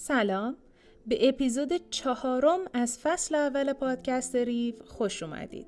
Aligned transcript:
سلام. 0.00 0.56
به 1.06 1.28
اپیزود 1.28 1.90
چهارم 1.90 2.60
از 2.72 2.98
فصل 2.98 3.34
اول 3.34 3.72
پادکست 3.72 4.36
ریو 4.36 4.74
خوش 4.86 5.22
اومدید. 5.22 5.66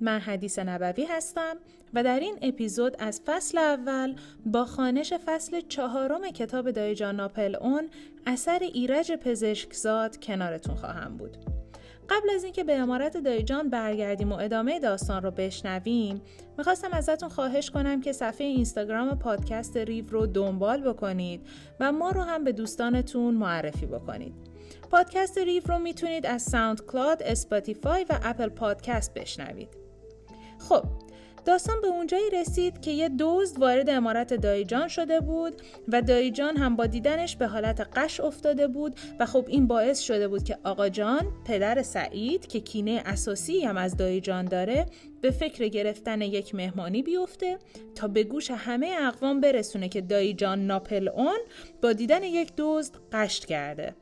من 0.00 0.18
حدیث 0.18 0.58
نبوی 0.58 1.04
هستم 1.04 1.56
و 1.94 2.04
در 2.04 2.20
این 2.20 2.38
اپیزود 2.42 2.96
از 2.98 3.20
فصل 3.26 3.58
اول 3.58 4.14
با 4.46 4.64
خانش 4.64 5.12
فصل 5.12 5.60
چهارم 5.60 6.30
کتاب 6.30 6.70
دایجان 6.70 7.16
ناپل 7.16 7.56
اون 7.56 7.88
اثر 8.26 8.58
ایرج 8.58 9.12
پزشکزاد 9.12 10.16
کنارتون 10.20 10.74
خواهم 10.74 11.16
بود. 11.16 11.36
قبل 12.10 12.30
از 12.30 12.44
اینکه 12.44 12.64
به 12.64 12.76
امارت 12.76 13.16
دایجان 13.16 13.70
برگردیم 13.70 14.32
و 14.32 14.36
ادامه 14.36 14.80
داستان 14.80 15.22
رو 15.22 15.30
بشنویم 15.30 16.22
می‌خواستم 16.58 16.88
ازتون 16.92 17.28
خواهش 17.28 17.70
کنم 17.70 18.00
که 18.00 18.12
صفحه 18.12 18.46
اینستاگرام 18.46 19.18
پادکست 19.18 19.76
ریو 19.76 20.04
رو 20.08 20.26
دنبال 20.26 20.80
بکنید 20.80 21.46
و 21.80 21.92
ما 21.92 22.10
رو 22.10 22.20
هم 22.20 22.44
به 22.44 22.52
دوستانتون 22.52 23.34
معرفی 23.34 23.86
بکنید. 23.86 24.34
پادکست 24.90 25.38
ریو 25.38 25.62
رو 25.66 25.78
می‌تونید 25.78 26.26
از 26.26 26.42
SoundCloud، 26.42 27.22
Spotify 27.22 28.06
و 28.08 28.18
Apple 28.22 28.48
Podcast 28.48 29.14
بشنوید. 29.14 29.68
خب 30.58 30.82
داستان 31.50 31.80
به 31.80 31.88
اونجایی 31.88 32.30
رسید 32.30 32.80
که 32.80 32.90
یه 32.90 33.10
دزد 33.18 33.58
وارد 33.58 33.90
امارت 33.90 34.34
دایی 34.34 34.66
جان 34.66 34.88
شده 34.88 35.20
بود 35.20 35.62
و 35.88 36.02
دایی 36.02 36.34
جان 36.34 36.56
هم 36.56 36.76
با 36.76 36.86
دیدنش 36.86 37.36
به 37.36 37.46
حالت 37.46 37.80
غش 37.80 38.20
افتاده 38.20 38.68
بود 38.68 38.96
و 39.20 39.26
خب 39.26 39.44
این 39.48 39.66
باعث 39.66 40.00
شده 40.00 40.28
بود 40.28 40.44
که 40.44 40.58
آقا 40.64 40.88
جان 40.88 41.26
پدر 41.44 41.82
سعید 41.82 42.46
که 42.46 42.60
کینه 42.60 43.02
اساسی 43.06 43.64
هم 43.64 43.76
از 43.76 43.96
دایی 43.96 44.25
جان 44.25 44.44
داره 44.44 44.86
به 45.20 45.30
فکر 45.30 45.68
گرفتن 45.68 46.20
یک 46.20 46.54
مهمانی 46.54 47.02
بیفته 47.02 47.58
تا 47.94 48.08
به 48.08 48.24
گوش 48.24 48.50
همه 48.50 48.96
اقوام 49.00 49.40
برسونه 49.40 49.88
که 49.88 50.00
دایجان 50.00 50.66
ناپل 50.66 51.08
اون 51.08 51.38
با 51.82 51.92
دیدن 51.92 52.22
یک 52.22 52.52
دزد 52.56 52.94
قشت 53.12 53.44
کرده. 53.44 53.94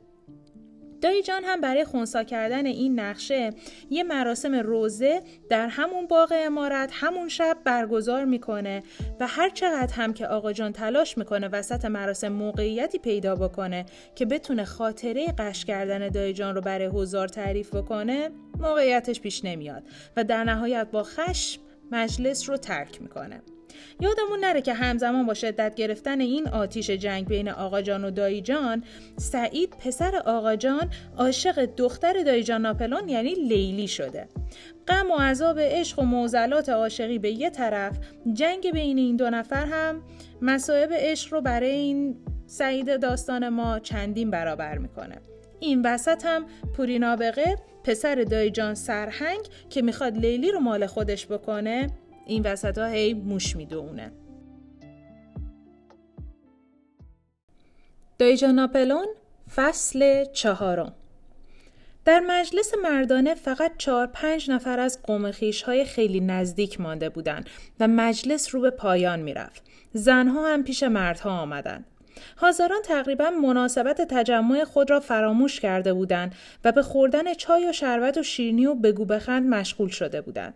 دایی 1.01 1.23
جان 1.23 1.45
هم 1.45 1.61
برای 1.61 1.85
خونسا 1.85 2.25
کردن 2.25 2.67
این 2.67 3.01
نقشه 3.01 3.51
یه 3.91 4.03
مراسم 4.03 4.55
روزه 4.55 5.23
در 5.51 5.69
همون 5.69 6.07
باغ 6.07 6.33
امارت 6.37 6.91
همون 6.93 7.29
شب 7.29 7.57
برگزار 7.65 8.25
می‌کنه 8.25 8.83
و 9.21 9.27
هر 9.27 9.51
چقدر 9.51 9.95
هم 9.95 10.13
که 10.13 10.27
آقا 10.27 10.53
جان 10.53 10.73
تلاش 10.73 11.19
می‌کنه 11.19 11.49
وسط 11.49 11.85
مراسم 11.85 12.29
موقعیتی 12.29 12.99
پیدا 12.99 13.35
بکنه 13.35 13.87
که 14.15 14.27
بتونه 14.27 14.65
خاطره 14.65 15.27
قش 15.39 15.65
کردن 15.65 16.09
دایی 16.09 16.33
جان 16.33 16.55
رو 16.55 16.61
برای 16.61 16.91
هزار 16.95 17.29
تعریف 17.29 17.75
بکنه 17.75 18.31
موقعیتش 18.61 19.21
پیش 19.21 19.45
نمیاد 19.45 19.83
و 20.17 20.25
در 20.25 20.45
نهایت 20.45 20.89
با 20.93 21.03
خشم 21.03 21.61
مجلس 21.91 22.49
رو 22.49 22.57
ترک 22.57 23.03
می‌کنه. 23.03 23.43
یادمون 24.01 24.41
نره 24.41 24.63
که 24.63 24.75
همزمان 24.75 25.27
با 25.27 25.35
شدت 25.35 25.75
گرفتن 25.75 26.21
این 26.21 26.49
آتیش 26.49 26.91
جنگ 26.91 27.29
بین 27.29 27.49
آقا 27.49 27.83
جان 27.83 28.05
و 28.05 28.11
دایی 28.11 28.41
جان 28.41 28.85
سعید 29.17 29.75
پسر 29.85 30.17
آقا 30.17 30.57
جان 30.57 30.91
عاشق 31.17 31.65
دختر 31.65 32.23
دایی 32.23 32.43
جان 32.43 32.61
ناپلون 32.61 33.09
یعنی 33.09 33.35
لیلی 33.35 33.89
شده. 33.89 34.29
غم 34.89 35.11
و 35.11 35.15
عذاب 35.15 35.59
عشق 35.61 35.99
و 35.99 36.03
موزلات 36.03 36.69
عاشقی 36.69 37.19
به 37.19 37.31
یه 37.31 37.51
طرف 37.51 37.99
جنگ 38.33 38.73
بین 38.73 38.99
این 38.99 39.17
دو 39.17 39.31
نفر 39.31 39.67
هم 39.67 40.03
مسائب 40.43 40.91
عشق 40.93 41.33
رو 41.33 41.41
برای 41.41 41.71
این 41.71 42.17
سعید 42.47 43.01
داستان 43.01 43.49
ما 43.49 43.79
چندین 43.79 44.31
برابر 44.31 44.79
می‌کنه. 44.79 45.17
این 45.61 45.83
وسط 45.85 46.27
هم 46.27 46.47
پوری 46.77 46.99
نابغه 46.99 47.57
پسر 47.85 48.15
دایجان 48.15 48.75
سرهنگ 48.75 49.41
که 49.71 49.83
می‌خواد 49.83 50.17
لیلی 50.17 50.53
رو 50.53 50.61
مال 50.61 50.87
خودش 50.87 51.27
بکنه 51.27 51.87
این 52.29 52.43
وسط 52.47 52.79
ها 52.79 52.87
هی 52.87 53.15
موش 53.15 53.57
می‌دونه 53.57 54.13
دایجان 58.19 58.55
ناپلون 58.55 59.07
فصل 59.55 60.25
چهارم 60.25 60.93
در 62.05 62.21
مجلس 62.21 62.75
مردانه 62.83 63.35
فقط 63.35 63.73
چهار 63.79 64.07
پنج 64.07 64.51
نفر 64.51 64.81
از 64.81 65.03
قوم 65.03 65.33
های 65.67 65.85
خیلی 65.85 66.21
نزدیک 66.21 66.81
مانده 66.81 67.09
بودند 67.09 67.51
و 67.81 67.89
مجلس 67.89 68.55
رو 68.55 68.61
به 68.61 68.71
پایان 68.71 69.21
می‌رفت. 69.21 69.63
زنها 69.93 70.53
هم 70.53 70.65
پیش 70.65 70.83
مردها 70.83 71.31
آمدند. 71.31 71.85
حاضران 72.37 72.83
تقریبا 72.83 73.31
مناسبت 73.31 74.01
تجمع 74.01 74.65
خود 74.65 74.91
را 74.91 75.01
فراموش 75.01 75.61
کرده 75.61 75.95
بودند 75.95 76.35
و 76.65 76.73
به 76.73 76.83
خوردن 76.83 77.35
چای 77.35 77.69
و 77.69 77.73
شربت 77.73 78.19
و 78.19 78.23
شیرینی 78.23 78.67
و 78.67 78.75
بگو 78.75 79.05
بخند 79.05 79.49
مشغول 79.49 79.89
شده 79.89 80.21
بودند. 80.21 80.55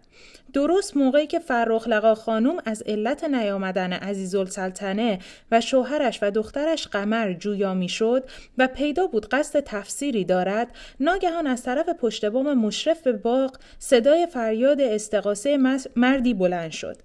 درست 0.53 0.97
موقعی 0.97 1.27
که 1.27 1.39
فرخ 1.39 1.89
لقا 1.89 2.15
خانوم 2.15 2.57
از 2.65 2.83
علت 2.87 3.25
نیامدن 3.25 3.93
عزیزالسلطنه 3.93 5.19
و 5.51 5.61
شوهرش 5.61 6.19
و 6.23 6.31
دخترش 6.31 6.87
قمر 6.87 7.33
جویا 7.33 7.75
می‌شد 7.75 8.25
و 8.59 8.69
پیدا 8.69 9.07
بود 9.07 9.29
قصد 9.29 9.61
تفسیری 9.61 10.25
دارد 10.25 10.69
ناگهان 11.01 11.47
از 11.47 11.62
طرف 11.62 11.89
پشت 11.89 12.25
بام 12.25 12.55
مشرف 12.55 13.03
به 13.03 13.12
باغ 13.12 13.57
صدای 13.79 14.27
فریاد 14.27 14.81
استقاسه 14.81 15.59
مردی 15.97 16.35
بلند 16.35 16.71
شد. 16.71 16.97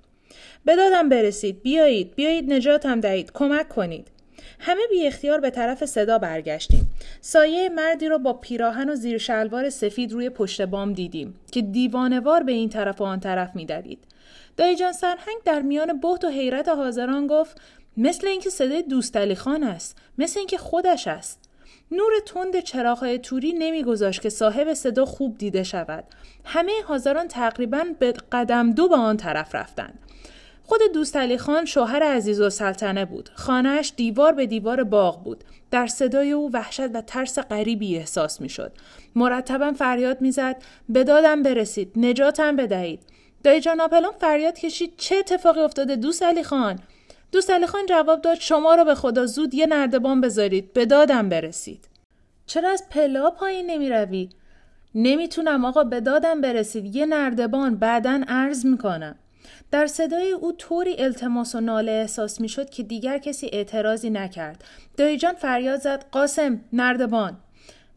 به 0.66 0.76
برسید 1.10 1.62
بیایید 1.62 2.16
بیایید 2.16 2.54
نجاتم 2.54 3.02
دهید 3.02 3.32
کمک 3.34 3.70
کنید. 3.70 4.17
همه 4.60 4.82
بی 4.90 5.08
اختیار 5.08 5.40
به 5.40 5.50
طرف 5.50 5.86
صدا 5.86 6.18
برگشتیم. 6.18 6.90
سایه 7.22 7.70
مردی 7.70 8.08
را 8.08 8.18
با 8.18 8.34
پیراهن 8.34 8.90
و 8.90 8.96
زیر 8.96 9.18
شلوار 9.18 9.70
سفید 9.70 10.12
روی 10.12 10.30
پشت 10.30 10.62
بام 10.62 10.94
دیدیم 10.94 11.40
که 11.52 11.62
دیوانوار 11.62 12.44
به 12.44 12.52
این 12.52 12.70
طرف 12.70 13.02
و 13.02 13.04
آن 13.04 13.20
طرف 13.20 13.56
میدوید. 13.56 14.00
دایجان 14.58 14.92
سرهنگ 14.92 15.38
در 15.46 15.62
میان 15.62 16.00
بحت 16.00 16.26
و 16.26 16.30
حیرت 16.30 16.70
حاضران 16.70 17.28
گفت 17.28 17.62
مثل 17.98 18.28
اینکه 18.28 18.50
صدای 18.50 18.82
دوست 18.84 19.34
خان 19.34 19.64
است 19.64 19.98
مثل 20.18 20.40
اینکه 20.40 20.58
خودش 20.58 21.08
است 21.08 21.40
نور 21.92 22.12
تند 22.26 22.60
چراغهای 22.60 23.20
توری 23.20 23.54
نمیگذاشت 23.54 24.22
که 24.22 24.30
صاحب 24.30 24.74
صدا 24.74 25.06
خوب 25.06 25.38
دیده 25.38 25.64
شود 25.64 26.04
همه 26.46 26.72
حاضران 26.88 27.28
تقریبا 27.28 27.86
به 28.00 28.14
قدم 28.32 28.72
دو 28.72 28.88
به 28.88 28.96
آن 28.96 29.18
طرف 29.18 29.56
رفتند 29.56 30.00
خود 30.68 30.82
دوست 30.94 31.16
علی 31.16 31.38
خان 31.38 31.66
شوهر 31.66 32.04
عزیز 32.04 32.42
و 32.42 32.50
سلطنه 32.50 33.06
بود. 33.06 33.30
خانهش 33.34 33.94
دیوار 33.96 34.34
به 34.34 34.46
دیوار 34.46 34.84
باغ 34.84 35.24
بود. 35.24 35.44
در 35.72 35.88
صدای 35.88 36.32
او 36.32 36.52
وحشت 36.54 36.96
و 36.96 37.02
ترس 37.02 37.40
غریبی 37.40 37.98
احساس 37.98 38.42
می 38.42 38.50
شد. 38.50 38.72
مرتبا 39.16 39.72
فریاد 39.72 40.22
می‌زد 40.22 40.56
به 40.90 41.04
دادم 41.04 41.44
برسید 41.44 41.92
نجاتم 41.96 42.56
بدهید 42.56 43.00
دایی 43.44 43.62
جان 43.62 43.82
آپلون 43.82 44.12
فریاد 44.12 44.60
کشید 44.60 44.94
چه 44.98 45.16
اتفاقی 45.16 45.60
افتاده 45.60 45.96
دوست 45.96 46.24
علی 46.24 46.44
خان 46.44 46.80
دوست 47.32 47.52
علی 47.52 47.68
خان 47.68 47.86
جواب 47.86 48.22
داد 48.22 48.38
شما 48.40 48.76
را 48.76 48.84
به 48.84 48.96
خدا 48.96 49.26
زود 49.26 49.54
یه 49.54 49.66
نردبان 49.66 50.22
بذارید 50.22 50.74
به 50.74 50.86
دادم 50.86 51.30
برسید 51.30 51.90
چرا 52.46 52.70
از 52.70 52.84
پلا 52.90 53.30
پایین 53.30 53.66
نمی 53.66 53.90
روی؟ 53.90 54.30
نمی‌تونم 54.96 55.66
آقا 55.66 55.84
به 55.84 56.02
دادم 56.02 56.42
برسید 56.42 56.96
یه 56.96 57.06
نردبان 57.06 57.76
بعدا 57.76 58.22
عرض 58.28 58.66
می‌کنم 58.66 59.16
در 59.72 59.88
صدای 59.88 60.32
او 60.32 60.52
طوری 60.52 60.96
التماس 61.00 61.56
و 61.56 61.60
ناله 61.60 61.92
احساس 61.92 62.42
می 62.42 62.50
شد 62.50 62.70
که 62.70 62.84
دیگر 62.84 63.18
کسی 63.18 63.50
اعتراضی 63.54 64.10
نکرد. 64.10 64.64
دایجان 64.98 65.34
فریاد 65.34 65.80
زد 65.80 66.06
قاسم 66.12 66.62
نردبان 66.74 67.38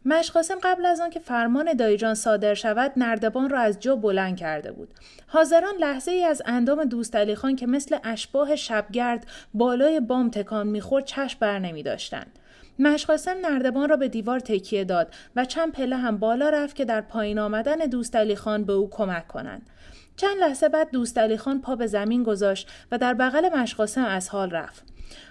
مشقاسم 0.05 0.57
قبل 0.63 0.85
از 0.85 0.99
آنکه 0.99 1.19
فرمان 1.19 1.73
دایجان 1.73 2.15
صادر 2.15 2.53
شود 2.53 2.91
نردبان 2.97 3.49
را 3.49 3.59
از 3.59 3.79
جا 3.79 3.95
بلند 3.95 4.37
کرده 4.37 4.71
بود 4.71 4.93
حاضران 5.27 5.75
لحظه 5.79 6.11
ای 6.11 6.23
از 6.23 6.41
اندام 6.45 6.83
دوست 6.83 7.15
علی 7.15 7.35
خان 7.35 7.55
که 7.55 7.67
مثل 7.67 7.97
اشباه 8.03 8.55
شبگرد 8.55 9.27
بالای 9.53 9.99
بام 9.99 10.29
تکان 10.29 10.67
می‌خورد 10.67 11.05
چشم 11.05 11.37
بر 11.39 11.59
نمی 11.59 11.83
داشتند. 11.83 12.39
مشقاسم 12.79 13.37
نردبان 13.41 13.89
را 13.89 13.97
به 13.97 14.07
دیوار 14.07 14.39
تکیه 14.39 14.83
داد 14.83 15.13
و 15.35 15.45
چند 15.45 15.71
پله 15.71 15.97
هم 15.97 16.17
بالا 16.17 16.49
رفت 16.49 16.75
که 16.75 16.85
در 16.85 17.01
پایین 17.01 17.39
آمدن 17.39 17.75
دوست 17.75 18.15
علی 18.15 18.35
خان 18.35 18.63
به 18.63 18.73
او 18.73 18.89
کمک 18.89 19.27
کنند. 19.27 19.69
چند 20.15 20.37
لحظه 20.37 20.69
بعد 20.69 20.91
دوست 20.91 21.17
علی 21.17 21.37
خان 21.37 21.61
پا 21.61 21.75
به 21.75 21.87
زمین 21.87 22.23
گذاشت 22.23 22.69
و 22.91 22.97
در 22.97 23.13
بغل 23.13 23.49
مشقاسم 23.49 24.05
از 24.05 24.29
حال 24.29 24.51
رفت. 24.51 24.83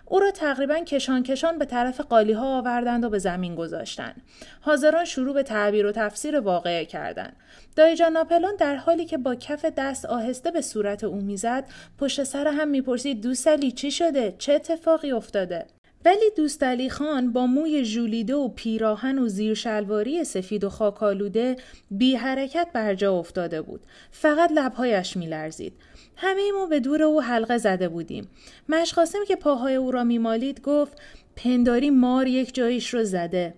او 0.06 0.20
را 0.20 0.30
تقریبا 0.30 0.78
کشان 0.78 1.22
کشان 1.22 1.58
به 1.58 1.64
طرف 1.64 2.00
قالی 2.00 2.32
ها 2.32 2.58
آوردند 2.58 3.04
و 3.04 3.10
به 3.10 3.18
زمین 3.18 3.54
گذاشتند. 3.54 4.22
حاضران 4.60 5.04
شروع 5.04 5.34
به 5.34 5.42
تعبیر 5.42 5.86
و 5.86 5.92
تفسیر 5.92 6.40
واقعه 6.40 6.84
کردند. 6.84 7.36
دایجان 7.76 8.12
ناپلون 8.12 8.56
در 8.58 8.76
حالی 8.76 9.04
که 9.04 9.18
با 9.18 9.34
کف 9.34 9.64
دست 9.64 10.06
آهسته 10.06 10.50
به 10.50 10.60
صورت 10.60 11.04
او 11.04 11.20
می‌زد 11.20 11.64
پشت 11.98 12.24
سر 12.24 12.46
هم 12.46 12.68
می‌پرسید 12.68 13.20
دوست 13.20 13.48
علی 13.48 13.72
چی 13.72 13.90
شده 13.90 14.34
چه 14.38 14.52
اتفاقی 14.52 15.12
افتاده 15.12 15.66
ولی 16.04 16.30
دوست 16.36 16.62
علی 16.62 16.90
خان 16.90 17.32
با 17.32 17.46
موی 17.46 17.84
ژولیده 17.84 18.34
و 18.34 18.48
پیراهن 18.48 19.18
و 19.18 19.28
زیر 19.28 19.54
شلواری 19.54 20.24
سفید 20.24 20.64
و 20.64 20.68
خاکالوده 20.70 21.56
بی 21.90 22.14
حرکت 22.14 22.68
بر 22.72 22.94
جا 22.94 23.18
افتاده 23.18 23.62
بود. 23.62 23.80
فقط 24.10 24.52
لبهایش 24.54 25.16
میلرزید. 25.16 25.72
همه 26.16 26.52
ما 26.52 26.66
به 26.66 26.80
دور 26.80 27.02
او 27.02 27.22
حلقه 27.22 27.58
زده 27.58 27.88
بودیم. 27.88 28.28
مشقاسم 28.68 29.24
که 29.28 29.36
پاهای 29.36 29.74
او 29.74 29.90
را 29.90 30.04
میمالید 30.04 30.60
گفت 30.60 30.98
پنداری 31.36 31.90
مار 31.90 32.26
یک 32.26 32.54
جایش 32.54 32.94
رو 32.94 33.04
زده. 33.04 33.54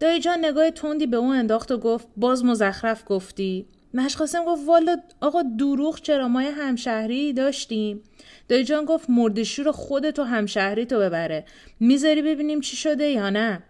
دایی 0.00 0.20
جان 0.20 0.44
نگاه 0.44 0.70
تندی 0.70 1.06
به 1.06 1.16
او 1.16 1.26
انداخت 1.26 1.72
و 1.72 1.78
گفت 1.78 2.08
باز 2.16 2.44
مزخرف 2.44 3.02
گفتی؟ 3.06 3.66
مشقاسم 3.94 4.44
گفت 4.44 4.66
والا 4.66 4.96
آقا 5.20 5.42
دروغ 5.42 6.00
چرا 6.00 6.28
ما 6.28 6.40
همشهری 6.40 7.32
داشتیم 7.32 8.02
دایی 8.48 8.64
جان 8.64 8.84
گفت 8.84 9.10
مردشور 9.10 9.72
خودتو 9.72 10.22
همشهری 10.22 10.86
تو 10.86 10.98
ببره. 10.98 11.44
می‌ذاری 11.80 12.22
ببینیم 12.22 12.60
چی 12.60 12.76
شده 12.76 13.04
یا 13.04 13.30
نه؟ 13.30 13.62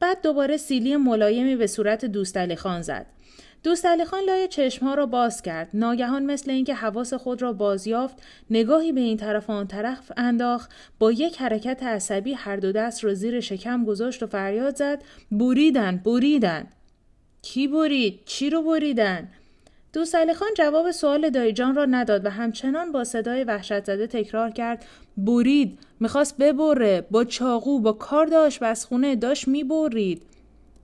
بعد 0.00 0.22
دوباره 0.22 0.56
سیلی 0.56 0.96
ملایمی 0.96 1.56
به 1.56 1.66
صورت 1.66 2.04
دوست 2.04 2.54
خان 2.54 2.82
زد. 2.82 3.06
دوست 3.62 3.86
علی 3.86 4.04
خان 4.04 4.24
لای 4.24 4.48
چشمها 4.48 4.94
را 4.94 5.06
باز 5.06 5.42
کرد. 5.42 5.68
ناگهان 5.74 6.26
مثل 6.26 6.50
اینکه 6.50 6.74
حواس 6.74 7.14
خود 7.14 7.42
را 7.42 7.52
بازیافت 7.52 8.16
نگاهی 8.50 8.92
به 8.92 9.00
این 9.00 9.16
طرف 9.16 9.50
آن 9.50 9.66
طرف 9.66 10.12
انداخت. 10.16 10.70
با 10.98 11.12
یک 11.12 11.40
حرکت 11.40 11.82
عصبی 11.82 12.32
هر 12.32 12.56
دو 12.56 12.72
دست 12.72 13.04
را 13.04 13.14
زیر 13.14 13.40
شکم 13.40 13.84
گذاشت 13.84 14.22
و 14.22 14.26
فریاد 14.26 14.76
زد. 14.76 15.02
بریدن 15.30 15.96
بریدن. 15.96 16.66
کی 17.42 17.68
برید؟ 17.68 18.20
چی 18.24 18.50
رو 18.50 18.62
بریدن؟ 18.62 19.28
دوست 19.92 20.14
علی 20.14 20.34
خان 20.34 20.48
جواب 20.56 20.90
سوال 20.90 21.30
دایجان 21.30 21.74
را 21.74 21.84
نداد 21.84 22.26
و 22.26 22.30
همچنان 22.30 22.92
با 22.92 23.04
صدای 23.04 23.44
وحشت 23.44 23.84
زده 23.84 24.06
تکرار 24.06 24.50
کرد. 24.50 24.84
برید 25.16 25.78
می‌خواست 26.00 26.36
ببره. 26.36 27.06
با 27.10 27.24
چاقو 27.24 27.80
با 27.80 27.92
کار 27.92 28.26
داشت 28.26 28.60
بسخونه 28.60 29.16
داشت 29.16 29.48
می‌برید. 29.48 30.22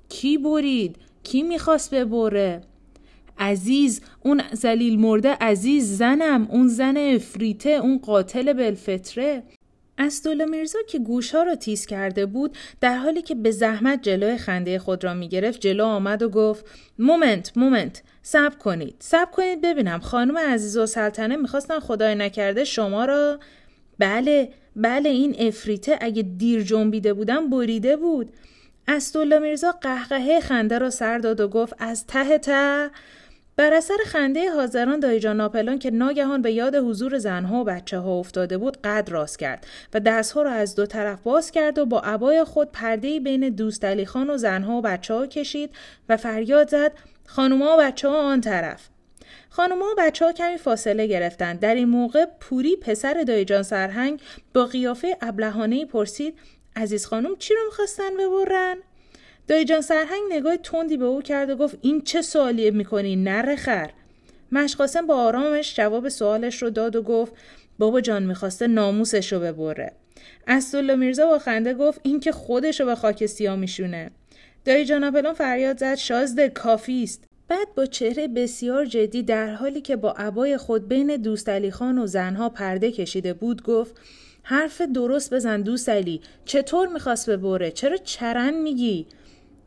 کی 0.09 0.39
برید؟ 0.39 0.97
کی 1.23 1.43
می‌خواست 1.43 1.95
ببره؟ 1.95 2.61
عزیز 3.39 4.01
اون 4.23 4.43
زلیل 4.53 5.01
مرده 5.01 5.37
عزیز 5.41 5.97
زنم 5.99 6.49
اون 6.51 6.69
زن 6.69 6.97
افریته 6.97 7.71
اون 7.71 7.99
قاتل 7.99 8.53
بلفتره 8.53 9.43
اسدالله 9.99 10.45
میرزا 10.44 10.79
که 10.88 10.99
گوشها 10.99 11.43
را 11.43 11.55
تیز 11.55 11.87
کرده 11.87 12.26
بود 12.26 12.56
در 12.81 12.96
حالی 12.96 13.23
که 13.23 13.35
به 13.35 13.50
زحمت 13.50 14.02
جلوی 14.02 14.37
خنده 14.37 14.79
خود 14.79 15.05
را 15.05 15.14
می‌گرفت 15.14 15.61
جلو 15.61 15.85
آمد 15.85 16.23
و 16.23 16.29
گفت 16.29 16.64
moment 16.99 17.53
moment 17.56 18.03
صبر 18.23 18.56
کنید 18.56 18.96
صبر 18.99 19.31
کنید 19.31 19.61
ببینم 19.61 19.99
خانم 20.00 20.38
عزیزالسلطنه 20.39 21.37
می‌خواستن 21.37 21.81
خدای 21.81 22.14
نکرده 22.14 22.64
شما 22.64 23.05
را 23.05 23.38
بله 23.99 24.49
بله 24.76 25.08
این 25.08 25.37
عفریته 25.39 25.99
اگه 26.00 26.23
دیر 26.23 26.62
جنبیده 26.62 27.12
بودم 27.12 27.50
بریده 27.50 27.96
بود. 27.96 28.32
اسدالله 28.88 29.38
میرزا 29.38 29.73
قهقهه 29.73 30.41
خنده 30.41 30.79
را 30.79 30.91
سر 30.91 31.19
داد 31.19 31.41
و 31.41 31.49
گفت 31.49 31.75
از 31.79 32.06
ته 32.06 32.38
ته 32.38 32.91
بر 33.56 33.73
اثر 33.73 33.97
خنده 34.06 34.51
حاضران 34.51 35.01
دایی 35.01 35.22
جان 35.22 35.37
ناپلئون 35.37 35.79
که 35.79 35.91
ناگهان 35.91 36.43
به 36.43 36.53
یاد 36.53 36.75
حضور 36.75 37.19
زنها 37.19 37.61
و 37.61 37.65
بچه 37.65 37.99
ها 37.99 38.19
افتاده 38.19 38.59
بود 38.59 38.83
قد 38.83 39.09
راست 39.11 39.39
کرد 39.39 39.67
و 39.95 40.01
دستها 40.01 40.43
را 40.43 40.51
از 40.51 40.75
دو 40.75 40.87
طرف 40.87 41.23
باز 41.23 41.51
کرد 41.51 41.79
و 41.79 41.87
با 41.87 42.01
عبای 42.01 42.45
خود 42.45 42.73
پرده 42.73 43.21
بین 43.21 43.49
دوست 43.49 43.85
علی 43.85 44.06
خان 44.06 44.31
و 44.31 44.37
زنها 44.37 44.79
و 44.79 44.83
بچه 44.83 45.15
ها 45.15 45.27
کشید 45.27 45.71
و 46.09 46.17
فریاد 46.17 46.71
زد 46.71 46.93
خانوما 47.27 47.75
و 47.75 47.81
بچه 47.81 48.09
ها 48.09 48.33
آن 48.33 48.41
طرف 48.41 48.89
خانوما 49.51 49.85
و 49.85 49.95
بچه 49.99 50.25
ها 50.25 50.33
کمی 50.33 50.59
فاصله 50.59 51.06
گرفتند 51.06 51.61
در 51.61 51.75
این 51.75 51.89
موقع 51.89 52.27
پوری 52.41 52.77
پسر 52.77 53.25
دایجان 53.27 53.62
سرهنگ 53.62 54.21
با 54.55 54.67
قیافه 54.67 55.17
ابلهانه 55.21 55.87
پرسید 55.87 56.39
عزیز 56.77 57.06
خانم 57.06 57.37
چی 57.37 57.55
رو 57.55 57.61
می‌خواستن 57.67 58.11
ببرن؟ 58.17 58.77
دایجان 59.49 59.81
سرهنگ 59.81 60.23
نگاه 60.31 60.56
تندی 60.56 60.96
به 60.96 61.05
او 61.05 61.23
کرد 61.23 61.50
و 61.50 61.56
گفت 61.56 61.79
این 61.81 62.00
چه 62.00 62.23
سوالیه 62.23 62.70
می‌کنی؟ 62.70 63.17
نره 63.17 63.56
خر. 63.56 63.91
مشقاسم 64.52 65.06
با 65.06 65.17
آرامش 65.17 65.76
جواب 65.76 66.08
سوالش 66.08 66.62
رو 66.62 66.70
داد 66.70 66.96
و 66.96 67.02
گفت 67.02 67.32
بابا 67.79 68.00
جان 68.00 68.23
می‌خواسته 68.23 68.67
ناموسش 68.67 69.32
رو 69.32 69.41
ببره. 69.41 69.93
اسدالله 70.46 70.94
میرزا 70.94 71.26
با 71.26 71.38
خنده 71.38 71.75
گفت 71.75 72.00
این 72.02 72.20
که 72.20 72.32
خودش 72.32 72.81
رو 72.81 72.87
به 72.87 72.94
خاک 72.94 73.26
سیاه 73.26 73.56
میشونه. 73.56 74.11
دایی 74.64 74.85
جان 74.85 75.32
فریاد 75.32 75.79
زد 75.79 75.94
شازده 75.94 76.49
کافی 76.49 77.02
است. 77.02 77.25
بعد 77.49 77.75
با 77.75 77.87
چهره 77.87 78.29
بسیار 78.29 78.85
جدی 78.85 79.23
در 79.23 79.55
حالی 79.55 79.81
که 79.81 79.96
با 79.96 80.12
عبای 80.12 80.56
خود 80.56 80.88
بین 80.88 81.17
دوست 81.17 81.49
علی 81.49 81.70
خان 81.70 81.99
و 81.99 82.06
زنها 82.06 82.49
پرده 82.49 82.93
کشیده 82.93 83.35
بود 83.35 83.62
گفت 83.62 84.00
حرف 84.43 84.81
درست 84.81 85.35
بزن 85.35 85.61
دوست 85.61 85.88
علی. 85.88 86.20
چطور 86.44 86.88
می‌خواست 86.88 87.31
ببره؟ 87.31 87.70
چرا 87.70 87.96
چرن 87.96 88.55
میگی؟ 88.55 89.06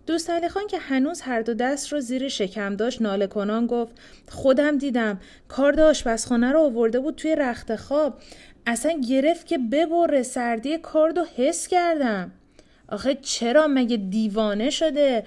دوست 0.07 0.29
علی 0.29 0.49
خان 0.49 0.67
که 0.67 0.77
هنوز 0.77 1.21
هر 1.21 1.41
دو 1.41 1.53
دست 1.53 1.93
رو 1.93 1.99
زیر 1.99 2.27
شکم 2.27 2.75
داشت 2.75 3.01
ناله 3.01 3.27
کنان 3.27 3.67
گفت 3.67 3.95
خودم 4.29 4.77
دیدم 4.77 5.19
کارد 5.47 5.79
آشپزخانه 5.79 6.51
رو 6.51 6.59
آورده 6.59 6.99
بود 6.99 7.15
توی 7.15 7.35
رخت 7.35 7.75
خواب. 7.75 8.19
اصلا 8.65 9.01
گرفت 9.09 9.47
که 9.47 9.57
ببره 9.57 10.23
سردی 10.23 10.77
کارد 10.77 11.17
حس 11.17 11.67
کردم. 11.67 12.31
آخه 12.89 13.15
چرا 13.15 13.67
مگه 13.67 13.97
دیوانه 13.97 14.69
شده؟ 14.69 15.23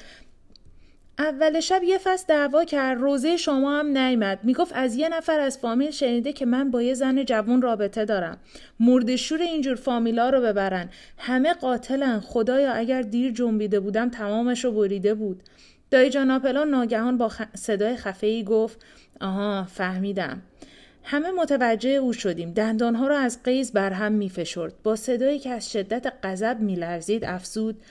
اول 1.21 1.61
شب 1.61 1.83
یه 1.83 1.99
فصل 1.99 2.25
دعوا 2.29 2.65
کرد 2.65 2.99
روزه 2.99 3.37
شما 3.37 3.79
هم 3.79 3.99
نیمد 3.99 4.39
می‌گفت 4.43 4.73
از 4.75 4.97
یه 4.97 5.09
نفر 5.09 5.41
از 5.41 5.59
فامیل 5.59 5.91
شنیده 5.91 6.33
که 6.33 6.47
من 6.47 6.71
با 6.71 6.83
یه 6.83 6.95
زن 6.95 7.25
جوون 7.25 7.63
رابطه 7.63 8.05
دارم. 8.05 8.39
مردشور 8.81 9.41
اینجور 9.41 9.75
فامیلا 9.75 10.31
رو 10.31 10.41
ببرن. 10.41 10.89
همه 11.19 11.55
قاتلن. 11.55 12.21
خدایا 12.21 12.73
اگر 12.73 13.03
دیر 13.03 13.33
جنبیده 13.33 13.81
بودم 13.81 14.09
تمامش 14.09 14.65
رو 14.65 14.73
بریده 14.73 15.15
بود. 15.15 15.43
دایی 15.91 16.11
جاناپلان 16.11 16.69
ناگهان 16.71 17.19
با 17.19 17.31
صدای 17.55 17.97
خفه 17.97 18.43
گفت 18.43 18.85
آها 19.21 19.65
فهمیدم. 19.65 20.43
همه 21.05 21.31
متوجه 21.31 21.91
او 21.91 22.13
شدیم. 22.13 22.53
دندانها 22.53 23.07
را 23.07 23.19
از 23.19 23.43
قیز 23.43 23.73
بر 23.73 23.91
هم 23.91 24.13
میفشرد. 24.13 24.75
با 24.83 24.97
صدایی 24.97 25.39
که 25.39 25.51
از 25.51 25.73
شدت 25.73 26.13
غضب 26.23 26.57
میلرزید 26.61 27.25
افزود 27.25 27.83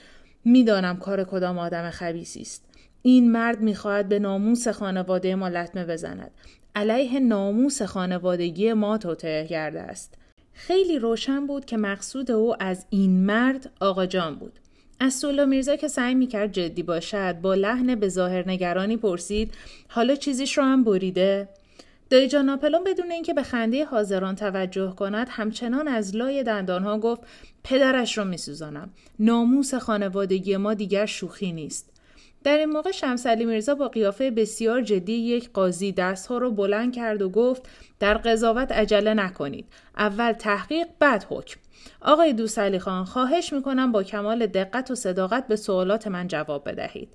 می‌دانم 0.44 0.96
کار 0.96 1.24
کدام 1.24 1.58
آدم 1.58 1.90
خبیسی 1.90 2.40
است. 2.40 2.69
این 3.02 3.32
مرد 3.32 3.60
می‌خواهد 3.60 4.08
به 4.08 4.18
ناموس 4.18 4.68
خانواده 4.68 5.34
ما 5.34 5.48
لطمه 5.48 5.84
بزند. 5.84 6.30
علیه 6.74 7.20
ناموس 7.20 7.82
خانوادگی 7.82 8.72
ما 8.72 8.98
توطعه 8.98 9.46
کرده 9.46 9.80
است. 9.80 10.14
خیلی 10.52 10.98
روشن 10.98 11.46
بود 11.46 11.64
که 11.64 11.76
مقصود 11.76 12.30
او 12.30 12.62
از 12.62 12.86
این 12.90 13.26
مرد 13.26 13.70
آقا 13.80 14.06
جان 14.06 14.34
بود. 14.34 14.52
از 15.00 15.14
سولا 15.14 15.44
میرزا 15.44 15.76
که 15.76 15.88
سعی 15.88 16.14
می‌کرد 16.14 16.52
جدی 16.52 16.82
باشد 16.82 17.40
با 17.40 17.54
لحن 17.54 17.94
به 17.94 18.08
ظاهر 18.08 18.48
نگرانی 18.48 18.96
پرسید 18.96 19.54
حالا 19.88 20.14
چیزیش 20.14 20.58
رو 20.58 20.64
هم 20.64 20.84
بریده؟ 20.84 21.48
دایی 22.10 22.28
جان 22.28 22.44
ناپلون 22.44 22.84
بدون 22.84 23.10
اینکه 23.10 23.34
به 23.34 23.42
خنده 23.42 23.84
حاضران 23.84 24.34
توجه 24.34 24.94
کند 24.94 25.26
همچنان 25.30 25.88
از 25.88 26.16
لای 26.16 26.42
دندانها 26.42 26.98
گفت 26.98 27.22
پدرش 27.64 28.18
رو 28.18 28.24
میسوزانم. 28.24 28.90
ناموس 29.18 29.74
خانوادگی 29.74 30.56
ما 30.56 30.74
دیگر 30.74 31.06
شوخی 31.06 31.52
نیست. 31.52 31.99
در 32.44 32.58
این 32.58 32.70
موقع 32.70 32.90
شمسلی 32.90 33.44
میرزا 33.44 33.74
با 33.74 33.88
قیافه 33.88 34.30
بسیار 34.30 34.82
جدی 34.82 35.12
یک 35.12 35.50
قاضی 35.52 35.92
دستها 35.92 36.38
رو 36.38 36.50
بلند 36.50 36.94
کرد 36.94 37.22
و 37.22 37.28
گفت 37.28 37.68
در 37.98 38.14
قضاوت 38.14 38.72
عجله 38.72 39.14
نکنید. 39.14 39.66
اول 39.96 40.32
تحقیق 40.32 40.86
بعد 40.98 41.26
حکم. 41.28 41.60
آقای 42.02 42.32
دوسلی 42.32 42.78
خان 42.78 43.04
خواهش 43.04 43.52
می‌کنم 43.52 43.92
با 43.92 44.02
کمال 44.02 44.46
دقت 44.46 44.90
و 44.90 44.94
صداقت 44.94 45.46
به 45.46 45.56
سوالات 45.56 46.06
من 46.06 46.28
جواب 46.28 46.68
بدهید. 46.68 47.08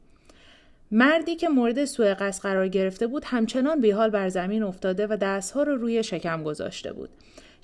مردی 0.92 1.36
که 1.36 1.50
مورد 1.50 1.86
سوء 1.86 2.14
قصد 2.14 2.42
قرار 2.42 2.68
گرفته 2.68 3.08
بود 3.08 3.24
همچنان 3.26 3.82
بیحال 3.82 4.10
بر 4.10 4.30
زمین 4.30 4.64
افتاده 4.64 5.08
و 5.08 5.18
دستها 5.22 5.64
رو 5.64 5.76
روی 5.76 6.04
شکم 6.04 6.44
گذاشته 6.44 6.94
بود. 6.94 7.10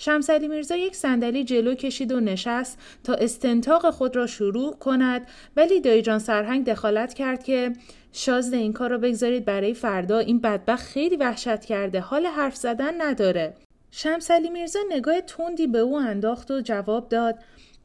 شمسلی 0.04 0.48
میرزا 0.48 0.76
یک 0.76 0.96
صندلی 0.96 1.44
جلو 1.44 1.76
کشید 1.76 2.12
و 2.12 2.20
نشست 2.20 2.80
تا 3.04 3.14
استنتاق 3.14 3.90
خود 3.90 4.16
را 4.16 4.28
شروع 4.28 4.76
کند. 4.76 5.28
ولی 5.56 5.82
دایجان 5.82 6.20
سرهنگ 6.20 6.66
دخالت 6.66 7.14
کرد 7.14 7.44
که 7.44 7.74
شازده 8.12 8.58
این 8.58 8.74
کار 8.74 8.90
را 8.90 8.98
بگذارید 8.98 9.46
برای 9.46 9.74
فردا. 9.74 10.20
این 10.20 10.40
بدبخت 10.40 10.88
خیلی 10.88 11.16
وحشت 11.16 11.66
کرده. 11.66 12.00
حال 12.00 12.26
حرف 12.26 12.56
زدن 12.56 13.02
نداره. 13.02 13.54
شمسلی 13.92 14.50
میرزا 14.50 14.80
نگاه 14.92 15.22
تندی 15.22 15.68
به 15.68 15.80
او 15.80 15.96
انداخت 15.96 16.52
و 16.52 16.62
جواب 16.62 17.10
داد 17.10 17.36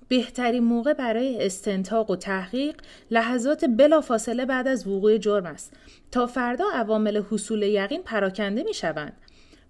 بهترین 0.09 0.65
موقع 0.65 0.93
برای 0.93 1.47
استنتاق 1.47 2.11
و 2.11 2.17
تحقیق 2.17 2.75
لحظات 3.11 3.65
بلافاصله 3.65 4.45
بعد 4.45 4.69
از 4.69 4.87
وقوع 4.87 5.19
جرم 5.19 5.47
است. 5.47 5.73
تا 6.11 6.27
فردا 6.27 6.65
عوامل 6.75 7.23
حصول 7.31 7.63
یقین 7.63 8.03
پراکنده 8.03 8.63
می 8.63 8.75
شوند. 8.75 9.17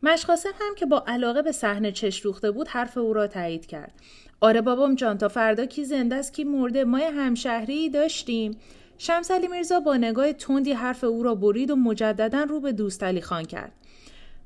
مشقاسم 0.06 0.52
هم 0.60 0.74
که 0.74 0.86
با 0.86 1.04
علاقه 1.06 1.42
به 1.42 1.52
صحنه 1.52 1.92
چش 1.92 2.20
روخته 2.20 2.50
بود 2.50 2.68
حرف 2.68 2.98
او 2.98 3.12
را 3.12 3.26
تایید 3.26 3.66
کرد. 3.66 3.92
آره 4.40 4.60
بابام 4.60 4.94
جان 4.94 5.18
تا 5.18 5.28
فردا 5.28 5.66
کی 5.66 5.84
زنده 5.84 6.14
است 6.14 6.34
کی 6.34 6.44
مرده 6.44 6.84
ما 6.84 6.98
همشهری 6.98 7.90
داشتیم. 7.90 8.56
شمس 8.98 9.30
علی 9.30 9.48
میرزا 9.48 9.80
با 9.80 9.96
نگاه 9.96 10.32
تندی 10.32 10.72
حرف 10.72 11.04
او 11.04 11.22
را 11.22 11.34
برید 11.34 11.70
و 11.70 11.76
مجددا 11.76 12.42
رو 12.42 12.60
به 12.60 12.72
دوست 12.72 13.02
علی 13.02 13.20
خان 13.20 13.44
کرد 13.44 13.72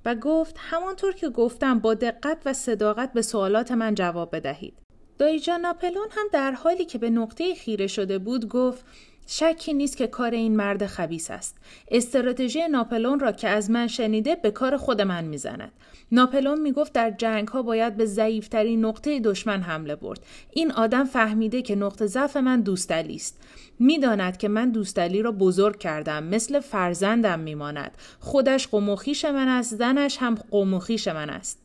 و 0.04 0.14
گفت 0.14 0.56
همانطور 0.58 1.12
که 1.12 1.28
گفتم 1.28 1.78
با 1.78 1.94
دقت 1.94 2.38
و 2.44 2.52
صداقت 2.52 3.12
به 3.12 3.22
سوالات 3.22 3.72
من 3.72 3.94
جواب 3.94 4.36
بدهید. 4.36 4.74
دایجان 5.18 5.60
ناپلون 5.60 6.08
هم 6.10 6.26
در 6.32 6.52
حالی 6.52 6.84
که 6.84 6.98
به 6.98 7.10
نقطه 7.10 7.54
خیره 7.54 7.86
شده 7.86 8.18
بود 8.18 8.48
گفت 8.48 8.84
شکی 9.32 9.72
نیست 9.74 9.96
که 9.96 10.06
کار 10.06 10.30
این 10.30 10.56
مرد 10.56 10.86
خبیس 10.86 11.30
است. 11.30 11.56
استراتژی 11.90 12.68
ناپلون 12.68 13.20
را 13.20 13.32
که 13.32 13.48
از 13.48 13.70
من 13.70 13.86
شنیده 13.86 14.34
به 14.34 14.50
کار 14.50 14.76
خود 14.76 15.00
من 15.00 15.24
می‌زند. 15.24 15.72
ناپلون 16.12 16.60
می‌گفت 16.60 16.92
در 16.92 17.10
جنگ 17.10 17.48
ها 17.48 17.62
باید 17.62 17.96
به 17.96 18.06
ضعیفترین 18.06 18.84
نقطه 18.84 19.20
دشمن 19.20 19.62
حمله 19.62 19.96
برد. 19.96 20.20
این 20.50 20.72
آدم 20.72 21.04
فهمیده 21.04 21.62
که 21.62 21.74
نقطه 21.74 22.06
ضعف 22.06 22.36
من 22.36 22.60
دوستلی 22.60 23.14
است. 23.14 23.40
می‌داند 23.78 24.36
که 24.36 24.48
من 24.48 24.70
دوستلی 24.70 25.22
را 25.22 25.32
بزرگ 25.32 25.78
کردم 25.78 26.24
مثل 26.24 26.60
فرزندم 26.60 27.40
میماند. 27.40 27.98
خودش 28.20 28.68
قموخیش 28.68 29.24
من 29.24 29.48
است 29.48 29.76
زنش 29.76 30.16
هم 30.20 30.34
قموخیش 30.50 31.08
من 31.08 31.30
است. 31.30 31.58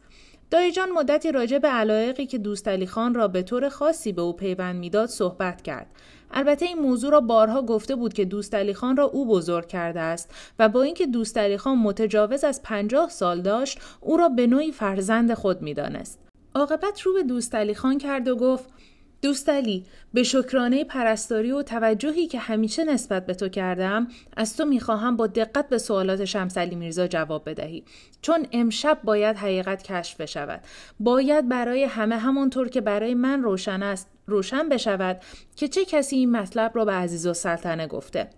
دایجان 0.51 0.89
مدتی 0.91 1.31
راجع 1.31 1.57
به 1.57 1.67
علایقی 1.67 2.25
که 2.25 2.37
دوستعلی 2.37 2.87
خان 2.87 3.13
را 3.13 3.27
به 3.27 3.43
طور 3.43 3.69
خاصی 3.69 4.11
به 4.11 4.21
او 4.21 4.33
پیوند 4.33 4.75
می‌داد 4.75 5.09
صحبت 5.09 5.61
کرد 5.61 5.87
البته 6.31 6.65
این 6.65 6.79
موضوع 6.79 7.11
را 7.11 7.21
بارها 7.21 7.61
گفته 7.61 7.95
بود 7.95 8.13
که 8.13 8.25
دوستعلی 8.25 8.73
خان 8.73 8.97
را 8.97 9.03
او 9.03 9.27
بزرگ 9.27 9.67
کرده 9.67 9.99
است 9.99 10.35
و 10.59 10.69
با 10.69 10.81
اینکه 10.81 11.07
دوستعلی 11.07 11.57
خان 11.57 11.77
متجاوز 11.77 12.43
از 12.43 12.63
پنجاه 12.63 13.09
سال 13.09 13.41
داشت 13.41 13.79
او 14.01 14.17
را 14.17 14.29
به 14.29 14.47
نوعی 14.47 14.71
فرزند 14.71 15.33
خود 15.33 15.61
می‌دانست. 15.61 16.19
عاقبت 16.55 17.01
رو 17.01 17.13
به 17.13 17.23
دوستعلی 17.23 17.75
خان 17.75 17.97
کرد 17.97 18.27
و 18.27 18.35
گفت 18.35 18.69
دوستعلی 19.21 19.85
به 20.13 20.23
شکرانه 20.23 20.83
پرستاری 20.83 21.51
و 21.51 21.61
توجهی 21.61 22.27
که 22.27 22.39
همیشه 22.39 22.83
نسبت 22.83 23.25
به 23.25 23.33
تو 23.33 23.49
کردم 23.49 24.07
از 24.37 24.57
تو 24.57 24.65
می‌خواهم 24.65 25.17
با 25.17 25.27
دقت 25.27 25.69
به 25.69 25.77
سوالات 25.77 26.25
شمسلی 26.25 26.75
میرزا 26.75 27.07
جواب 27.07 27.49
بدهی. 27.49 27.83
چون 28.21 28.47
امشب 28.51 28.99
باید 29.03 29.37
حقیقت 29.37 29.83
کشف 29.83 30.21
بشود 30.21 30.61
باید 30.99 31.49
برای 31.49 31.83
همه 31.83 32.17
همانطور 32.17 32.69
که 32.69 32.81
برای 32.81 33.13
من 33.13 33.43
روشن 33.43 33.83
است 33.83 34.14
روشن 34.27 34.69
بشود 34.69 35.21
که 35.55 35.67
چه 35.67 35.85
کسی 35.85 36.15
این 36.15 36.31
مطلب 36.31 36.71
را 36.75 36.85
به 36.85 36.91
عزیز 36.91 37.27
و 37.27 37.33
سلطنه 37.33 37.87
گفته 37.87 38.29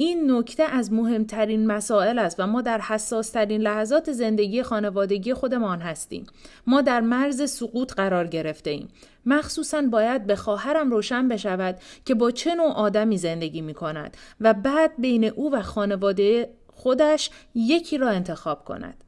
این 0.00 0.32
نکته 0.32 0.62
از 0.62 0.92
مهمترین 0.92 1.66
مسائل 1.66 2.18
است 2.18 2.40
و 2.40 2.46
ما 2.46 2.62
در 2.62 2.80
حساسترین 2.80 3.60
لحظات 3.60 4.12
زندگی 4.12 4.62
خانوادگی 4.62 5.34
خودمان 5.34 5.80
هستیم. 5.80 6.26
ما 6.66 6.80
در 6.80 7.00
مرز 7.00 7.50
سقوط 7.50 7.92
قرار 7.92 8.26
گرفته 8.26 8.70
ایم. 8.70 8.88
مخصوصا 9.26 9.82
باید 9.82 10.26
به 10.26 10.36
خواهرم 10.36 10.90
روشن 10.90 11.28
بشود 11.28 11.78
که 12.04 12.14
با 12.14 12.30
چه 12.30 12.54
نوع 12.54 12.72
آدمی 12.72 13.18
زندگی 13.18 13.60
می 13.60 13.74
کند 13.74 14.16
و 14.40 14.54
بعد 14.54 14.90
بین 14.98 15.24
او 15.24 15.52
و 15.54 15.62
خانواده 15.62 16.50
خودش 16.74 17.30
یکی 17.54 17.98
را 17.98 18.08
انتخاب 18.08 18.64
کند. 18.64 19.04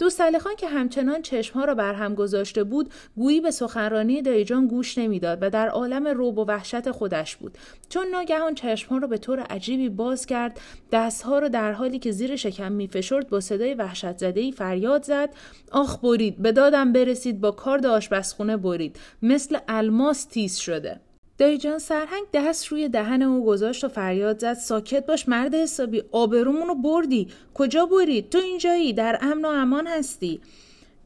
دوست 0.00 0.38
خان 0.38 0.56
که 0.56 0.68
همچنان 0.68 1.22
چشمها 1.22 1.64
را 1.64 1.74
بر 1.74 1.94
هم 1.94 2.14
گذاشته 2.14 2.64
بود 2.64 2.90
گویی 3.16 3.40
به 3.40 3.50
سخنرانی 3.50 4.22
دایجان 4.22 4.66
گوش 4.66 4.98
نمی‌داد 4.98 5.38
و 5.42 5.50
در 5.50 5.68
عالم 5.68 6.08
روب 6.08 6.38
و 6.38 6.44
وحشت 6.44 6.90
خودش 6.90 7.36
بود. 7.36 7.58
چون 7.88 8.06
ناگهان 8.12 8.54
چشمها 8.54 8.98
را 8.98 9.08
به 9.08 9.18
طور 9.18 9.40
عجیبی 9.40 9.88
باز 9.88 10.26
کرد 10.26 10.60
دستها 10.92 11.38
را 11.38 11.48
در 11.48 11.72
حالی 11.72 11.98
که 11.98 12.10
زیر 12.10 12.36
شکم 12.36 12.72
میفشرد 12.72 13.28
با 13.28 13.40
صدای 13.40 13.74
وحشت 13.74 14.18
زده 14.18 14.50
فریاد 14.50 15.02
زد. 15.02 15.30
آخ 15.72 15.98
برید. 15.98 16.42
به 16.42 16.52
دادم 16.52 16.92
برسید. 16.92 17.40
با 17.40 17.50
کارد 17.50 17.86
آشپزخونه 17.86 18.56
برید. 18.56 18.98
مثل 19.22 19.58
الماس 19.68 20.24
تیز 20.24 20.56
شده. 20.56 21.00
دایجان 21.40 21.78
سرهنگ 21.78 22.24
دست 22.34 22.66
روی 22.66 22.88
دهن 22.88 23.22
او 23.22 23.44
گذاشت 23.46 23.84
و 23.84 23.88
فریاد 23.88 24.38
زد. 24.38 24.54
ساکت 24.54 25.06
باش 25.06 25.28
مرد 25.28 25.54
حسابی 25.54 26.02
آبرومونو 26.12 26.74
بردی. 26.74 27.28
کجا 27.54 27.86
برید 27.86 28.30
تو 28.30 28.38
اینجایی 28.38 28.92
در 28.92 29.18
امن 29.22 29.44
و 29.44 29.48
امان 29.48 29.86
هستی. 29.86 30.40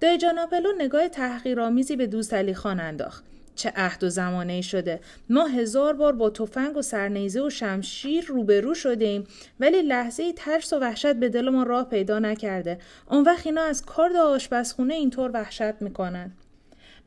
دایجان 0.00 0.38
آپلو 0.38 0.68
نگاه 0.78 1.08
تحقیرآمیزی 1.08 1.96
به 1.96 2.06
دوست 2.06 2.34
علی 2.34 2.54
خان 2.54 2.80
انداخت. 2.80 3.24
چه 3.54 3.72
عهد 3.76 4.04
و 4.04 4.08
زمانه 4.08 4.60
شده. 4.60 5.00
ما 5.30 5.46
هزار 5.46 5.94
بار 5.94 6.12
با 6.12 6.30
تفنگ 6.30 6.76
و 6.76 6.82
سرنیزه 6.82 7.42
و 7.42 7.50
شمشیر 7.50 8.24
روبرو 8.26 8.74
شده 8.74 9.04
ایم 9.04 9.24
ولی 9.60 9.82
لحظه 9.82 10.22
ای 10.22 10.32
ترس 10.32 10.72
و 10.72 10.78
وحشت 10.78 11.12
به 11.12 11.28
دل 11.28 11.48
ما 11.48 11.62
راه 11.62 11.84
پیدا 11.84 12.18
نکرده. 12.18 12.78
اون 13.10 13.22
وقت 13.24 13.46
اینا 13.46 13.62
از 13.62 13.82
کارد 13.82 14.16
آشپزخونه 14.16 14.94
اینطور 14.94 15.30
وحشت 15.34 15.82
می‌کنن. 15.82 16.32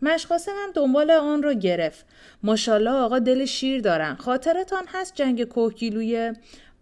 مشقاسم 0.01 0.51
هم 0.63 0.71
دنبال 0.73 1.11
آن 1.11 1.43
رو 1.43 1.53
گرفت. 1.53 2.05
ماشاءالله 2.43 2.91
آقا 2.91 3.19
دل 3.19 3.45
شیر 3.45 3.81
دارن. 3.81 4.15
خاطرتان 4.15 4.83
هست 4.87 5.15
جنگ 5.15 5.43
کوهگیلویه 5.43 6.33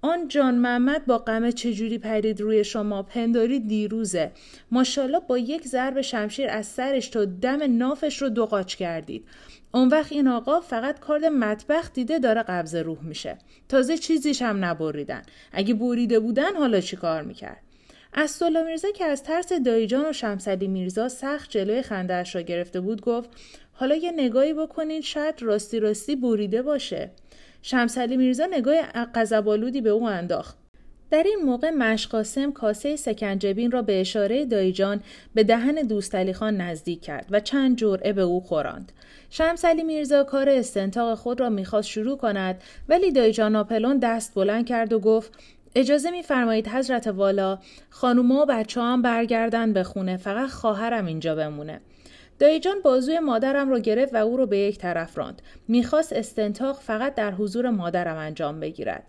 آن 0.01 0.27
جان 0.27 0.55
محمد 0.55 1.05
با 1.05 1.17
غم 1.17 1.51
چجوری 1.51 1.98
پرید 1.98 2.41
روی 2.41 2.63
شما؟ 2.63 3.03
پنداری 3.03 3.60
دیروزه. 3.60 4.31
ماشاءالله 4.72 5.19
با 5.19 5.38
یک 5.38 5.67
ضرب 5.67 6.01
شمشیر 6.01 6.50
از 6.50 6.65
سرش 6.65 7.07
تا 7.07 7.25
دم 7.25 7.77
نافش 7.77 8.22
رو 8.22 8.29
دوقاچ 8.29 8.75
کردید. 8.75 9.27
اون 9.74 9.88
وقت 9.88 10.12
این 10.12 10.27
آقا 10.27 10.60
فقط 10.60 11.00
کارد 11.00 11.25
مطبخ 11.25 11.91
دیده 11.93 12.19
داره 12.19 12.43
قبض 12.43 12.75
روح 12.75 13.03
میشه. 13.03 13.38
تازه 13.69 13.98
چیزیش 13.98 14.41
هم 14.41 14.65
نبریدن. 14.65 15.22
اگه 15.51 15.74
بریده 15.74 16.19
بودن 16.19 16.55
حالا 16.55 16.79
چی 16.79 16.95
کار 16.95 17.22
می‌کرد؟ 17.22 17.64
اسدالله 18.17 18.63
میرزا 18.63 18.91
که 18.91 19.05
از 19.05 19.24
ترس 19.24 19.53
دایجان 19.53 20.10
و 20.10 20.13
شمسلی 20.13 20.67
میرزا 20.67 21.10
سخت 21.10 21.50
جلوی 21.50 21.81
خندهاش 21.81 22.36
را 22.36 22.41
گرفته 22.41 22.81
بود 22.81 23.01
گفت 23.01 23.29
حالا 23.74 23.95
یه 23.95 24.12
نگاهی 24.12 24.53
بکنید 24.53 25.03
شاید 25.03 25.41
راستی 25.41 25.79
راستی 25.79 26.15
بریده 26.15 26.62
باشه 26.62 27.12
شمسلی 27.62 28.17
میرزا 28.17 28.45
نگاه 28.45 28.81
قذبالودی 29.15 29.81
به 29.81 29.89
او 29.89 30.07
انداخت 30.07 30.57
در 31.12 31.24
این 31.24 31.39
موقع 31.45 31.69
مشقاسم 31.69 32.51
کاسه 32.51 32.95
سکنجبین 32.95 33.72
را 33.72 33.81
به 33.81 34.01
اشاره 34.01 34.45
دایجان 34.45 35.01
به 35.34 35.43
دهن 35.43 35.75
دوستعلی 35.75 36.34
خان 36.34 36.57
نزدیک 36.57 37.01
کرد 37.01 37.25
و 37.31 37.39
چند 37.39 37.77
جرعه 37.77 38.13
به 38.13 38.22
او 38.22 38.41
خوراند. 38.41 38.91
شمسلی 39.29 39.84
میرزا 39.84 40.24
کار 40.24 40.50
استنتاق 40.50 41.17
خود 41.17 41.39
را 41.39 41.50
می‌خواست 41.50 41.88
شروع 41.88 42.17
کند 42.17 42.62
ولی 42.89 43.12
دایجان 43.12 43.55
آپلون 43.55 43.98
دست 43.98 44.34
بلند 44.34 44.65
کرد 44.65 44.93
و 44.93 45.00
گفت 45.00 45.31
اجازه 45.75 46.12
میفرمایید 46.12 46.67
حضرت 46.67 47.08
والا 47.08 47.60
خانوما 47.89 48.41
و 48.41 48.46
بچه 48.46 48.82
هم 48.82 49.01
برگردن 49.01 49.74
به 49.74 49.84
خونه 49.84 50.17
فقط 50.17 50.50
خواهرم 50.50 51.05
اینجا 51.05 51.36
بمونه 51.36 51.82
دایجان 52.39 52.75
بازوی 52.84 53.20
مادرم 53.20 53.70
رو 53.70 53.79
گرفت 53.79 54.13
و 54.13 54.17
او 54.17 54.38
رو 54.38 54.46
به 54.46 54.58
یک 54.58 54.77
طرف 54.77 55.17
راند 55.17 55.41
می‌خواست 55.67 56.13
استنتاق 56.13 56.79
فقط 56.79 57.15
در 57.15 57.32
حضور 57.32 57.70
مادرم 57.70 58.17
انجام 58.17 58.60
بگیرد 58.60 59.03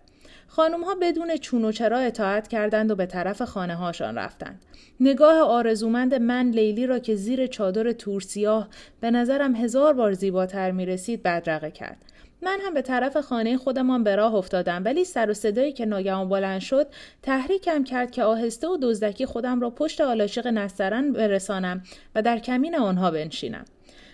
خانم 0.47 0.83
ها 0.83 0.95
بدون 1.01 1.37
چون 1.37 1.65
و 1.65 1.71
چرا 1.71 1.97
اطاعت 1.97 2.47
کردند 2.47 2.91
و 2.91 2.95
به 2.95 3.05
طرف 3.05 3.41
خانه 3.41 3.75
هاشان 3.75 4.17
رفتند. 4.17 4.61
نگاه 4.99 5.39
آرزومند 5.39 6.13
من 6.15 6.49
لیلی 6.49 6.87
را 6.87 6.99
که 6.99 7.15
زیر 7.15 7.47
چادر 7.47 7.91
تورسیاه 7.91 8.67
به 9.01 9.11
نظرم 9.11 9.55
هزار 9.55 9.93
بار 9.93 10.13
زیباتر 10.13 10.71
می 10.71 10.85
رسید 10.85 11.23
بدرقه 11.23 11.71
کرد. 11.71 11.97
من 12.41 12.59
هم 12.65 12.73
به 12.73 12.81
طرف 12.81 13.17
خانه 13.17 13.57
خودمان 13.57 14.03
به 14.03 14.15
راه 14.15 14.35
افتادم 14.35 14.81
ولی 14.85 15.03
سر 15.03 15.29
و 15.29 15.33
صدایی 15.33 15.71
که 15.71 15.85
ناگهان 15.85 16.29
بلند 16.29 16.61
شد 16.61 16.87
تحریکم 17.21 17.83
کرد 17.83 18.11
که 18.11 18.23
آهسته 18.23 18.67
و 18.67 18.77
دزدکی 18.81 19.25
خودم 19.25 19.61
را 19.61 19.69
پشت 19.69 20.01
آلاشق 20.01 20.47
نسترن 20.47 21.13
برسانم 21.13 21.83
و 22.15 22.21
در 22.21 22.39
کمین 22.39 22.75
آنها 22.75 23.11
بنشینم. 23.11 23.65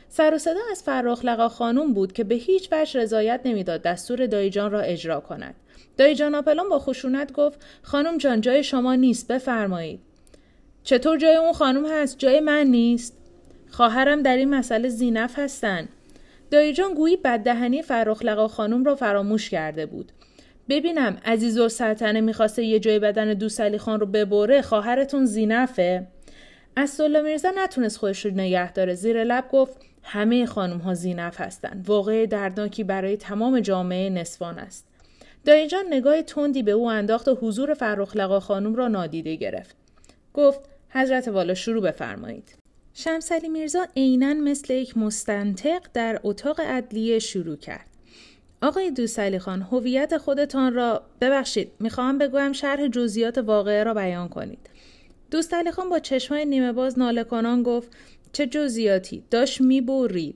سر 0.10 0.34
و 0.34 0.38
صدا 0.38 0.60
از 0.72 0.90
لقا 1.26 1.50
خانوم 1.50 1.94
بود 1.94 2.14
که 2.14 2.24
به 2.24 2.36
هیچ 2.36 2.70
وجه 2.72 3.00
رضایت 3.00 3.42
نمی‌داد 3.46 3.82
دستور 3.82 4.26
دایجان 4.28 4.72
را 4.72 4.82
اجرا 4.82 5.20
کند. 5.20 5.56
دایجان 5.98 6.36
آپلون 6.36 6.70
با 6.70 6.80
خشونت 6.80 7.34
گفت 7.34 7.66
خانم 7.82 8.18
جان 8.18 8.42
جای 8.42 8.64
شما 8.64 8.96
نیست 8.96 9.28
بفرمایید. 9.28 10.00
چطور 10.84 11.18
جای 11.18 11.36
اون 11.36 11.54
خانم 11.54 11.86
هست؟ 11.92 12.18
جای 12.18 12.40
من 12.40 12.68
نیست. 12.68 13.18
خواهرم 13.70 14.22
در 14.22 14.38
این 14.38 14.50
مسئله 14.50 14.90
زینف 14.90 15.40
هستند 15.40 15.90
دایجان 16.54 16.94
گویی 16.94 17.18
بددهنی 17.18 17.82
فرخلقا 17.82 18.48
خانم 18.48 18.84
را 18.84 18.96
فراموش 18.96 19.50
کرده 19.50 19.86
بود. 19.86 20.12
ببینم 20.70 21.18
عزیز 21.26 21.60
و 21.60 21.70
سلطنه 21.70 22.22
می‌خواسته 22.22 22.64
یه 22.64 22.80
جای 22.80 23.00
بدن 23.00 23.34
دوست 23.34 23.78
خان 23.78 24.00
رو 24.00 24.06
ببره 24.06 24.62
خواهرتون 24.62 25.26
زینفه؟ 25.26 26.08
اسدالله 26.78 27.22
میرزا 27.22 27.52
نتونست 27.58 27.98
خودش 27.98 28.26
رو 28.26 28.32
نگه 28.32 28.72
داره. 28.72 28.94
زیر 28.94 29.24
لب 29.24 29.48
گفت 29.52 29.78
همه 30.04 30.46
خانم 30.46 30.78
ها 30.78 30.94
زینف 30.94 31.42
هستند 31.42 31.86
واقع 31.88 32.26
دردناکی 32.26 32.84
برای 32.84 33.18
تمام 33.18 33.60
جامعه 33.60 34.10
نسوان 34.10 34.60
است. 34.60 34.88
دایجان 35.46 35.86
نگاه 35.90 36.22
تندی 36.22 36.64
به 36.64 36.72
او 36.72 36.90
انداخت 36.90 37.28
و 37.28 37.36
حضور 37.36 37.74
فرخلقا 37.74 38.40
خانم 38.40 38.76
را 38.76 38.88
نادیده 38.88 39.36
گرفت. 39.36 39.76
گفت 40.34 40.60
حضرت 40.90 41.28
والا 41.28 41.54
شروع 41.54 41.84
بفرمایید. 41.84 42.63
شمسلی 42.96 43.50
میرزا 43.50 43.88
عینا 43.98 44.34
مثل 44.34 44.74
یک 44.74 44.98
مستنطق 44.98 45.82
در 45.94 46.20
اتاق 46.24 46.60
عدلیه 46.60 47.20
شروع 47.20 47.56
کرد. 47.56 47.88
آقای 48.62 48.92
دوستعلی 48.92 49.40
خان 49.40 49.62
هویت 49.62 50.18
خودتان 50.18 50.74
را 50.74 51.04
ببخشید 51.22 51.72
می‌خواهم 51.80 52.18
بگویم 52.18 52.54
شرح 52.54 52.88
جزئیات 52.88 53.38
واقعه 53.38 53.84
را 53.84 53.94
بیان 53.94 54.30
کنید. 54.30 54.70
دوستعلی 55.32 55.72
خان 55.72 55.90
با 55.90 56.00
چشمای 56.00 56.46
نیمه 56.46 56.72
باز 56.72 57.00
ناله 57.00 57.24
کنان 57.24 57.64
گفت 57.64 57.92
چه 58.34 58.48
جزئیاتی 58.48 59.24
داشت 59.32 59.62
می‌برید. 59.62 60.36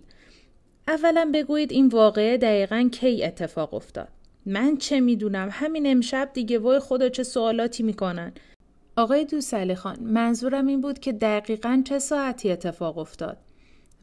اولا 0.88 1.32
بگویید 1.34 1.72
این 1.72 1.88
واقعه 1.88 2.38
دقیقا 2.38 2.90
کی 2.92 3.24
اتفاق 3.24 3.74
افتاد. 3.74 4.08
من 4.46 4.78
چه 4.78 5.00
می‌دونم 5.00 5.50
همین 5.52 5.88
امشب 5.88 6.30
دیگه 6.34 6.60
وای 6.60 6.80
خدا 6.80 7.10
چه 7.10 7.24
سوالاتی 7.24 7.84
می‌کنن 7.84 8.34
آقای 8.98 9.26
دوسلی 9.26 9.76
خان 9.76 10.00
منظورم 10.00 10.68
این 10.68 10.82
بود 10.82 11.00
که 11.00 11.12
دقیقا 11.12 11.82
چه 11.86 12.00
ساعتی 12.00 12.52
اتفاق 12.52 12.98
افتاد؟ 12.98 13.38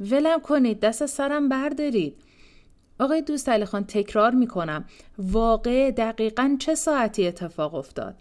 ولم 0.01 0.41
کنید 0.41 0.81
دست 0.81 1.07
سرم 1.07 1.49
بردارید. 1.49 2.15
آقای 2.99 3.23
دوستعلی 3.23 3.65
خان 3.65 3.85
تکرار 3.85 4.31
می‌کنم 4.31 4.85
واقع 5.19 5.91
دقیقا 5.91 6.57
چه 6.59 6.75
ساعتی 6.75 7.27
اتفاق 7.27 7.75
افتاد؟ 7.75 8.15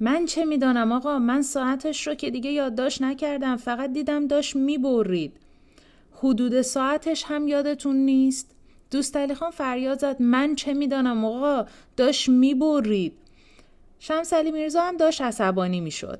من 0.00 0.26
چه 0.26 0.44
می‌دانم 0.44 0.92
آقا؟ 0.92 1.18
من 1.18 1.42
ساعتش 1.42 2.06
رو 2.06 2.14
که 2.14 2.30
دیگه 2.30 2.50
یادداشت 2.50 3.02
نکردم 3.02 3.56
فقط 3.56 3.92
دیدم 3.92 4.26
داشت 4.26 4.56
می‌برید. 4.56 5.32
حدود 6.12 6.62
ساعتش 6.62 7.24
هم 7.26 7.48
یادتون 7.48 7.96
نیست؟ 7.96 8.50
دوستعلی 8.90 9.34
خان 9.34 9.50
فریاد 9.50 9.98
زد 9.98 10.22
من 10.22 10.54
چه 10.54 10.74
می‌دانم 10.74 11.24
آقا؟ 11.24 11.66
داشت 11.96 12.28
می‌برید. 12.28 13.12
شمس 14.06 14.32
علی 14.32 14.50
میرزا 14.50 14.82
هم 14.82 14.96
داشت 14.96 15.22
عصبانی 15.22 15.80
می‌شد. 15.80 16.18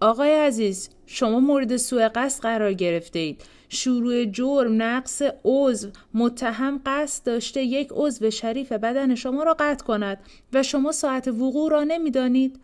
آقای 0.00 0.34
عزیز 0.34 0.88
شما 1.06 1.40
مورد 1.40 1.76
سوء 1.76 2.08
قصد 2.14 2.42
قرار 2.42 2.72
گرفته 2.72 3.18
اید 3.18 3.42
شروع 3.68 4.24
جرم 4.24 4.82
نقص 4.82 5.22
عضو 5.44 5.88
متهم 6.14 6.80
قصد 6.86 7.26
داشته 7.26 7.62
یک 7.62 7.88
عضو 7.90 8.30
شریف 8.30 8.72
بدن 8.72 9.14
شما 9.14 9.42
را 9.42 9.56
قطع 9.58 9.84
کند 9.84 10.18
و 10.52 10.62
شما 10.62 10.92
ساعت 10.92 11.28
وقوع 11.28 11.70
را 11.70 11.84
نمی‌دانید. 11.84 12.60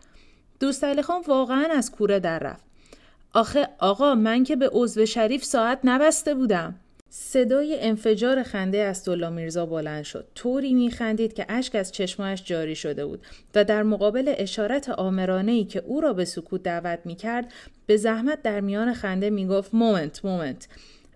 دوست 0.59 0.83
علی 0.83 1.01
خان 1.01 1.21
واقعا 1.27 1.67
از 1.71 1.91
کوره 1.91 2.19
در 2.19 2.39
رفت. 2.39 2.65
آخه 3.33 3.69
آقا 3.79 4.15
من 4.15 4.43
که 4.43 4.55
به 4.55 4.69
عضو 4.73 5.05
شریف 5.05 5.43
ساعت 5.43 5.79
نبسته 5.83 6.33
بودم. 6.33 6.75
صدای 7.09 7.79
انفجار 7.81 8.43
خنده 8.43 8.77
از 8.77 9.09
میرزا 9.09 9.65
بلند 9.65 10.03
شد. 10.03 10.27
طوری 10.35 10.73
میخندید 10.73 11.33
که 11.33 11.45
اشک 11.49 11.75
از 11.75 11.91
چشمایش 11.91 12.43
جاری 12.43 12.75
شده 12.75 13.05
بود 13.05 13.25
و 13.55 13.63
در 13.63 13.83
مقابل 13.83 14.33
اشارت 14.37 14.89
آمرانه 14.89 15.51
ای 15.51 15.63
که 15.63 15.83
او 15.85 16.01
را 16.01 16.13
به 16.13 16.25
سکوت 16.25 16.63
دعوت 16.63 16.99
می‌کرد 17.05 17.53
به 17.85 17.97
زحمت 17.97 18.41
در 18.41 18.59
میان 18.59 18.93
خنده 18.93 19.29
می‌گفت 19.29 19.73
مومنت 19.73 20.25
مومنت 20.25 20.67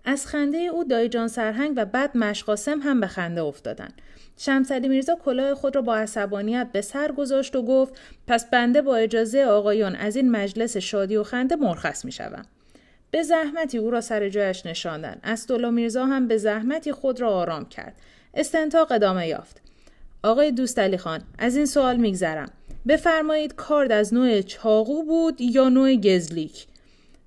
از 0.04 0.26
خنده 0.26 0.58
او 0.58 0.84
دایجان 0.84 1.28
سرهنگ 1.28 1.72
و 1.76 1.84
بعد 1.84 2.16
مشقاسم 2.16 2.80
هم 2.82 3.00
به 3.00 3.06
خنده 3.06 3.42
افتادند. 3.42 4.02
شمسلی 4.36 4.88
میرزا 4.88 5.14
کلاه 5.24 5.54
خود 5.54 5.76
را 5.76 5.82
با 5.82 5.96
عصبانیت 5.96 6.68
به 6.72 6.80
سر 6.80 7.12
گذاشت 7.12 7.56
و 7.56 7.62
گفت 7.62 7.94
پس 8.26 8.50
بنده 8.50 8.82
با 8.82 8.96
اجازه 8.96 9.44
آقایان 9.44 9.96
از 9.96 10.16
این 10.16 10.30
مجلس 10.30 10.76
شادی 10.76 11.16
و 11.16 11.22
خنده 11.22 11.56
مرخص 11.56 12.04
می 12.04 12.12
شوم. 12.12 12.42
به 13.14 13.22
زحمتی 13.22 13.78
او 13.78 13.90
را 13.90 14.00
سر 14.00 14.28
جایش 14.28 14.66
نشاندن. 14.66 15.20
اسدالله 15.24 15.70
میرزا 15.70 16.06
هم 16.06 16.28
به 16.28 16.36
زحمتی 16.36 16.92
خود 16.92 17.20
را 17.20 17.30
آرام 17.30 17.68
کرد. 17.68 17.94
استنتاق 18.34 18.92
ادامه 18.92 19.28
یافت. 19.28 19.60
آقای 20.22 20.52
دوست 20.52 20.78
علی 20.78 20.96
خان 20.96 21.20
از 21.38 21.56
این 21.56 21.66
سوال 21.66 21.96
میگذرم. 21.96 22.50
بفرمایید 22.88 23.54
کارد 23.54 23.92
از 23.92 24.14
نوع 24.14 24.42
چاقو 24.42 25.04
بود 25.04 25.40
یا 25.40 25.68
نوع 25.68 25.94
گزلیک؟ 25.96 26.66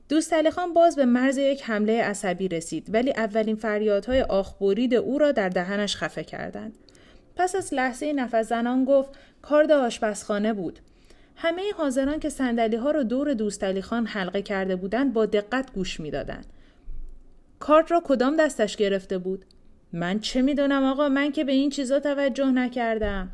دوست 0.10 0.34
علی 0.34 0.52
خان 0.52 0.74
باز 0.74 0.96
به 0.96 1.06
مرز 1.06 1.38
یک 1.38 1.64
حمله 1.64 2.04
عصبی 2.04 2.48
رسید 2.48 2.94
ولی 2.94 3.12
اولین 3.12 3.56
فریادهای 3.56 4.22
آخبورید 4.22 4.94
او 4.94 5.18
را 5.18 5.32
در 5.32 5.50
دهنش 5.50 5.96
خفه 5.96 6.24
کردند. 6.24 6.74
پس 7.36 7.56
از 7.56 7.74
لحظه 7.74 8.14
نفس 8.14 8.50
زنان 8.50 8.86
گفت 8.86 9.10
کارد 9.42 9.72
آشپزخانه 9.72 10.54
بود. 10.54 10.80
همه 11.40 11.72
حاضران 11.78 12.20
که 12.20 12.30
سندلی 12.30 12.76
ها 12.76 12.92
را 12.92 13.04
دور 13.04 13.34
دوست 13.34 13.82
خان 13.82 14.06
حلقه 14.06 14.42
کرده 14.42 14.76
بودند 14.76 15.14
با 15.14 15.26
دقت 15.26 15.74
گوش 15.74 16.00
می‌دادند. 16.00 16.46
کارت 17.60 17.92
را 17.92 18.02
کدام 18.06 18.36
دستش 18.36 18.76
گرفته 18.76 19.18
بود؟ 19.18 19.46
من 19.94 20.20
چه 20.20 20.42
می‌دونم 20.42 20.84
آقا 20.84 21.10
من 21.10 21.32
که 21.32 21.44
به 21.44 21.52
این 21.52 21.70
چیزا 21.70 22.00
توجه 22.00 22.46
نکردم. 22.46 23.32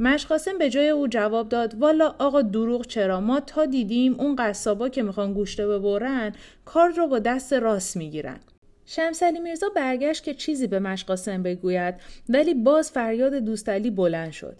مشقاسم 0.00 0.58
به 0.58 0.70
جای 0.70 0.88
او 0.88 1.08
جواب 1.08 1.48
داد 1.48 1.74
والا 1.74 2.14
آقا 2.18 2.42
دروغ 2.42 2.86
چرا 2.86 3.20
ما 3.20 3.40
تا 3.40 3.66
دیدیم 3.66 4.14
اون 4.20 4.36
قصابا 4.36 4.88
که 4.88 5.02
می‌خوان 5.02 5.34
گوشته 5.34 5.66
ببرن 5.66 6.32
کارت 6.64 6.98
رو 6.98 7.06
با 7.06 7.18
دست 7.18 7.52
راست 7.52 7.96
می‌گیرن 7.96 8.38
شمسلی 8.86 9.40
میرزا 9.40 9.68
برگشت 9.68 10.24
که 10.24 10.34
چیزی 10.34 10.66
به 10.66 10.78
مشقاسم 10.78 11.42
بگوید 11.42 11.94
ولی 12.28 12.54
باز 12.54 12.90
فریاد 12.90 13.34
دوستعلی 13.34 13.90
بلند 13.90 14.32
شد 14.32 14.56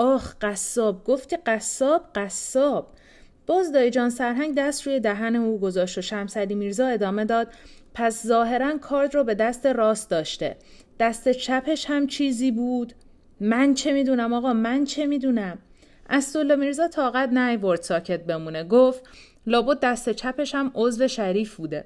آخ 0.00 0.34
قصاب 0.40 1.04
گفتی 1.04 1.36
قصاب 1.36 2.02
قصاب. 2.14 2.88
باز 3.46 3.72
دایجان 3.72 4.10
سرهنگ 4.10 4.54
دست 4.54 4.86
روی 4.86 5.00
دهن 5.00 5.36
او 5.36 5.60
گذاشت 5.60 5.98
و 5.98 6.00
شمسلی 6.00 6.54
میرزا 6.54 6.86
ادامه 6.86 7.24
داد 7.24 7.48
پس 7.94 8.26
ظاهرا 8.26 8.78
کارد 8.78 9.14
رو 9.14 9.24
به 9.24 9.34
دست 9.34 9.66
راست 9.66 10.10
داشته. 10.10 10.56
دست 11.00 11.28
چپش 11.28 11.90
هم 11.90 12.06
چیزی 12.06 12.50
بود. 12.50 12.92
من 13.40 13.74
چه 13.74 13.92
می‌دونم 13.92 14.32
آقا؟ 14.32 14.52
من 14.52 14.84
چه 14.84 15.06
می‌دونم؟ 15.06 15.58
اسدالله 16.10 16.56
میرزا 16.56 16.88
طاقت 16.88 17.28
نیورد 17.28 17.82
ساکت 17.82 18.24
بمونه. 18.24 18.64
گفت 18.64 19.04
لابد 19.46 19.80
دست 19.80 20.10
چپش 20.10 20.54
هم 20.54 20.72
عضو 20.74 21.08
شریف 21.08 21.54
بوده. 21.54 21.84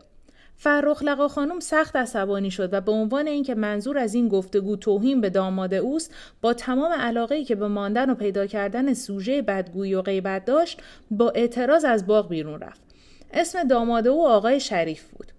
فرخ 0.56 1.02
لقا 1.02 1.28
خانم 1.28 1.60
سخت 1.60 1.96
عصبانی 1.96 2.50
شد 2.50 2.74
و 2.74 2.80
به 2.80 2.92
عنوان 2.92 3.26
اینکه 3.26 3.54
منظور 3.54 3.98
از 3.98 4.14
این 4.14 4.28
گفتگو 4.28 4.76
توهین 4.76 5.20
به 5.20 5.30
داماد 5.30 5.74
اوست 5.74 6.14
با 6.42 6.54
تمام 6.54 6.92
علاقه 6.92 7.44
که 7.44 7.54
به 7.54 7.68
ماندن 7.68 8.10
و 8.10 8.14
پیدا 8.14 8.46
کردن 8.46 8.94
سوژه 8.94 9.42
بدگویی 9.42 9.94
و 9.94 10.02
غیبت 10.02 10.44
داشت 10.44 10.82
با 11.10 11.30
اعتراض 11.30 11.84
از 11.84 12.06
باغ 12.06 12.28
بیرون 12.28 12.60
رفت. 12.60 12.80
اسم 13.32 13.64
داماد 13.64 14.08
او 14.08 14.28
آقای 14.28 14.60
شریف 14.60 15.04
بود. 15.10 15.32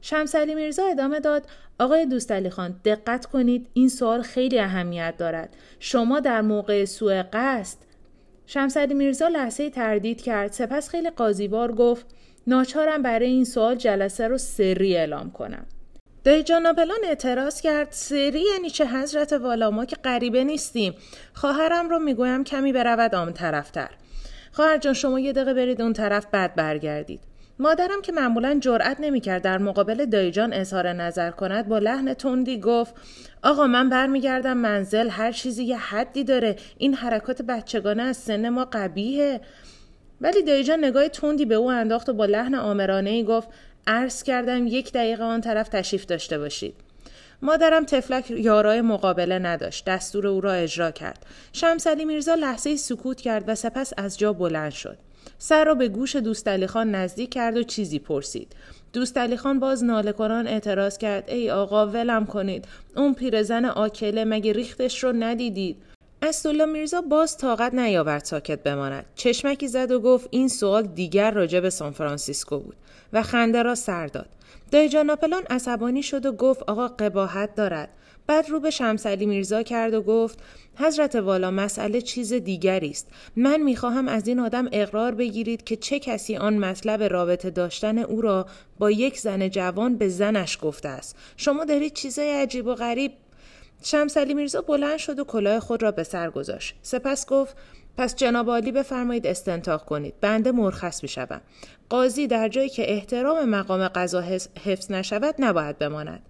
شمسلی 0.00 0.54
میرزا 0.54 0.84
ادامه 0.84 1.20
داد 1.20 1.46
آقای 1.78 2.06
دوستعلی 2.06 2.50
خان 2.50 2.80
دقت 2.84 3.26
کنید 3.26 3.66
این 3.72 3.88
سوال 3.88 4.22
خیلی 4.22 4.58
اهمیت 4.58 5.14
دارد. 5.18 5.56
شما 5.80 6.20
در 6.20 6.40
موقع 6.40 6.84
سوء 6.84 7.22
قصد 7.32 7.78
شمسلی 8.46 8.94
میرزا 8.94 9.28
لحظه 9.28 9.70
تردید 9.70 10.22
کرد 10.22 10.52
سپس 10.52 10.88
خیلی 10.88 11.10
قاضیوار 11.10 11.72
گفت 11.72 12.06
ناچارم 12.50 13.02
برای 13.02 13.26
این 13.26 13.44
سوال 13.44 13.74
جلسه 13.74 14.28
رو 14.28 14.38
سری 14.38 14.96
اعلام 14.96 15.30
کنم. 15.30 15.66
دای 16.24 16.42
جانابلان 16.42 16.98
اعتراض 17.04 17.60
کرد 17.60 17.88
سری 17.90 18.44
یعنی 18.52 18.70
چه 18.70 18.86
حضرت 18.86 19.32
والا 19.32 19.70
ما 19.70 19.84
که 19.84 19.96
غریبه 19.96 20.44
نیستیم. 20.44 20.94
خواهرم 21.34 21.88
رو 21.88 21.98
می‌گویم 21.98 22.44
کمی 22.44 22.72
برود 22.72 23.14
آن 23.14 23.32
طرفتر 23.32 23.90
خواهر 24.52 24.78
جان 24.78 24.94
شما 24.94 25.20
یه 25.20 25.32
دقیقه 25.32 25.54
برید 25.54 25.82
اون 25.82 25.92
طرف 25.92 26.26
بعد 26.32 26.54
برگردید. 26.54 27.20
مادرم 27.58 28.02
که 28.02 28.12
معمولا 28.12 28.58
جرأت 28.60 28.96
نمی‌کرد 29.00 29.42
در 29.42 29.58
مقابل 29.58 30.04
دایجان 30.04 30.52
اظهار 30.52 30.92
نظر 30.92 31.30
کند 31.30 31.68
با 31.68 31.78
لحن 31.78 32.14
تندی 32.14 32.60
گفت 32.60 32.94
آقا 33.42 33.66
من 33.66 33.88
برمیگردم 33.88 34.56
منزل 34.56 35.08
هر 35.08 35.32
چیزی 35.32 35.64
یه 35.64 35.76
حدی 35.76 36.24
داره. 36.24 36.56
این 36.78 36.94
حرکات 36.94 37.42
بچگانه 37.42 38.02
از 38.02 38.16
سن 38.16 38.48
ما 38.48 38.64
قبیهه 38.72 39.40
ولی 40.20 40.42
دایجان 40.42 40.84
نگاه 40.84 41.08
تندی 41.08 41.44
به 41.44 41.54
او 41.54 41.70
انداخت 41.70 42.08
و 42.08 42.12
با 42.12 42.24
لحن 42.24 42.54
آمرانه 42.54 43.10
ای 43.10 43.24
گفت 43.24 43.48
عرض 43.86 44.22
کردم 44.22 44.66
یک 44.66 44.92
دقیقه 44.92 45.24
آن 45.24 45.40
طرف 45.40 45.68
تشریف 45.68 46.06
داشته 46.06 46.38
باشید. 46.38 46.74
مادرم 47.42 47.84
تفلک 47.84 48.30
یارای 48.30 48.80
مقابله 48.80 49.38
نداشت 49.38 49.84
دستور 49.84 50.26
او 50.26 50.40
را 50.40 50.52
اجرا 50.52 50.90
کرد. 50.90 51.26
شمسلی 51.52 52.04
میرزا 52.04 52.34
لحظه 52.34 52.76
سکوت 52.76 53.20
کرد 53.20 53.44
و 53.46 53.54
سپس 53.54 53.92
از 53.96 54.18
جا 54.18 54.32
بلند 54.32 54.72
شد. 54.72 54.98
سر 55.38 55.64
را 55.64 55.74
به 55.74 55.88
گوش 55.88 56.16
دوست 56.16 56.66
خان 56.66 56.94
نزدیک 56.94 57.30
کرد 57.30 57.56
و 57.56 57.62
چیزی 57.62 57.98
پرسید. 57.98 58.52
دوست 58.92 59.36
خان 59.36 59.60
باز 59.60 59.84
ناله 59.84 60.12
کنان 60.12 60.46
اعتراض 60.46 60.98
کرد 60.98 61.30
ای 61.30 61.50
آقا 61.50 61.86
ولم 61.86 62.26
کنید. 62.26 62.64
اون 62.96 63.14
پیرزن 63.14 63.64
آکله 63.64 64.24
مگه 64.24 64.52
ریختش 64.52 65.04
رو 65.04 65.12
ندیدید؟ 65.12 65.76
اسدالله 66.22 66.64
میرزا 66.64 67.00
باز 67.00 67.36
طاقت 67.36 67.74
نیاورد 67.74 68.24
ساکت 68.24 68.62
بماند. 68.62 69.06
چشمکی 69.14 69.68
زد 69.68 69.90
و 69.90 70.00
گفت 70.00 70.28
این 70.30 70.48
سوال 70.48 70.82
دیگر 70.82 71.30
راجع 71.30 71.60
به 71.60 71.70
سان 71.70 71.92
فرانسیسکو 71.92 72.58
بود 72.58 72.76
و 73.12 73.22
خنده 73.22 73.62
را 73.62 73.74
سر 73.74 74.06
داد. 74.06 74.28
دایجان 74.70 75.06
ناپلان 75.06 75.42
عصبانی 75.50 76.02
شد 76.02 76.26
و 76.26 76.32
گفت 76.32 76.62
آقا 76.62 76.88
قباحت 76.88 77.54
دارد. 77.54 77.88
بعد 78.26 78.50
رو 78.50 78.60
به 78.60 78.70
شمسلی 78.70 79.26
میرزا 79.26 79.62
کرد 79.62 79.94
و 79.94 80.02
گفت 80.02 80.38
حضرت 80.76 81.14
والا 81.16 81.50
مسئله 81.50 82.00
چیز 82.00 82.32
دیگری 82.32 82.90
است. 82.90 83.08
من 83.36 83.62
می‌خواهم 83.62 84.08
از 84.08 84.28
این 84.28 84.38
آدم 84.38 84.68
اقرار 84.72 85.14
بگیرید 85.14 85.64
که 85.64 85.76
چه 85.76 85.98
کسی 85.98 86.36
آن 86.36 86.58
مطلب 86.58 87.02
رابطه 87.02 87.50
داشتن 87.50 87.98
او 87.98 88.20
را 88.20 88.46
با 88.78 88.90
یک 88.90 89.18
زن 89.18 89.48
جوان 89.48 89.96
به 89.96 90.08
زنش 90.08 90.58
گفته 90.62 90.88
است. 90.88 91.16
شما 91.36 91.64
دارید 91.64 91.92
چیزای 91.92 92.30
عجیب 92.30 92.66
و 92.66 92.74
غریب 92.74 93.12
شمسلی 93.82 94.34
میرزا 94.34 94.60
بلند 94.60 94.98
شد 94.98 95.18
و 95.18 95.24
کلاه 95.24 95.60
خود 95.60 95.82
را 95.82 95.90
به 95.90 96.02
سر 96.02 96.30
گذاشت. 96.30 96.76
سپس 96.82 97.26
گفت 97.26 97.56
پس 97.96 98.16
جناب 98.16 98.50
عالی 98.50 98.72
بفرمایید 98.72 99.26
استنتاق 99.26 99.84
کنید. 99.84 100.14
بنده 100.20 100.52
مرخص 100.52 101.02
می‌شوم. 101.02 101.40
قاضی 101.88 102.26
در 102.26 102.48
جایی 102.48 102.68
که 102.68 102.92
احترام 102.92 103.44
مقام 103.44 103.88
قضا 103.88 104.20
حفظ 104.64 104.90
نشود 104.90 105.34
نباید 105.38 105.78
بماند. 105.78 106.22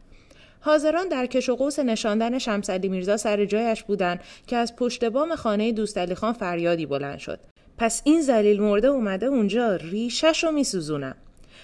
حاضران 0.61 1.09
در 1.09 1.27
کش 1.27 1.49
و 1.49 1.57
قوس 1.57 1.79
نشاندن 1.79 2.39
شمسلی 2.39 2.89
میرزا 2.89 3.17
سر 3.17 3.45
جایش 3.45 3.83
بودند 3.83 4.21
که 4.47 4.57
از 4.57 4.77
پشت 4.77 5.05
بام 5.05 5.35
خانه 5.35 5.73
دوست 5.73 6.15
خان 6.15 6.33
فریادی 6.33 6.87
بلند 6.87 7.19
شد. 7.19 7.41
پس 7.79 8.03
این 8.05 8.21
زلیل 8.21 8.61
مرده 8.61 8.89
اومده 8.89 9.27
اونجا 9.27 9.77
ریشش 9.77 10.45
رو 10.45 10.51
میسوزونم. 10.51 11.17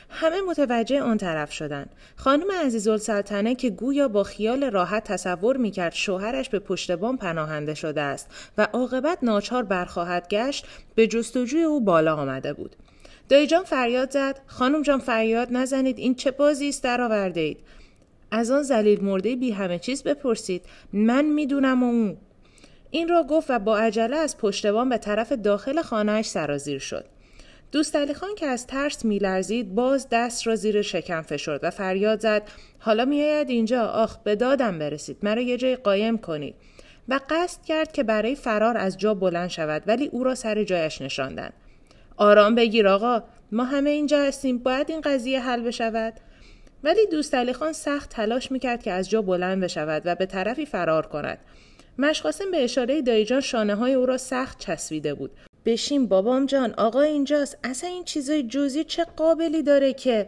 همه 0.08 0.40
متوجه 0.40 1.02
آن 1.02 1.16
طرف 1.16 1.52
شدند. 1.52 1.90
خانم 2.16 2.46
عزیزالسلطنه 2.64 3.54
که 3.54 3.70
گویا 3.70 4.08
با 4.08 4.22
خیال 4.22 4.70
راحت 4.70 5.04
تصور 5.04 5.56
می‌کرد 5.56 5.92
شوهرش 5.94 6.48
به 6.48 6.58
پشت 6.58 6.90
پناهنده 6.90 7.74
شده 7.74 8.00
است 8.00 8.50
و 8.58 8.68
عاقبت 8.72 9.18
ناچار 9.22 9.62
برخواهد 9.62 10.28
گشت 10.28 10.66
به 10.94 11.06
جستجوی 11.06 11.62
او 11.62 11.80
بالا 11.80 12.16
آمده 12.16 12.52
بود. 12.52 12.76
دایجان 13.28 13.64
فریاد 13.64 14.10
زد. 14.10 14.40
خانم 14.46 14.82
جان 14.82 14.98
فریاد 14.98 15.48
نزنید. 15.50 15.98
این 15.98 16.14
چه 16.14 16.30
بازی 16.30 16.68
است؟ 16.68 16.84
درآورده 16.84 17.40
اید. 17.40 17.58
از 18.30 18.50
آن 18.50 18.62
زلیل 18.62 19.04
مرده 19.04 19.36
بی 19.36 19.50
همه 19.50 19.78
چیز 19.78 20.02
بپرسید. 20.02 20.62
من 20.92 21.24
می‌دونم 21.24 21.82
و 21.82 21.86
اون 21.86 22.16
این 22.90 23.08
را 23.08 23.22
گفت 23.22 23.50
و 23.50 23.58
با 23.58 23.78
عجله 23.78 24.16
از 24.16 24.38
پشتبان 24.38 24.88
به 24.88 24.98
طرف 24.98 25.32
داخل 25.32 25.82
خانهاش 25.82 26.26
سرازیر 26.26 26.78
شد. 26.78 27.04
دوست 27.72 27.96
علی 27.96 28.14
خان 28.14 28.34
که 28.34 28.46
از 28.46 28.66
ترس 28.66 29.04
میلرزید 29.04 29.74
باز 29.74 30.06
دست 30.10 30.46
را 30.46 30.56
زیر 30.56 30.82
شکم 30.82 31.22
فشرد 31.22 31.60
و 31.64 31.70
فریاد 31.70 32.20
زد. 32.20 32.42
حالا 32.78 33.04
میآید 33.04 33.50
اینجا. 33.50 33.86
آخ 33.86 34.16
به 34.18 34.36
دادم 34.36 34.78
برسید. 34.78 35.16
مرا 35.22 35.40
یه 35.40 35.56
جای 35.56 35.76
قایم 35.76 36.18
کنید 36.18 36.54
و 37.08 37.20
قصد 37.30 37.64
کرد 37.64 37.92
که 37.92 38.02
برای 38.02 38.34
فرار 38.34 38.76
از 38.76 38.98
جا 38.98 39.14
بلند 39.14 39.48
شود 39.48 39.82
ولی 39.86 40.06
او 40.06 40.24
را 40.24 40.34
سر 40.34 40.64
جایش 40.64 41.02
نشاندند. 41.02 41.52
آرام 42.16 42.54
بگیر 42.54 42.88
آقا. 42.88 43.22
ما 43.52 43.64
همه 43.64 43.90
اینجا 43.90 44.22
هستیم. 44.22 44.58
باید 44.58 44.90
این 44.90 45.00
قضیه 45.00 45.40
حل 45.40 45.62
بشود. 45.62 46.14
ولی 46.84 47.06
دوست 47.06 47.34
علی 47.34 47.52
خان 47.52 47.72
سخت 47.72 48.10
تلاش 48.10 48.52
می‌کرد 48.52 48.82
که 48.82 48.92
از 48.92 49.10
جا 49.10 49.22
بلند 49.22 49.62
بشود 49.62 50.02
و 50.04 50.14
به 50.14 50.26
طرفی 50.26 50.66
فرار 50.66 51.06
کند. 51.06 51.38
مشقاسم 51.98 52.50
به 52.50 52.64
اشاره 52.64 53.02
دایجان 53.02 53.40
شانه 53.40 53.74
های 53.74 53.94
او 53.94 54.06
را 54.06 54.18
سخت 54.18 54.58
چسبیده 54.58 55.14
بود. 55.14 55.30
بشین 55.66 56.06
بابام 56.06 56.46
جان 56.46 56.74
آقا 56.74 57.00
اینجاست. 57.00 57.58
اصلا 57.64 57.90
این 57.90 58.04
چیزای 58.04 58.42
جزئی 58.42 58.84
چه 58.84 59.04
قابلی 59.04 59.62
داره 59.62 59.92
که؟ 59.92 60.26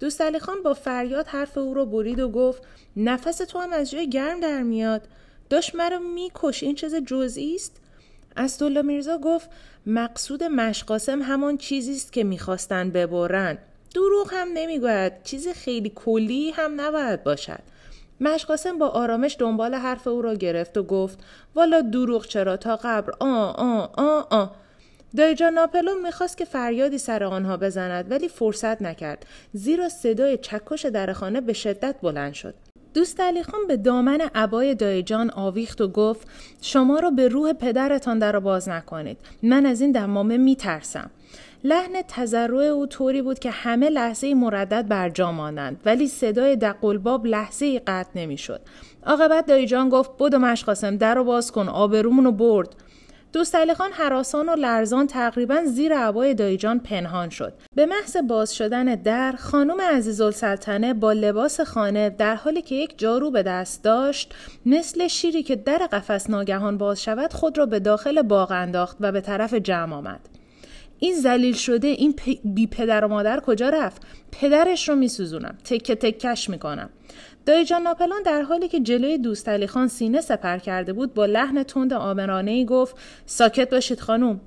دوست 0.00 0.20
علی 0.20 0.38
خان 0.38 0.62
با 0.62 0.74
فریاد 0.74 1.26
حرف 1.26 1.58
او 1.58 1.74
را 1.74 1.84
برید 1.84 2.20
و 2.20 2.28
گفت 2.28 2.62
نفس 2.96 3.38
تو 3.38 3.58
هم 3.58 3.72
از 3.72 3.90
جای 3.90 4.08
گرم 4.08 4.40
در 4.40 4.62
میاد. 4.62 5.02
داشت 5.50 5.74
مرا 5.74 5.98
میکش. 5.98 6.62
این 6.62 6.74
چیز 6.74 6.94
جزئی 6.94 7.54
است؟ 7.54 7.76
اسدالله 8.36 8.82
میرزا 8.82 9.18
گفت 9.18 9.50
مقصود 9.86 10.44
مشقاسم 10.44 11.22
همان 11.22 11.56
چیزی 11.56 11.92
است 11.92 12.12
که 12.12 12.24
می‌خواستند 12.24 12.92
ببرند 12.92 13.58
دروغ 13.94 14.30
هم 14.32 14.48
نمی‌گوید. 14.54 15.12
چیز 15.24 15.48
خیلی 15.48 15.92
کلی 15.94 16.50
هم 16.50 16.80
نباید 16.80 17.24
باشد. 17.24 17.62
مشقاسم 18.20 18.78
با 18.78 18.88
آرامش 18.88 19.36
دنبال 19.38 19.74
حرف 19.74 20.06
او 20.06 20.22
را 20.22 20.34
گرفت 20.34 20.78
و 20.78 20.82
گفت 20.82 21.18
والا 21.54 21.80
دروغ 21.80 22.26
چرا 22.26 22.56
تا 22.56 22.76
قبر؟ 22.76 23.12
آ 23.20 23.26
آ 23.50 23.86
آ 23.94 24.20
آ 24.30 24.46
دایجان 25.16 25.52
ناپلون 25.54 26.02
می‌خواست 26.02 26.36
که 26.38 26.44
فریادی 26.44 26.98
سر 26.98 27.24
آنها 27.24 27.56
بزند 27.56 28.10
ولی 28.10 28.28
فرصت 28.28 28.82
نکرد. 28.82 29.26
زیرا 29.52 29.88
صدای 29.88 30.36
چکش 30.38 30.86
در 30.86 31.12
خانه 31.12 31.40
به 31.40 31.52
شدت 31.52 31.94
بلند 32.02 32.32
شد. 32.32 32.54
دوست 32.94 33.20
علی 33.20 33.42
خان 33.42 33.66
به 33.68 33.76
دامن 33.76 34.20
عبای 34.34 34.74
دایجان 34.74 35.30
آویخت 35.30 35.80
و 35.80 35.88
گفت 35.88 36.28
شما 36.62 36.98
رو 36.98 37.10
به 37.10 37.28
روح 37.28 37.52
پدرتان 37.52 38.18
در 38.18 38.38
باز 38.38 38.68
نکنید. 38.68 39.18
من 39.42 39.66
از 39.66 39.80
این 39.80 39.92
دمامه 39.92 40.36
میترسم. 40.36 41.10
لحن 41.64 42.02
تذرع 42.08 42.64
او 42.64 42.86
طوری 42.86 43.22
بود 43.22 43.38
که 43.38 43.50
همه 43.50 43.88
لحظه 43.88 44.34
مردد 44.34 44.88
بر 44.88 45.08
جا 45.08 45.32
مانند 45.32 45.80
ولی 45.84 46.08
صدای 46.08 46.56
دقلباب 46.56 47.26
لحظه 47.26 47.78
قطع 47.78 48.10
نمی‌شد. 48.14 48.60
عاقبت 49.06 49.46
دایجان 49.46 49.88
گفت 49.88 50.10
بدو 50.18 50.38
مشقاسم 50.38 50.96
در 50.96 51.14
رو 51.14 51.24
باز 51.24 51.52
کن 51.52 51.68
آبرومون 51.68 52.24
رو 52.24 52.32
برد. 52.32 52.68
دوست 53.32 53.72
خان 53.72 53.92
حراسان 53.92 54.48
و 54.48 54.54
لرزان 54.56 55.06
تقریبا 55.06 55.64
زیر 55.64 55.94
عبای 55.94 56.34
دایجان 56.34 56.80
پنهان 56.80 57.30
شد. 57.30 57.52
به 57.74 57.86
محض 57.86 58.16
باز 58.16 58.54
شدن 58.54 58.94
در 58.94 59.32
خانم 59.32 59.80
عزیزالسلطنه 59.80 60.94
با 60.94 61.12
لباس 61.12 61.60
خانه 61.60 62.10
در 62.10 62.34
حالی 62.34 62.62
که 62.62 62.74
یک 62.74 62.98
جارو 62.98 63.30
به 63.30 63.42
دست 63.42 63.84
داشت 63.84 64.34
مثل 64.66 65.08
شیری 65.08 65.42
که 65.42 65.56
در 65.56 65.78
قفس 65.92 66.30
ناگهان 66.30 66.78
باز 66.78 67.02
شود 67.02 67.32
خود 67.32 67.58
را 67.58 67.66
به 67.66 67.80
داخل 67.80 68.22
باغ 68.22 68.50
انداخت 68.50 68.96
و 69.00 69.12
به 69.12 69.20
طرف 69.20 69.54
جمع 69.54 69.96
آمد. 69.96 70.20
این 70.98 71.14
زلیل 71.14 71.54
شده 71.54 71.86
این 71.86 72.14
بی 72.44 72.66
پدر 72.66 73.04
و 73.04 73.08
مادر 73.08 73.40
کجا 73.40 73.68
رفت 73.68 74.02
پدرش 74.32 74.88
رو 74.88 74.94
میسوزونم 74.94 75.58
تکه 75.64 75.94
تکش 75.94 76.50
می‌کنم 76.50 76.90
دایجان 77.46 77.82
ناپلان 77.82 78.22
در 78.22 78.42
حالی 78.42 78.68
که 78.68 78.80
جلوی 78.80 79.18
دوست 79.18 79.48
علی 79.48 79.66
خان 79.66 79.88
سینه 79.88 80.20
سپر 80.20 80.58
کرده 80.58 80.92
بود 80.92 81.14
با 81.14 81.26
لحن 81.26 81.62
تند 81.62 81.92
آمرانه 81.92 82.50
ای 82.50 82.64
گفت 82.64 82.96
ساکت 83.26 83.70
باشید 83.70 84.00
خانوم 84.00 84.40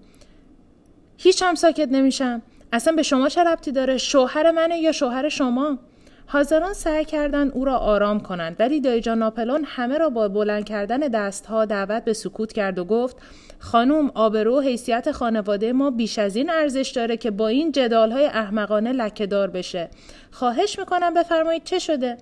هیچ 1.18 1.44
هم 1.44 1.56
ساکت 1.56 1.88
نمیشم. 1.92 2.42
اصلا 2.74 2.94
به 2.94 3.04
شما 3.04 3.30
چه 3.30 3.44
ربطی 3.44 3.72
داره؟ 3.72 3.98
شوهر 3.98 4.52
منه 4.52 4.78
یا 4.78 4.92
شوهر 4.92 5.30
شما? 5.30 5.78
حاضران 6.26 6.74
سعی 6.74 7.06
کردند 7.06 7.52
او 7.54 7.66
را 7.66 7.78
آرام 7.78 8.20
کنند 8.20 8.56
ولی 8.60 8.82
دایجان 8.82 9.18
ناپلون 9.18 9.64
همه 9.66 9.98
را 9.98 10.10
با 10.10 10.28
بلند 10.28 10.66
کردن 10.66 10.98
دستها 10.98 11.66
دعوت 11.66 12.04
به 12.04 12.14
سکوت 12.14 12.54
کرد 12.54 12.80
و 12.80 12.86
گفت 12.86 13.18
خانم 13.60 14.12
آبرو 14.16 14.60
حیثیت 14.60 15.12
خانواده 15.12 15.74
ما 15.74 15.92
بیش 15.92 16.20
از 16.20 16.36
این 16.36 16.50
ارزش 16.50 16.92
داره 16.96 17.18
که 17.18 17.32
با 17.32 17.48
این 17.48 17.72
جدال 17.72 18.12
های 18.12 18.26
احمقانه 18.26 18.92
لکهدار 18.92 19.50
بشه. 19.50 19.90
خواهش 20.32 20.80
می‌کنم 20.80 21.14
بفرمایید 21.14 21.64
چه 21.64 21.80
شده؟ 21.80 22.18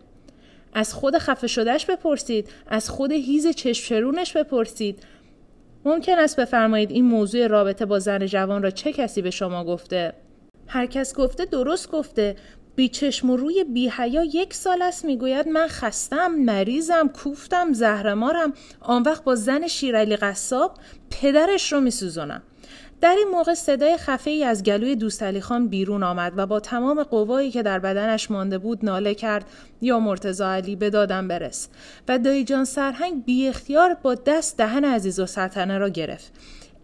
از 0.74 0.94
خود 0.94 1.18
خفه 1.18 1.48
شدهش 1.48 1.86
بپرسید 1.86 2.50
از 2.68 2.90
خود 2.90 3.12
هیز 3.12 3.48
چشم 3.48 4.12
بپرسید. 4.36 5.04
ممکن 5.86 6.20
است 6.20 6.40
بفرمایید 6.40 6.92
این 6.92 7.06
موضوع 7.06 7.48
رابطه 7.48 7.86
با 7.86 8.00
زن 8.00 8.26
جوان 8.26 8.64
را 8.64 8.70
چه 8.70 8.94
کسی 8.94 9.22
به 9.22 9.32
شما 9.32 9.64
گفته؟ 9.64 10.14
هر 10.68 10.86
کس 10.86 11.16
گفته 11.16 11.46
درست 11.46 11.92
گفته. 11.92 12.36
بیچشم 12.76 13.30
و 13.30 13.38
روی 13.38 13.64
بیحیا 13.64 14.24
یک 14.24 14.54
سال 14.54 14.82
است 14.82 15.06
می‌گوید 15.06 15.48
من 15.48 15.68
خستم 15.68 16.32
مریضم 16.32 17.08
کوفتم 17.08 17.74
زهرمارم. 17.74 18.54
آن 18.80 19.04
وقت 19.04 19.24
با 19.24 19.36
زن 19.36 19.68
شیرالی 19.68 20.16
قصاب 20.16 20.78
پدرش 21.10 21.74
رو 21.74 21.82
میسوزونم. 21.82 22.44
در 23.02 23.16
این 23.16 23.28
موقع 23.28 23.54
صدای 23.54 23.98
خفه 23.98 24.32
ای 24.32 24.44
از 24.44 24.64
گلوی 24.64 24.96
دوست 24.96 25.40
خان 25.40 25.68
بیرون 25.68 26.04
آمد 26.04 26.34
و 26.36 26.46
با 26.46 26.60
تمام 26.60 27.04
قوایی 27.04 27.52
که 27.52 27.64
در 27.64 27.80
بدنش 27.80 28.32
مانده 28.32 28.58
بود 28.58 28.86
ناله 28.86 29.16
کرد 29.16 29.46
یا 29.82 30.00
مرتزا 30.00 30.52
علی 30.52 30.76
به 30.76 30.90
دادم 30.90 31.28
برس 31.28 31.70
و 32.08 32.20
دایجان 32.20 32.66
سرهنگ 32.66 33.26
بی 33.26 33.48
اختیار 33.48 33.94
با 33.94 34.16
دست 34.16 34.58
دهن 34.58 34.86
عزیز 34.86 35.20
و 35.20 35.26
سلطنه 35.26 35.78
را 35.78 35.90
گرفت 35.90 36.32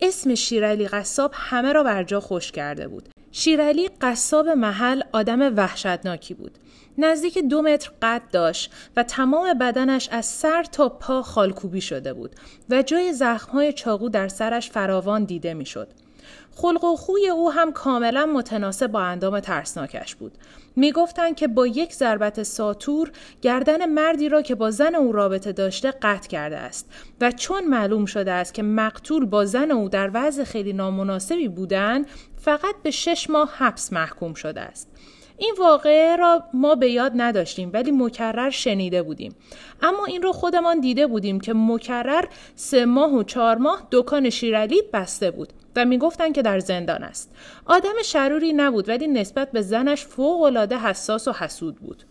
اسم 0.01 0.35
شیرالی 0.35 0.87
قصاب 0.87 1.31
همه 1.33 1.73
را 1.73 1.83
بر 1.83 2.03
جا 2.03 2.19
خوش 2.19 2.51
کرده 2.51 2.87
بود 2.87 3.09
شیرالی 3.31 3.89
قصاب 4.01 4.47
محل 4.47 5.01
آدم 5.11 5.57
وحشتناکی 5.57 6.33
بود. 6.33 6.57
نزدیک 6.97 7.37
دو 7.37 7.61
متر 7.61 7.91
قد 8.01 8.21
داشت 8.31 8.73
و 8.95 9.03
تمام 9.03 9.53
بدنش 9.53 10.09
از 10.11 10.25
سر 10.25 10.63
تا 10.63 10.89
پا 10.89 11.21
خالکوبی 11.21 11.81
شده 11.81 12.13
بود 12.13 12.35
و 12.69 12.81
جای 12.81 13.13
زخمهای 13.13 13.73
چاقو 13.73 14.09
در 14.09 14.27
سرش 14.27 14.71
فراوان 14.71 15.23
دیده 15.23 15.53
می‌شد. 15.53 15.87
خلق 16.57 16.83
و 16.83 16.95
خوی 16.95 17.29
او 17.29 17.51
هم 17.51 17.71
کاملا 17.71 18.25
متناسب 18.25 18.87
با 18.87 19.01
اندام 19.01 19.39
ترسناکش 19.39 20.15
بود. 20.15 20.31
می‌گفتند 20.75 21.35
که 21.35 21.47
با 21.47 21.67
یک 21.67 21.93
ضربت 21.93 22.43
ساتور 22.43 23.11
گردن 23.41 23.85
مردی 23.85 24.29
را 24.29 24.41
که 24.41 24.55
با 24.55 24.71
زن 24.71 24.95
او 24.95 25.11
رابطه 25.11 25.51
داشته 25.51 25.91
قطع 25.91 26.29
کرده 26.29 26.57
است 26.57 26.89
و 27.21 27.31
چون 27.31 27.65
معلوم 27.65 28.05
شده 28.05 28.31
است 28.31 28.53
که 28.53 28.63
مقتول 28.63 29.25
با 29.25 29.45
زن 29.45 29.71
او 29.71 29.89
در 29.89 30.11
وضع 30.13 30.43
خیلی 30.43 30.73
نامناسبی 30.73 31.47
بودند 31.47 32.07
فقط 32.37 32.75
به 32.83 32.91
شش 32.91 33.29
ماه 33.29 33.53
حبس 33.57 33.93
محکوم 33.93 34.33
شده 34.33 34.61
است. 34.61 34.91
این 35.37 35.55
واقعه 35.59 36.15
را 36.15 36.43
ما 36.53 36.75
به 36.75 36.91
یاد 36.91 37.11
نداشتیم 37.15 37.69
ولی 37.73 37.91
مکرر 37.91 38.49
شنیده 38.49 39.03
بودیم 39.03 39.35
اما 39.81 40.05
این 40.05 40.21
رو 40.21 40.31
خودمان 40.31 40.79
دیده 40.79 41.07
بودیم 41.07 41.39
که 41.39 41.53
مکرر 41.53 42.25
سه 42.55 42.85
ماه 42.85 43.13
و 43.13 43.23
چهار 43.23 43.57
ماه 43.57 43.87
دکان 43.91 44.29
شیرالی 44.29 44.81
بسته 44.93 45.31
بود 45.31 45.53
و 45.77 45.85
می‌گفتند 45.85 46.33
که 46.33 46.41
در 46.41 46.59
زندان 46.59 47.03
است. 47.03 47.31
آدم 47.65 48.01
شروری 48.05 48.53
نبود 48.53 48.89
ولی 48.89 49.07
نسبت 49.07 49.51
به 49.51 49.61
زنش 49.61 50.05
فوق 50.05 50.41
العاده 50.41 50.77
حساس 50.77 51.27
و 51.27 51.31
حسود 51.31 51.75
بود. 51.75 52.03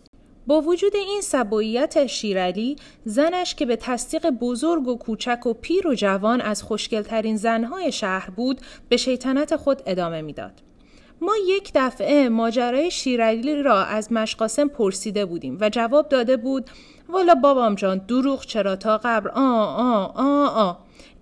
با 0.47 0.61
وجود 0.61 0.95
این 0.95 1.21
سبویت 1.21 2.05
شیرالی 2.05 2.75
زنش 3.05 3.55
که 3.55 3.65
به 3.65 3.75
تصدیق 3.75 4.29
بزرگ 4.29 4.87
و 4.87 4.97
کوچک 4.97 5.45
و 5.45 5.53
پیر 5.53 5.87
و 5.87 5.93
جوان 5.93 6.41
از 6.41 6.63
خوشگلترین 6.63 7.37
زنهای 7.37 7.91
شهر 7.91 8.29
بود 8.29 8.61
به 8.89 8.97
شیطنت 8.97 9.55
خود 9.55 9.81
ادامه 9.85 10.21
می‌داد. 10.21 10.51
ما 11.21 11.33
یک 11.47 11.71
دفعه 11.75 12.29
ماجرای 12.29 12.91
شیرالی 12.91 13.63
را 13.63 13.83
از 13.83 14.11
مشقاسم 14.11 14.67
پرسیده 14.67 15.25
بودیم 15.25 15.57
و 15.61 15.69
جواب 15.69 16.09
داده 16.09 16.37
بود 16.37 16.69
والا 17.09 17.35
بابام 17.35 17.75
جان 17.75 17.97
دروغ 17.97 18.45
چرا 18.45 18.75
تا 18.75 18.97
قبر؟ 18.97 19.29
آ 19.29 19.41
آ 19.63 20.05
آ 20.05 20.45
آ. 20.45 20.73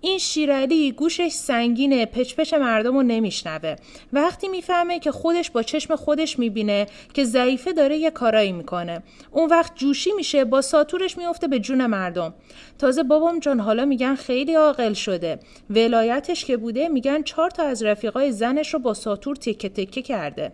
این 0.06 0.18
شیرالی 0.18 0.92
گوشش 0.92 1.32
سنگینه 1.32 2.06
پچ 2.06 2.54
مردم 2.54 2.94
رو 2.94 3.02
نمیشنوه. 3.02 3.76
وقتی 4.12 4.48
می‌فهمه 4.48 4.98
که 4.98 5.12
خودش 5.12 5.50
با 5.50 5.62
چشم 5.62 5.96
خودش 5.96 6.38
می‌بینه 6.38 6.86
که 7.14 7.24
ضعیفه 7.24 7.72
داره 7.72 7.96
یه 7.96 8.10
کارایی 8.10 8.52
می‌کنه. 8.52 9.02
اون 9.30 9.48
وقت 9.50 9.76
جوشی 9.76 10.12
میشه 10.12 10.44
با 10.44 10.60
ساتورش 10.60 11.18
میفته 11.18 11.48
به 11.48 11.58
جون 11.58 11.86
مردم. 11.86 12.34
تازه 12.78 13.02
بابام 13.02 13.38
جان 13.38 13.60
حالا 13.60 13.84
میگن 13.84 14.14
خیلی 14.14 14.54
عاقل 14.54 14.92
شده. 14.92 15.38
ولایتش 15.70 16.44
که 16.44 16.56
بوده 16.56 16.88
میگن 16.88 17.22
چهار 17.22 17.50
تا 17.50 17.62
از 17.62 17.82
رفیقای 17.82 18.32
زنش 18.32 18.74
رو 18.74 18.80
با 18.80 18.94
ساتور 18.94 19.36
تکه 19.36 19.68
تکه 19.68 20.02
کرده. 20.02 20.52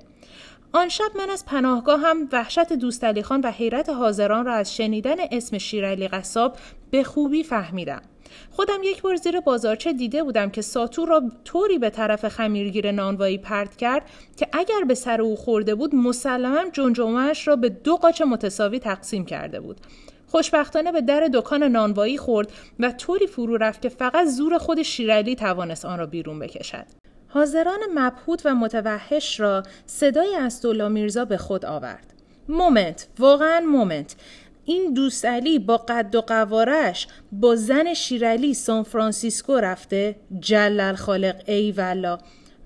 آن 0.73 0.89
شب 0.89 1.17
من 1.19 1.31
از 1.31 1.47
پناهگاه 1.47 2.01
هم 2.01 2.29
وحشت 2.33 2.73
دوست 2.73 3.23
خان 3.23 3.41
و 3.41 3.51
حیرت 3.51 3.89
حاضران 3.89 4.47
را 4.47 4.55
از 4.55 4.77
شنیدن 4.77 5.17
اسم 5.31 5.59
شیرالی 5.59 6.09
قصاب 6.09 6.57
به 6.91 7.05
خوبی 7.05 7.43
فهمیدم. 7.43 8.03
خودم 8.51 8.79
یک 8.85 9.03
بار 9.03 9.17
زیر 9.17 9.41
بازارچه 9.41 9.93
دیده 9.93 10.23
بودم 10.23 10.51
که 10.51 10.63
ساتور 10.63 11.09
را 11.09 11.23
طوری 11.45 11.79
به 11.79 11.91
طرف 11.91 12.29
خمیرگیر 12.29 12.93
نانوایی 12.93 13.39
پرت 13.39 13.77
کرد 13.77 14.03
که 14.37 14.49
اگر 14.53 14.85
به 14.89 14.95
سر 14.95 15.21
او 15.21 15.37
خورده 15.37 15.75
بود 15.75 15.95
مسلما 15.95 16.65
جنجمهاش 16.73 17.49
را 17.49 17.57
به 17.57 17.69
دو 17.69 17.97
قاچ 17.97 18.23
متساوی 18.23 18.79
تقسیم 18.79 19.25
کرده 19.25 19.61
بود. 19.61 19.81
خوشبختانه 20.27 20.93
به 20.93 21.01
در 21.01 21.29
دکان 21.33 21.63
نانوایی 21.63 22.19
خورد 22.19 22.53
و 22.81 22.93
طوری 22.93 23.27
فرو 23.27 23.57
رفت 23.57 23.83
که 23.83 23.89
فقط 23.89 24.27
زور 24.27 24.59
خود 24.59 24.83
شیرالی 24.83 25.37
توانست 25.37 25.85
آن 25.85 25.99
را 25.99 26.07
بیرون 26.07 26.39
بکشد. 26.39 26.87
حاضران 27.29 27.79
مبهوت 27.95 28.43
و 28.45 28.55
متوحش 28.55 29.41
را 29.41 29.63
صدای 29.87 30.37
اسدالله 30.37 30.89
میرزا 30.89 31.25
به 31.25 31.37
خود 31.37 31.65
آورد. 31.65 32.13
moment 32.49 33.07
واقعا 33.19 33.61
moment. 33.61 34.17
این 34.65 34.95
دوستعلی 34.95 35.59
با 35.59 35.77
قد 35.77 36.15
و 36.15 36.21
قوارش 36.21 37.07
با 37.33 37.57
زن 37.57 37.95
شیرالی 37.95 38.55
سان 38.55 38.83
فرانسیسکو 38.83 39.53
رفته 39.53 40.17
جل 40.41 40.95
الخالق 40.95 41.43
ای 41.47 41.73
والله 41.73 42.19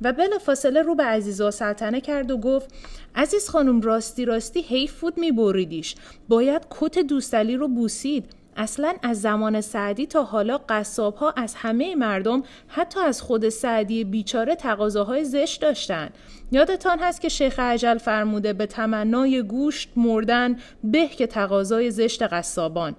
و 0.02 0.12
بلافاصله 0.12 0.82
رو 0.82 0.94
به 0.94 1.04
عزیزا 1.04 1.50
سلطنه 1.50 2.00
کرد 2.00 2.30
و 2.30 2.38
گفت 2.38 2.70
عزیز 3.14 3.48
خانم 3.48 3.80
راستی 3.80 4.24
راستی 4.24 4.60
حیف 4.60 5.00
بود 5.00 5.18
میبریدیش. 5.18 5.94
باید 6.28 6.62
کت 6.70 6.98
دوستعلی 6.98 7.56
رو 7.56 7.68
بوسید. 7.68 8.24
اصلا 8.56 8.94
از 9.02 9.20
زمان 9.20 9.60
سعدی 9.60 10.06
تا 10.06 10.22
حالا 10.22 10.60
قصاب 10.68 11.14
ها 11.14 11.30
از 11.36 11.54
همه 11.54 11.94
مردم 11.94 12.42
حتی 12.68 13.00
از 13.00 13.22
خود 13.22 13.48
سعدی 13.48 14.04
بیچاره 14.04 14.54
تقاضاهای 14.54 15.24
زشت 15.24 15.60
داشتن. 15.60 16.10
یادتان 16.52 16.98
هست 16.98 17.20
که 17.20 17.28
شیخ 17.28 17.58
عجل 17.58 17.98
فرموده 17.98 18.52
به 18.52 18.66
تمنای 18.66 19.42
گوشت 19.42 19.88
مردن 19.96 20.56
به 20.84 21.06
که 21.06 21.26
تقاضای 21.26 21.90
زشت 21.90 22.22
قصابان. 22.22 22.96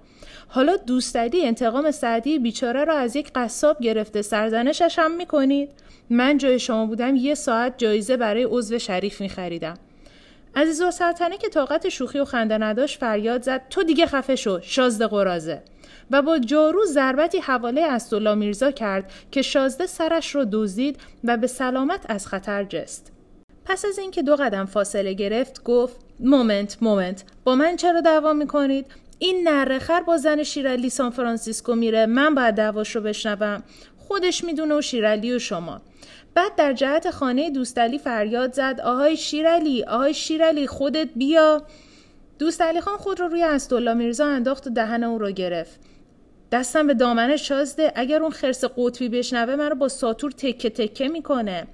حالا 0.48 0.76
دوستدی 0.76 1.46
انتقام 1.46 1.90
سعدی 1.90 2.38
بیچاره 2.38 2.84
را 2.84 2.98
از 2.98 3.16
یک 3.16 3.30
قصاب 3.34 3.80
گرفته 3.80 4.22
سرزنشش 4.22 4.98
هم 4.98 5.16
می‌کنید؟ 5.16 5.70
من 6.10 6.38
جای 6.38 6.58
شما 6.58 6.86
بودم 6.86 7.16
یه 7.16 7.34
ساعت 7.34 7.78
جایزه 7.78 8.16
برای 8.16 8.44
عضو 8.44 8.78
شریف 8.78 9.20
میخریدم. 9.20 9.74
عزیز 10.58 10.82
و 10.82 10.90
سلطنه 10.90 11.38
که 11.38 11.48
طاقت 11.48 11.88
شوخی 11.88 12.18
و 12.18 12.24
خنده 12.24 12.58
نداشت 12.58 12.98
فریاد 13.00 13.42
زد 13.42 13.62
تو 13.70 13.82
دیگه 13.82 14.06
خفه 14.06 14.36
شو 14.36 14.60
شازده 14.62 15.06
قرازه. 15.06 15.62
و 16.10 16.22
با 16.22 16.38
جارو 16.38 16.84
ضربتی 16.86 17.38
حواله 17.38 17.82
اسدالله 17.82 18.34
میرزا 18.34 18.70
کرد 18.70 19.12
که 19.30 19.42
شازده 19.42 19.86
سرش 19.86 20.34
رو 20.34 20.46
دزدید 20.52 20.96
و 21.24 21.36
به 21.36 21.46
سلامت 21.46 22.00
از 22.08 22.26
خطر 22.26 22.64
جست. 22.64 23.12
پس 23.64 23.84
از 23.84 23.98
اینکه 23.98 24.22
دو 24.22 24.36
قدم 24.36 24.64
فاصله 24.64 25.12
گرفت 25.12 25.62
گفت 25.62 25.96
moment 26.20 26.76
moment 26.80 27.24
با 27.44 27.54
من 27.54 27.76
چرا 27.76 28.00
دعوا 28.00 28.32
می‌کنید؟ 28.32 28.86
این 29.18 29.48
نره‌خر 29.48 30.00
با 30.00 30.16
زن 30.16 30.42
شیرالی 30.42 30.90
سان 30.90 31.10
فرانسیسکو 31.10 31.74
میره 31.74 32.06
من 32.06 32.34
باید 32.34 32.54
دعواش 32.54 32.96
رو 32.96 33.02
بشنوم. 33.02 33.62
خودش 33.98 34.44
می‌دونه 34.44 34.74
و 34.74 34.80
شیرالی 34.80 35.34
و 35.34 35.38
شما. 35.38 35.80
بعد 36.34 36.56
در 36.56 36.72
جهت 36.72 37.10
خانه 37.10 37.50
دوستعلی 37.50 37.98
فریاد 37.98 38.52
زد 38.52 38.80
آهای 38.84 39.16
شیرالی 39.16 39.84
آهای 39.84 40.14
شیرالی 40.14 40.66
خودت 40.66 41.08
بیا. 41.16 41.62
دوستعلی 42.38 42.80
خان 42.80 42.96
خود 42.96 43.20
رو 43.20 43.28
روی 43.28 43.42
اسدالله 43.42 43.94
میرزا 43.94 44.26
انداخت 44.26 44.66
و 44.66 44.70
دهن 44.70 45.04
او 45.04 45.18
رو 45.18 45.30
گرفت. 45.30 45.80
دستم 46.52 46.86
به 46.86 46.94
دامنش 46.94 47.48
شازده 47.48 47.92
اگر 47.94 48.22
اون 48.22 48.30
خرس 48.30 48.64
قطبی 48.64 49.08
بشنوه 49.08 49.56
من 49.56 49.68
رو 49.68 49.74
با 49.74 49.88
ساتور 49.88 50.30
تکه 50.30 50.70
تکه 50.70 51.08
می‌کنه. 51.08 51.66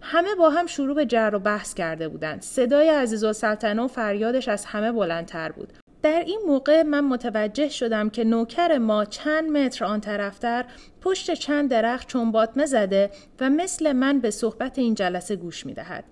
همه 0.00 0.34
با 0.34 0.50
هم 0.50 0.66
شروع 0.66 0.94
به 0.94 1.06
جر 1.06 1.30
و 1.34 1.38
بحث 1.38 1.74
کرده 1.74 2.08
بودند. 2.08 2.42
صدای 2.42 2.88
عزیز 2.88 3.24
و 3.24 3.32
سلطنه 3.32 3.82
و 3.82 3.88
فریادش 3.88 4.48
از 4.48 4.64
همه 4.64 4.92
بلندتر 4.92 5.52
بود. 5.52 5.72
در 6.06 6.24
این 6.26 6.40
موقع 6.46 6.82
من 6.82 7.00
متوجه 7.00 7.68
شدم 7.68 8.10
که 8.10 8.24
نوکر 8.24 8.78
ما 8.78 9.04
چند 9.04 9.50
متر 9.50 9.84
آن 9.84 10.00
طرفتر 10.00 10.64
پشت 11.00 11.34
چند 11.34 11.70
درخت 11.70 12.08
چنباتمه 12.08 12.66
زده 12.66 13.10
و 13.40 13.50
مثل 13.50 13.92
من 13.92 14.20
به 14.20 14.30
صحبت 14.30 14.78
این 14.78 14.94
جلسه 14.94 15.36
گوش 15.36 15.66
می 15.66 15.74
دهد. 15.74 16.04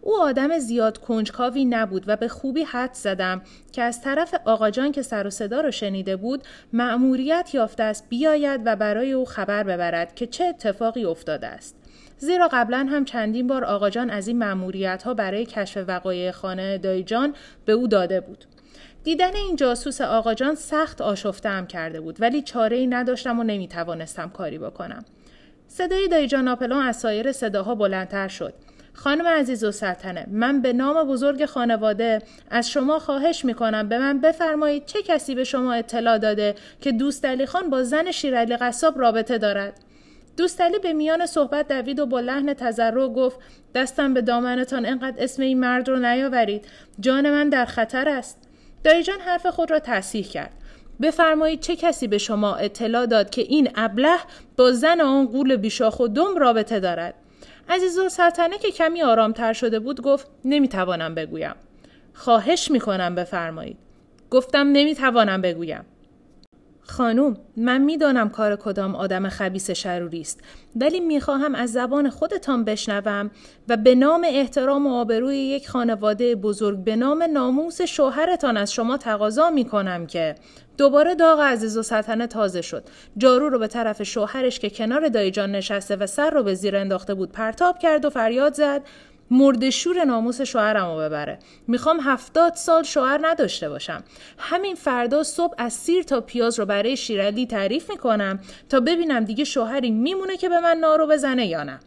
او 0.00 0.16
آدم 0.20 0.58
زیاد 0.58 0.98
کنجکاوی 0.98 1.64
نبود 1.64 2.04
و 2.06 2.16
به 2.16 2.28
خوبی 2.28 2.62
حد 2.62 2.92
زدم 2.92 3.42
که 3.72 3.82
از 3.82 4.00
طرف 4.00 4.34
آقاجان 4.44 4.92
که 4.92 5.02
سر 5.02 5.26
و 5.26 5.30
صدا 5.30 5.60
را 5.60 5.70
شنیده 5.70 6.16
بود 6.16 6.42
مأموریت 6.72 7.50
یافته 7.54 7.82
است 7.82 8.08
بیاید 8.08 8.60
و 8.64 8.76
برای 8.76 9.12
او 9.12 9.24
خبر 9.24 9.62
ببرد 9.62 10.14
که 10.14 10.26
چه 10.26 10.44
اتفاقی 10.44 11.04
افتاده 11.04 11.46
است. 11.46 11.76
زیرا 12.18 12.48
قبلا 12.52 12.86
هم 12.90 13.04
چندین 13.04 13.46
بار 13.46 13.64
آقاجان 13.64 14.10
از 14.10 14.28
این 14.28 14.38
مأموریت 14.38 15.02
ها 15.02 15.14
برای 15.14 15.46
کشف 15.46 15.84
وقایع 15.88 16.30
خانه 16.30 16.78
دایجان 16.78 17.34
به 17.64 17.72
او 17.72 17.86
داده 17.88 18.20
بود. 18.20 18.44
دیدن 19.06 19.36
این 19.36 19.56
جاسوس 19.56 20.00
آقاجان 20.00 20.54
سخت 20.54 21.00
آشفتم 21.00 21.66
کرده 21.66 22.00
بود 22.00 22.16
ولی 22.20 22.42
چاره 22.42 22.76
ای 22.76 22.86
نداشتم 22.86 23.38
و 23.40 23.42
نمی 23.42 23.68
توانستم 23.68 24.28
کاری 24.28 24.58
بکنم. 24.58 25.04
صدای 25.68 26.08
دایجان 26.08 26.48
آپلون 26.48 26.86
از 26.86 26.96
سایر 26.96 27.32
صداها 27.32 27.74
بلندتر 27.74 28.28
شد. 28.28 28.54
خانم 28.92 29.26
عزیز 29.26 29.64
و 29.64 29.70
سلطنه 29.70 30.26
من 30.30 30.62
به 30.62 30.72
نام 30.72 31.08
بزرگ 31.08 31.44
خانواده 31.44 32.22
از 32.50 32.70
شما 32.70 32.98
خواهش 32.98 33.44
می 33.44 33.54
کنم 33.54 33.88
به 33.88 33.98
من 33.98 34.20
بفرمایید 34.20 34.86
چه 34.86 35.02
کسی 35.02 35.34
به 35.34 35.44
شما 35.44 35.72
اطلاع 35.72 36.18
داده 36.18 36.54
که 36.80 36.92
دوست 36.92 37.24
علی 37.24 37.46
خان 37.46 37.70
با 37.70 37.82
زن 37.82 38.10
شیرالی 38.10 38.56
قصاب 38.56 39.00
رابطه 39.00 39.38
دارد 39.38 39.80
دوستعلی 40.36 40.78
به 40.78 40.92
میان 40.92 41.26
صحبت 41.26 41.68
دوید 41.68 41.98
و 41.98 42.06
با 42.06 42.20
لحن 42.20 42.54
تذرع 42.54 43.08
گفت 43.08 43.38
دستم 43.74 44.14
به 44.14 44.22
دامنتان 44.22 44.86
انقدر 44.86 45.24
اسم 45.24 45.42
این 45.42 45.60
مرد 45.60 45.88
رو 45.88 45.96
نیاورید 45.96 46.64
جان 47.00 47.30
من 47.30 47.48
در 47.48 47.64
خطر 47.64 48.08
است 48.08 48.45
دایجان 48.86 49.20
حرف 49.20 49.46
خود 49.46 49.70
را 49.70 49.78
تصحیح 49.78 50.24
کرد. 50.28 50.52
بفرمایید 51.02 51.60
چه 51.60 51.76
کسی 51.76 52.08
به 52.08 52.18
شما 52.18 52.54
اطلاع 52.54 53.06
داد 53.06 53.30
که 53.30 53.42
این 53.42 53.70
ابله 53.74 54.16
با 54.56 54.72
زن 54.72 55.00
آن 55.00 55.26
قول 55.26 55.56
بیشاخ 55.56 56.00
و 56.00 56.08
دم 56.08 56.36
رابطه 56.36 56.80
دارد؟ 56.80 57.14
عزیز 57.68 57.98
سلطنه 58.10 58.58
که 58.58 58.70
کمی 58.70 59.02
آرامتر 59.02 59.52
شده 59.52 59.78
بود 59.78 60.00
گفت 60.00 60.30
نمی‌توانم 60.44 61.14
بگویم. 61.14 61.54
خواهش 62.14 62.70
می‌کنم 62.70 63.14
بفرمایید. 63.14 63.78
گفتم 64.30 64.66
نمی‌توانم 64.72 65.42
بگویم. 65.42 65.84
خانوم 66.88 67.36
من 67.56 67.80
می‌دانم 67.80 68.28
کار 68.28 68.56
کدام 68.56 68.94
آدم 68.94 69.28
خبیس 69.28 69.70
شروری 69.70 70.20
است 70.20 70.40
ولی 70.76 71.00
می‌خواهم 71.00 71.54
از 71.54 71.72
زبان 71.72 72.10
خودتان 72.10 72.64
بشنوم 72.64 73.30
و 73.68 73.76
به 73.76 73.94
نام 73.94 74.26
احترام 74.28 74.86
و 74.86 74.94
آبروی 74.94 75.36
یک 75.36 75.68
خانواده 75.68 76.34
بزرگ 76.34 76.84
به 76.84 76.96
نام 76.96 77.22
ناموس 77.22 77.82
شوهرتان 77.82 78.56
از 78.56 78.72
شما 78.72 78.96
تقاضا 78.96 79.50
می‌کنم 79.50 80.06
که 80.06 80.34
دوباره 80.78 81.14
داغ 81.14 81.40
عزیز 81.40 81.76
و 81.76 81.82
سلطنه 81.82 82.26
تازه 82.26 82.62
شد. 82.62 82.84
جارو 83.16 83.48
رو 83.48 83.58
به 83.58 83.66
طرف 83.66 84.02
شوهرش 84.02 84.58
که 84.58 84.70
کنار 84.70 85.08
دایجان 85.08 85.52
نشسته 85.52 85.96
و 85.96 86.06
سر 86.06 86.30
رو 86.30 86.42
به 86.42 86.54
زیر 86.54 86.76
انداخته 86.76 87.14
بود 87.14 87.32
پرتاب 87.32 87.78
کرد 87.78 88.04
و 88.04 88.10
فریاد 88.10 88.54
زد. 88.54 88.82
مردشور 89.30 90.04
ناموس 90.04 90.40
شوهرم 90.40 90.98
ببره 90.98 91.38
می‌خوام 91.66 92.00
هفتاد 92.00 92.54
سال 92.54 92.82
شوهر 92.82 93.20
نداشته 93.22 93.68
باشم 93.68 94.04
همین 94.38 94.74
فردا 94.74 95.22
صبح 95.22 95.54
از 95.58 95.72
سیر 95.72 96.02
تا 96.02 96.20
پیاز 96.20 96.58
رو 96.58 96.66
برای 96.66 96.96
شیرالی 96.96 97.46
تعریف 97.46 97.90
می‌کنم 97.90 98.38
تا 98.68 98.80
ببینم 98.80 99.24
دیگه 99.24 99.44
شوهری 99.44 99.90
میمونه 99.90 100.36
که 100.36 100.48
به 100.48 100.60
من 100.60 100.76
نارو 100.76 101.06
بزنه 101.06 101.46
یا 101.46 101.62
نه 101.62 101.80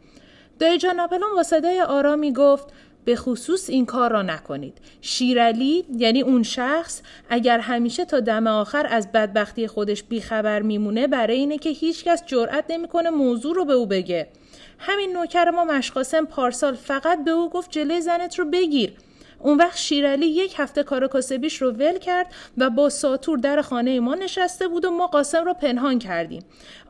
دایجان 0.59 0.95
ناپلون 0.95 1.35
با 1.35 1.43
صدای 1.43 1.81
آرامی 1.81 2.33
گفت 2.33 2.67
به 3.05 3.15
خصوص 3.15 3.69
این 3.69 3.85
کار 3.85 4.11
را 4.11 4.21
نکنید. 4.21 4.77
شیرالی 5.01 5.85
یعنی 5.97 6.21
اون 6.21 6.43
شخص 6.43 7.01
اگر 7.29 7.59
همیشه 7.59 8.05
تا 8.05 8.19
دم 8.19 8.47
آخر 8.47 8.87
از 8.89 9.11
بدبختی 9.11 9.67
خودش 9.67 10.03
بیخبر 10.03 10.61
میمونه 10.61 11.07
برای 11.07 11.35
اینه 11.37 11.57
که 11.57 11.69
هیچکس 11.69 12.23
جرأت 12.25 12.65
نمی‌کنه 12.69 13.09
موضوع 13.09 13.55
رو 13.55 13.65
به 13.65 13.73
او 13.73 13.85
بگه. 13.85 14.27
همین 14.79 15.13
نوکر 15.13 15.49
ما 15.49 15.65
مشقاسم 15.65 16.25
پارسال 16.25 16.75
فقط 16.75 17.23
به 17.23 17.31
او 17.31 17.49
گفت 17.49 17.71
جلوی 17.71 18.01
زنت 18.01 18.39
رو 18.39 18.45
بگیر. 18.45 18.93
اون 19.39 19.57
وقت 19.57 19.77
شیرالی 19.77 20.25
یک 20.25 20.53
هفته 20.57 20.83
کار 20.83 21.07
کاسبیش 21.07 21.61
رو 21.61 21.71
ول 21.71 21.97
کرد 21.97 22.27
و 22.57 22.69
با 22.69 22.89
ساتور 22.89 23.37
در 23.37 23.61
خانه 23.61 23.99
ما 23.99 24.15
نشسته 24.15 24.67
بود 24.67 24.85
و 24.85 24.91
ما 24.91 25.07
قاسم 25.07 25.45
رو 25.45 25.53
پنهان 25.53 25.99
کردیم. 25.99 26.43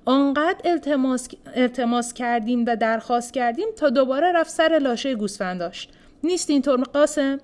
آنقدر 0.05 0.61
التماس, 0.65 1.27
التماس 1.55 2.13
کردیم 2.13 2.65
و 2.67 2.75
درخواست 2.75 3.33
کردیم 3.33 3.67
تا 3.77 3.89
دوباره 3.89 4.31
رفت 4.31 4.49
سر 4.49 4.79
لاشه 4.81 5.15
گوسفند 5.15 5.59
داشت. 5.59 5.91
نیست 6.23 6.49
اینطور 6.49 6.83
قاسم؟ 6.83 7.37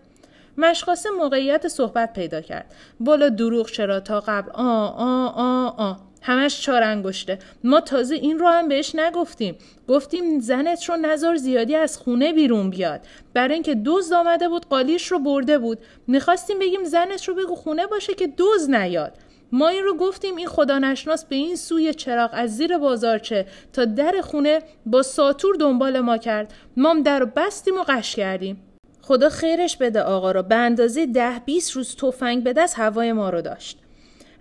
مشقاسم 0.58 1.10
موقعیت 1.10 1.68
صحبت 1.68 2.14
پیدا 2.14 2.42
کرد. 2.42 2.76
بالا 3.00 3.30
دروغ 3.30 3.72
چرا 3.72 4.00
تا 4.00 4.20
قبل؟ 4.20 4.52
آ 4.52 4.88
آ 4.88 5.28
آ 5.28 5.68
آ. 5.68 5.94
همش 6.26 6.62
چهار 6.62 6.84
انگشته. 6.84 7.40
ما 7.64 7.80
تازه 7.80 8.16
این 8.16 8.40
رو 8.40 8.48
هم 8.48 8.68
بهش 8.68 8.96
نگفتیم. 8.96 9.56
گفتیم 9.88 10.40
زنت 10.40 10.90
رو 10.90 10.96
نظر 10.98 11.36
زیادی 11.36 11.76
از 11.76 11.98
خونه 11.98 12.34
بیرون 12.34 12.70
بیاد. 12.70 13.02
برای 13.34 13.54
اینکه 13.54 13.76
دوز 13.76 14.12
آمده 14.12 14.50
بود 14.50 14.66
قالیش 14.66 15.08
رو 15.08 15.20
برده 15.20 15.58
بود. 15.58 15.78
می‌خواستیم 16.08 16.60
بگیم 16.60 16.84
زنت 16.84 17.26
رو 17.26 17.36
بگو 17.36 17.56
خونه 17.56 17.88
باشه 17.88 18.14
که 18.14 18.28
دوز 18.28 18.70
نیاد. 18.70 19.14
ما 19.52 19.68
این 19.68 19.84
رو 19.84 19.98
گفتیم 19.98 20.36
این 20.36 20.48
خدا 20.48 20.80
نشناس 20.80 21.26
به 21.26 21.36
این 21.36 21.56
سوی 21.56 21.94
چراغ 21.94 22.30
از 22.34 22.58
زیر 22.58 22.78
بازارچه 22.78 23.46
تا 23.74 23.86
در 23.86 24.22
خونه 24.24 24.62
با 24.86 25.02
ساتور 25.02 25.56
دنبال 25.56 26.00
ما 26.00 26.18
کرد. 26.18 26.54
مام 26.78 27.04
در 27.04 27.20
رو 27.20 27.28
بستیم 27.36 27.78
و 27.78 27.84
قش 27.88 28.16
کردیم. 28.16 28.62
خدا 29.02 29.30
خیرش 29.30 29.78
بده 29.78 30.02
آقا 30.02 30.32
را 30.32 30.42
به 30.42 30.56
اندازه 30.56 31.06
ده 31.06 31.40
20 31.46 31.72
روز 31.72 31.96
تفنگ 31.96 32.44
به 32.44 32.54
دست 32.54 32.80
هوای 32.80 33.14
ما 33.14 33.30
رو 33.30 33.42
داشت. 33.42 33.85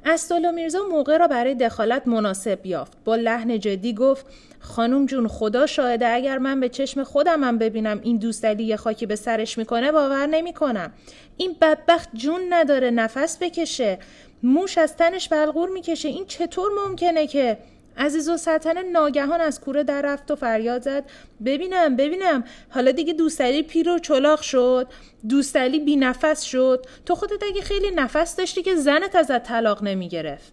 استالا 0.04 0.50
میرزا 0.50 0.82
موقع 0.90 1.16
را 1.16 1.28
برای 1.28 1.54
دخالت 1.54 2.08
مناسب 2.08 2.66
یافت. 2.66 2.92
با 3.04 3.16
لحن 3.16 3.58
جدی 3.58 3.94
گفت 3.94 4.26
خانم 4.60 5.06
جون 5.06 5.28
خدا 5.28 5.66
شاهده 5.66 6.08
اگر 6.08 6.38
من 6.38 6.60
به 6.60 6.68
چشم 6.68 7.04
خودمم 7.04 7.58
ببینم 7.58 8.00
این 8.02 8.16
دوستلی 8.16 8.64
یه 8.64 8.76
خاکی 8.76 9.06
به 9.06 9.16
سرش 9.16 9.58
می‌کنه 9.58 9.92
باور 9.92 10.26
نمی‌کنم. 10.26 10.92
این 11.36 11.56
بدبخت 11.60 12.08
جون 12.14 12.40
نداره 12.50 12.90
نفس 12.90 13.38
بکشه. 13.40 13.98
موش 14.42 14.78
از 14.78 14.96
تنش 14.96 15.28
بلغور 15.28 15.68
می‌کشه. 15.68 16.08
این 16.08 16.26
چطور 16.26 16.70
ممکنه 16.86 17.26
که 17.26 17.58
عزیز 17.98 18.28
و 18.28 18.36
سلطنه 18.36 18.82
ناگهان 18.82 19.40
از 19.40 19.60
کوره 19.60 19.84
در 19.84 20.02
رفت 20.02 20.30
و 20.30 20.36
فریاد 20.36 20.82
زد. 20.82 21.04
ببینم 21.44 21.96
ببینم. 21.96 22.44
حالا 22.70 22.90
دیگه 22.90 23.12
دوستعلی 23.12 23.62
پیر 23.62 23.90
و 23.90 23.98
چلاق 23.98 24.40
شد. 24.40 24.86
دوستعلی 25.28 25.80
بی 25.80 25.96
نفس 25.96 26.42
شد. 26.42 26.86
تو 27.06 27.14
خودت 27.14 27.42
اگه 27.42 27.62
خیلی 27.62 27.90
نفس 27.90 28.36
داشتی 28.36 28.62
که 28.62 28.74
زنت 28.74 29.16
ازت 29.16 29.42
طلاق 29.42 29.82
نمی 29.82 30.08
گرفت 30.08 30.52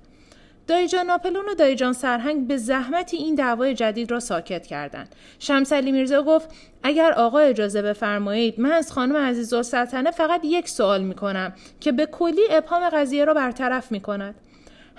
دایجان 0.68 1.06
ناپلون 1.06 1.46
و 1.46 1.54
دایجان 1.54 1.94
سرهنگ 1.94 2.48
به 2.48 2.58
زحمتی 2.58 3.18
این 3.18 3.36
دعوای 3.36 3.74
جدید 3.74 4.12
را 4.12 4.20
ساکت 4.20 4.68
کردند. 4.68 5.16
شمسلی 5.40 5.92
میرزا 5.92 6.24
گفت 6.24 6.50
اگر 6.84 7.12
آقا 7.12 7.40
اجازه 7.40 7.82
بفرمایید 7.82 8.60
من 8.60 8.72
از 8.72 8.92
خانم 8.92 9.16
عزیزالسلطنه 9.16 10.12
فقط 10.12 10.42
یک 10.44 10.70
سوال 10.70 11.04
می 11.04 11.16
کنم 11.16 11.54
که 11.80 11.92
به 11.92 12.06
کلی 12.06 12.42
ابهام 12.50 12.90
قضیه 12.90 13.26
را 13.26 13.34
برطرف 13.34 13.92
می 13.92 14.00
کند. 14.00 14.36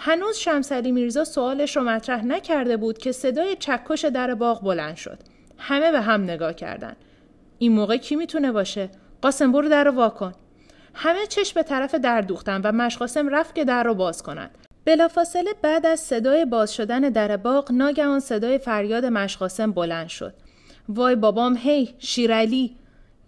هنوز 0.04 0.36
شمسلی 0.36 0.92
میرزا 0.92 1.24
سوالش 1.24 1.76
را 1.76 1.82
مطرح 1.82 2.24
نکرده 2.24 2.76
بود 2.76 2.98
که 2.98 3.12
صدای 3.12 3.56
چکش 3.56 4.04
در 4.04 4.34
باغ 4.34 4.62
بلند 4.62 4.96
شد. 4.96 5.18
همه 5.58 5.92
به 5.92 6.00
هم 6.00 6.22
نگاه 6.22 6.52
کردند. 6.52 6.96
این 7.58 7.72
موقع 7.72 7.96
کی 7.96 8.16
می‌تونه 8.16 8.52
باشه؟ 8.52 8.90
قاسم 9.22 9.52
برو 9.52 9.68
در 9.68 9.84
رو 9.84 9.90
واکن. 9.90 10.32
همه 10.94 11.26
چشم 11.26 11.54
به 11.54 11.62
طرف 11.62 11.94
در 11.94 12.20
دوختن 12.20 12.60
و 12.64 12.72
مشقاسم 12.72 13.28
رفت 13.28 13.54
که 13.54 13.64
در 13.64 13.82
رو 13.82 13.94
باز 13.94 14.22
کند. 14.22 14.50
بلافاصله 14.84 15.54
بعد 15.62 15.86
از 15.86 16.00
صدای 16.00 16.44
باز 16.44 16.74
شدن 16.74 17.00
در 17.00 17.36
باغ 17.36 17.72
ناگهان 17.72 18.20
صدای 18.20 18.58
فریاد 18.58 19.04
مشقاسم 19.04 19.72
بلند 19.72 20.08
شد. 20.08 20.34
وای 20.88 21.16
بابام 21.16 21.56
هی 21.56 21.94
شیرالی 21.98 22.76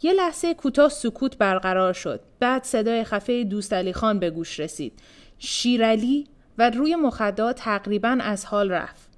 یه 0.02 0.12
لحظه 0.12 0.54
کوتاه 0.54 0.88
سکوت 0.88 1.38
برقرار 1.38 1.92
شد. 1.92 2.20
بعد 2.40 2.64
صدای 2.64 3.04
خفه 3.04 3.44
دوست 3.44 3.72
علی 3.72 3.92
خان 3.92 4.18
به 4.18 4.30
گوش 4.30 4.60
رسید. 4.60 4.92
شیرالی 5.38 6.26
و 6.58 6.70
روی 6.70 6.96
مخدات 6.96 7.56
تقریبا 7.56 8.18
از 8.20 8.44
حال 8.44 8.70
رفت. 8.70 9.10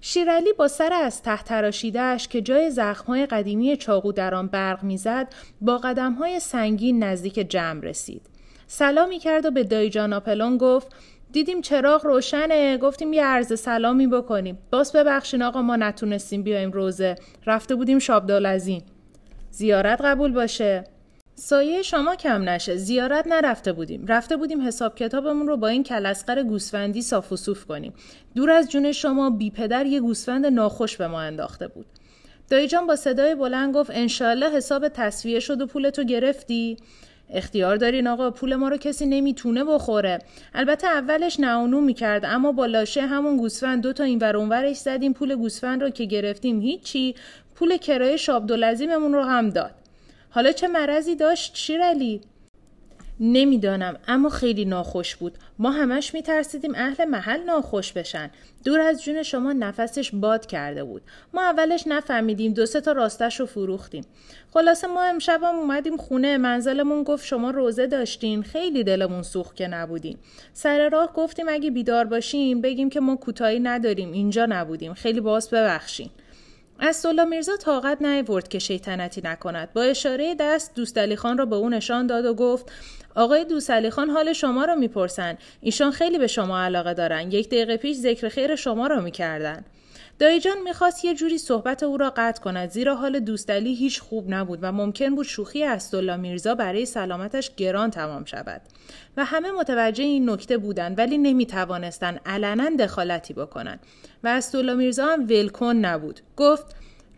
شیرالی 0.00 0.52
با 0.52 0.68
سر 0.68 0.92
از 0.92 1.22
تحت 1.22 1.44
تراشیدهش 1.44 2.28
که 2.28 2.42
جای 2.42 2.70
زخمهای 2.70 3.26
قدیمی 3.26 3.76
چاقو 3.76 4.12
در 4.12 4.34
آن 4.34 4.46
برق 4.46 4.82
می‌زد 4.82 5.34
با 5.60 5.78
قدمهای 5.78 6.40
سنگین 6.40 7.04
نزدیک 7.04 7.34
جمع 7.34 7.80
رسید. 7.80 8.22
سلامی 8.66 9.18
کرد 9.18 9.46
و 9.46 9.50
به 9.50 9.64
دایجان 9.64 10.12
آپلون 10.12 10.56
گفت 10.56 10.88
دیدیم 11.32 11.60
چراغ 11.60 12.06
روشنه 12.06 12.78
گفتیم 12.78 13.12
یه 13.12 13.24
عرض 13.24 13.60
سلامی 13.60 14.06
بکنیم 14.06 14.58
باز 14.70 14.92
ببخشین 14.92 15.42
آقا 15.42 15.62
ما 15.62 15.76
نتونستیم 15.76 16.42
بیایم 16.42 16.72
روزه 16.72 17.14
رفته 17.46 17.74
بودیم 17.74 17.98
شابدالعظیم 17.98 18.82
زیارت 19.50 20.00
قبول 20.00 20.32
باشه 20.32 20.84
سایه 21.34 21.82
شما 21.82 22.14
کم 22.14 22.48
نشه. 22.48 22.76
زیارت 22.76 23.26
نرفته 23.26 23.72
بودیم. 23.72 24.06
رفته 24.06 24.36
بودیم 24.36 24.66
حساب 24.66 24.94
کتابمون 24.94 25.46
رو 25.46 25.56
با 25.56 25.68
این 25.68 25.82
کلسقر 25.82 26.42
گوسفندی 26.42 27.02
صاف 27.02 27.32
و 27.32 27.36
صوف 27.36 27.64
کنیم. 27.64 27.92
دور 28.34 28.50
از 28.50 28.70
جون 28.70 28.92
شما 28.92 29.30
بی 29.30 29.50
پدر 29.50 29.86
یه 29.86 30.00
گوسفند 30.00 30.46
ناخوش 30.46 30.96
به 30.96 31.06
ما 31.06 31.20
انداخته 31.20 31.68
بود. 31.68 31.86
دایجان 32.50 32.86
با 32.86 32.96
صدای 32.96 33.34
بلند 33.34 33.74
گفت 33.74 33.90
انشالله 33.94 34.50
حساب 34.50 34.88
تصویه 34.88 35.40
شد 35.40 35.60
و 35.60 35.66
پولتو 35.66 36.04
گرفتی. 36.04 36.76
اختیار 37.30 37.76
دارین 37.76 38.06
آقا 38.06 38.30
پول 38.30 38.54
ما 38.54 38.68
رو 38.68 38.76
کسی 38.76 39.06
نمی‌تونه 39.06 39.64
بخوره. 39.64 40.18
البته 40.54 40.86
اولش 40.86 41.40
نعانو 41.40 41.80
می‌کرد 41.80 42.24
اما 42.24 42.52
با 42.52 42.66
لاشه 42.66 43.02
همون 43.02 43.36
گوسفند 43.36 43.82
دو 43.82 43.92
تا 43.92 44.04
این 44.04 44.18
ور 44.18 44.36
اونورش 44.36 44.76
زدیم. 44.76 45.12
پول 45.12 45.34
گوسفند 45.34 45.82
رو 45.82 45.90
که 45.90 46.04
گرفتیم 46.04 46.60
هیچی. 46.60 47.14
پول 47.54 47.76
کرایه 47.76 48.16
شابدالعظیممون 48.16 49.12
رو 49.12 49.22
هم 49.22 49.50
داد. 49.50 49.81
حالا 50.34 50.52
چه 50.52 50.68
مرضی 50.68 51.16
داشت 51.16 51.56
شیرالی؟ 51.56 52.20
نمی‌دانم 53.20 53.96
اما 54.08 54.28
خیلی 54.28 54.64
ناخوش 54.64 55.16
بود. 55.16 55.38
ما 55.58 55.70
همش 55.70 56.14
میترسیدیم 56.14 56.72
اهل 56.74 57.04
محل 57.04 57.42
ناخوش 57.42 57.92
بشن. 57.92 58.30
دور 58.64 58.80
از 58.80 59.02
جون 59.02 59.22
شما 59.22 59.52
نفسش 59.52 60.10
باد 60.14 60.46
کرده 60.46 60.84
بود. 60.84 61.02
ما 61.34 61.42
اولش 61.42 61.86
نفهمیدیم 61.86 62.52
دو 62.52 62.66
سه 62.66 62.80
تا 62.80 62.92
راستش 62.92 63.40
رو 63.40 63.46
فروختیم. 63.46 64.04
خلاصه 64.54 64.86
ما 64.86 65.02
امشب 65.02 65.40
هم 65.42 65.54
اومدیم 65.54 65.96
خونه 65.96 66.38
منزلمون 66.38 67.02
گفت 67.02 67.26
شما 67.26 67.50
روزه 67.50 67.86
داشتین 67.86 68.42
خیلی 68.42 68.84
دلمون 68.84 69.22
سوخت 69.22 69.56
که 69.56 69.68
نبودیم. 69.68 70.18
سر 70.52 70.88
راه 70.88 71.12
گفتیم 71.12 71.48
اگه 71.48 71.70
بیدار 71.70 72.04
باشیم 72.04 72.60
بگیم 72.60 72.90
که 72.90 73.00
ما 73.00 73.16
کوتاهی 73.16 73.60
نداریم 73.60 74.12
اینجا 74.12 74.46
نبودیم. 74.46 74.94
خیلی 74.94 75.20
باز 75.20 75.50
ببخشین. 75.50 76.10
اسدالله 76.84 77.24
میرزا 77.24 77.56
طاقت 77.56 78.02
نیورد 78.02 78.48
که 78.48 78.58
شیطنتی 78.58 79.20
نکند. 79.24 79.72
با 79.72 79.82
اشاره 79.82 80.34
دست 80.40 80.74
دوست 80.74 81.14
خان 81.14 81.38
را 81.38 81.46
به 81.46 81.56
او 81.56 81.68
نشان 81.68 82.06
داد 82.06 82.24
و 82.24 82.34
گفت 82.34 82.72
آقای 83.14 83.44
دوست 83.44 83.88
خان 83.90 84.10
حال 84.10 84.32
شما 84.32 84.64
را 84.64 84.74
می‌پرسن. 84.74 85.38
ایشان 85.60 85.90
خیلی 85.90 86.18
به 86.18 86.26
شما 86.26 86.62
علاقه 86.62 86.94
دارن. 86.94 87.30
یک 87.30 87.48
دقیقه 87.48 87.76
پیش 87.76 87.96
ذکر 87.96 88.28
خیر 88.28 88.56
شما 88.56 88.86
را 88.86 89.00
می‌کردن. 89.00 89.64
دایجان 90.22 90.62
می‌خواست 90.64 91.04
یه 91.04 91.14
جوری 91.14 91.38
صحبت 91.38 91.82
او 91.82 91.96
را 91.96 92.12
قطع 92.16 92.42
کند 92.42 92.70
زیرا 92.70 92.94
حال 92.94 93.20
دوستعلی 93.20 93.74
هیچ 93.74 94.00
خوب 94.00 94.24
نبود 94.28 94.58
و 94.62 94.72
ممکن 94.72 95.14
بود 95.14 95.26
شوخی 95.26 95.64
اسدالله 95.64 96.16
میرزا 96.16 96.54
برای 96.54 96.86
سلامتش 96.86 97.50
گران 97.56 97.90
تمام 97.90 98.24
شود. 98.24 98.62
و 99.16 99.24
همه 99.24 99.50
متوجه 99.50 100.04
این 100.04 100.30
نکته 100.30 100.58
بودند 100.58 100.98
ولی 100.98 101.18
نمی‌توانستند 101.18 102.20
علنا 102.26 102.70
دخالتی 102.70 103.34
بکنند. 103.34 103.80
و 104.24 104.28
اسدالله 104.28 104.74
میرزا 104.74 105.06
هم 105.06 105.22
ولکن 105.22 105.76
نبود. 105.76 106.20
گفت 106.36 106.66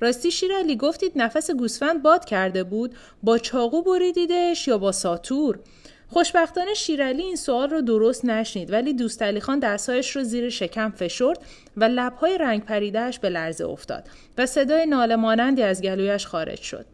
راستی 0.00 0.30
شیرالی 0.30 0.76
گفتید 0.76 1.12
نفس 1.16 1.50
گوسفند 1.50 2.02
باد 2.02 2.24
کرده 2.24 2.64
بود 2.64 2.94
با 3.22 3.38
چاقو 3.38 3.82
بریدیدش 3.82 4.68
یا 4.68 4.78
با 4.78 4.92
ساتور؟ 4.92 5.58
خوشبختانه 6.14 6.74
شیرالی 6.74 7.22
این 7.22 7.36
سوال 7.36 7.70
رو 7.70 7.80
درست 7.80 8.24
نشنید 8.24 8.72
ولی 8.72 8.92
دوست 8.92 9.22
علی 9.22 9.40
خان 9.40 9.58
دستهایش 9.58 10.16
رو 10.16 10.22
زیر 10.22 10.50
شکم 10.50 10.90
فشرد 10.90 11.38
و 11.76 11.84
لبهای 11.84 12.38
رنگ 12.38 12.64
پریدهش 12.64 13.18
به 13.18 13.28
لرزه 13.28 13.64
افتاد 13.64 14.08
و 14.38 14.46
صدای 14.46 14.86
ناله 14.86 15.16
مانندی 15.16 15.62
از 15.62 15.82
گلویش 15.82 16.26
خارج 16.26 16.60
شد. 16.60 16.86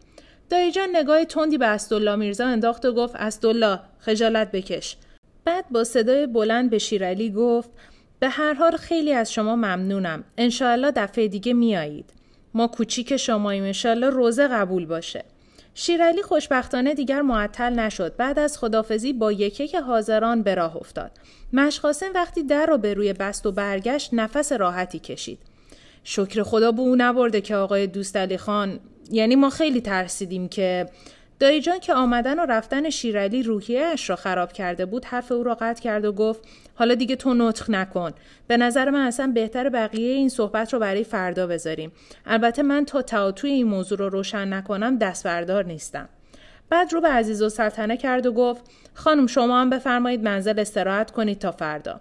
دایجان 0.50 0.88
نگاه 0.96 1.24
تندی 1.24 1.58
به 1.58 1.66
اسدالله 1.66 2.16
میرزا 2.16 2.46
انداخت 2.46 2.84
و 2.84 2.92
گفت 2.92 3.16
اسدالله 3.16 3.80
خجالت 3.98 4.50
بکش. 4.50 4.96
بعد 5.44 5.64
با 5.70 5.84
صدای 5.84 6.26
بلند 6.26 6.70
به 6.70 6.78
شیرالی 6.78 7.30
گفت 7.30 7.70
به 8.20 8.28
هر 8.28 8.54
حال 8.54 8.76
خیلی 8.76 9.12
از 9.12 9.32
شما 9.32 9.56
ممنونم. 9.56 10.24
انشاءالله 10.38 10.90
دفعه 10.90 11.28
دیگه 11.28 11.52
میایید. 11.52 12.12
ما 12.54 12.66
کوچیک 12.66 13.16
شماییم 13.16 13.64
انشاءالله 13.64 14.10
روزه 14.10 14.48
قبول 14.48 14.86
باشه. 14.86 15.24
شیرالی 15.82 16.22
خوشبختانه 16.22 16.94
دیگر 16.94 17.22
معطل 17.22 17.72
نشد. 17.72 18.16
بعد 18.16 18.38
از 18.38 18.58
خدافزی 18.58 19.12
با 19.12 19.32
یکی 19.32 19.68
که 19.68 19.80
حاضران 19.80 20.42
به 20.42 20.54
راه 20.54 20.76
افتاد. 20.76 21.10
مشقاسم 21.52 22.10
وقتی 22.14 22.42
در 22.42 22.66
را 22.66 22.76
به 22.76 22.94
روی 22.94 23.12
بست 23.12 23.46
و 23.46 23.52
برگشت 23.52 24.14
نفس 24.14 24.52
راحتی 24.52 24.98
کشید. 24.98 25.38
شکر 26.04 26.42
خدا 26.42 26.72
به 26.72 26.80
او 26.80 26.96
نبرده 26.98 27.40
که 27.40 27.56
آقای 27.56 27.86
دوست 27.86 28.36
خان. 28.36 28.80
یعنی 29.10 29.36
ما 29.36 29.50
خیلی 29.50 29.80
ترسیدیم 29.80 30.48
که 30.48 30.86
دایی 31.40 31.60
جان 31.60 31.78
که 31.78 31.94
آمدن 31.94 32.38
و 32.38 32.46
رفتن 32.46 32.90
شیرالی 32.90 33.42
روحیهاش 33.42 34.10
را 34.10 34.16
خراب 34.16 34.52
کرده 34.52 34.86
بود 34.86 35.04
حرف 35.04 35.32
او 35.32 35.42
را 35.42 35.54
قطع 35.54 35.82
کرد 35.82 36.04
و 36.04 36.12
گفت 36.12 36.44
حالا 36.74 36.94
دیگه 36.94 37.16
تو 37.16 37.34
نطق 37.34 37.70
نکن. 37.70 38.12
به 38.46 38.56
نظر 38.56 38.90
من 38.90 39.00
اصلا 39.00 39.32
بهتر 39.34 39.68
بقیه 39.68 40.12
این 40.12 40.28
صحبت 40.28 40.72
رو 40.72 40.78
برای 40.78 41.04
فردا 41.04 41.46
بذاریم. 41.46 41.92
البته 42.26 42.62
من 42.62 42.84
تا 42.84 43.02
تعاطوی 43.02 43.50
این 43.50 43.66
موضوع 43.66 43.98
رو 43.98 44.08
روشن 44.08 44.52
نکنم 44.52 44.98
دست 44.98 45.24
بردار 45.24 45.64
نیستم. 45.64 46.08
بعد 46.70 46.92
رو 46.92 47.00
به 47.00 47.08
عزیز 47.08 47.42
و 47.42 47.48
سلطنه 47.48 47.96
کرد 47.96 48.26
و 48.26 48.32
گفت 48.32 48.62
خانم 48.94 49.26
شما 49.26 49.60
هم 49.60 49.70
بفرمایید 49.70 50.22
منزل 50.22 50.58
استراحت 50.58 51.10
کنید 51.10 51.38
تا 51.38 51.52
فردا. 51.52 52.00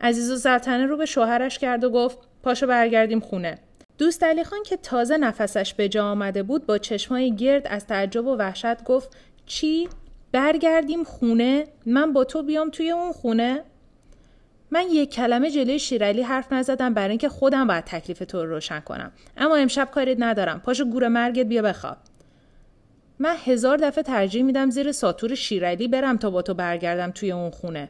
عزیز 0.00 0.30
و 0.30 0.36
سلطنه 0.36 0.86
رو 0.86 0.96
به 0.96 1.06
شوهرش 1.06 1.58
کرد 1.58 1.84
و 1.84 1.90
گفت 1.90 2.18
پاشو 2.42 2.66
برگردیم 2.66 3.20
خونه. 3.20 3.58
دوست 3.98 4.24
علی 4.24 4.44
خان 4.44 4.62
که 4.62 4.76
تازه 4.76 5.16
نفسش 5.16 5.74
به 5.74 5.88
جا 5.88 6.04
آمده 6.04 6.42
بود 6.42 6.66
با 6.66 6.78
چشمای 6.78 7.36
گرد 7.36 7.66
از 7.66 7.86
تعجب 7.86 8.26
و 8.26 8.36
وحشت 8.36 8.84
گفت 8.84 9.16
چی؟ 9.46 9.88
برگردیم 10.32 11.04
خونه؟ 11.04 11.66
من 11.86 12.12
با 12.12 12.24
تو 12.24 12.42
بیام 12.42 12.70
توی 12.70 12.90
اون 12.90 13.12
خونه؟ 13.12 13.62
من 14.70 14.84
یک 14.90 15.10
کلمه 15.10 15.50
جلوی 15.50 15.78
شیرالی 15.78 16.22
حرف 16.22 16.52
نزدم 16.52 16.94
برای 16.94 17.10
اینکه 17.10 17.28
خودم 17.28 17.66
باید 17.66 17.84
تکلیف 17.84 18.18
تو 18.18 18.42
رو 18.42 18.50
روشن 18.50 18.80
کنم 18.80 19.12
اما 19.36 19.56
امشب 19.56 19.88
کاریت 19.90 20.16
ندارم 20.20 20.60
پاشو 20.60 20.84
گور 20.84 21.08
مرگت 21.08 21.46
بیا 21.46 21.62
بخواب 21.62 21.96
من 23.18 23.36
هزار 23.44 23.76
دفعه 23.76 24.04
ترجیح 24.04 24.42
میدم 24.42 24.70
زیر 24.70 24.92
ساتور 24.92 25.34
شیرالی 25.34 25.88
برم 25.88 26.16
تا 26.16 26.30
با 26.30 26.42
تو 26.42 26.54
برگردم 26.54 27.10
توی 27.10 27.32
اون 27.32 27.50
خونه 27.50 27.88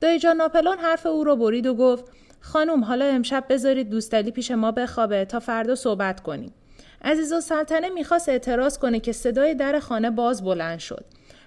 دایجان 0.00 0.36
ناپلون 0.36 0.78
حرف 0.78 1.06
او 1.06 1.24
رو 1.24 1.36
برید 1.36 1.66
و 1.66 1.74
گفت 1.74 2.04
خانم 2.42 2.84
حالا 2.84 3.04
امشب 3.04 3.44
بذارید 3.48 3.90
دوستلی 3.90 4.30
پیش 4.30 4.50
ما 4.50 4.72
بخوابه 4.72 5.24
تا 5.24 5.40
فردا 5.40 5.74
صحبت 5.74 6.20
کنیم. 6.20 6.52
عزیز 7.04 7.32
و 7.32 7.40
سلطنه 7.40 7.88
می‌خواست 7.88 8.28
اعتراض 8.28 8.78
کنه 8.78 9.00
که 9.00 9.12
صدای 9.12 9.54
در 9.54 9.78
خانه 9.80 10.10
باز 10.10 10.44
بلند 10.44 10.78
شد. 10.78 11.04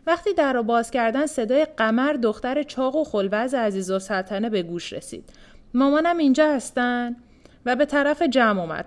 وقتی 0.08 0.34
در 0.34 0.54
را 0.54 0.64
باز 0.64 0.92
کردن 0.92 1.26
صدای 1.26 1.66
قمر 1.78 2.14
دختر 2.14 2.64
چاق 2.64 2.96
و 2.96 3.04
خلوز 3.04 3.54
عزیز 3.54 3.92
و 3.92 4.00
سلطنه 4.00 4.50
به 4.50 4.64
گوش 4.64 4.93
رسید. 4.93 5.30
مامانم 5.74 6.18
اینجا 6.18 6.54
هستن؟ 6.54 7.16
و 7.66 7.76
به 7.76 7.86
طرف 7.86 8.22
جمع 8.22 8.62
اومد. 8.62 8.86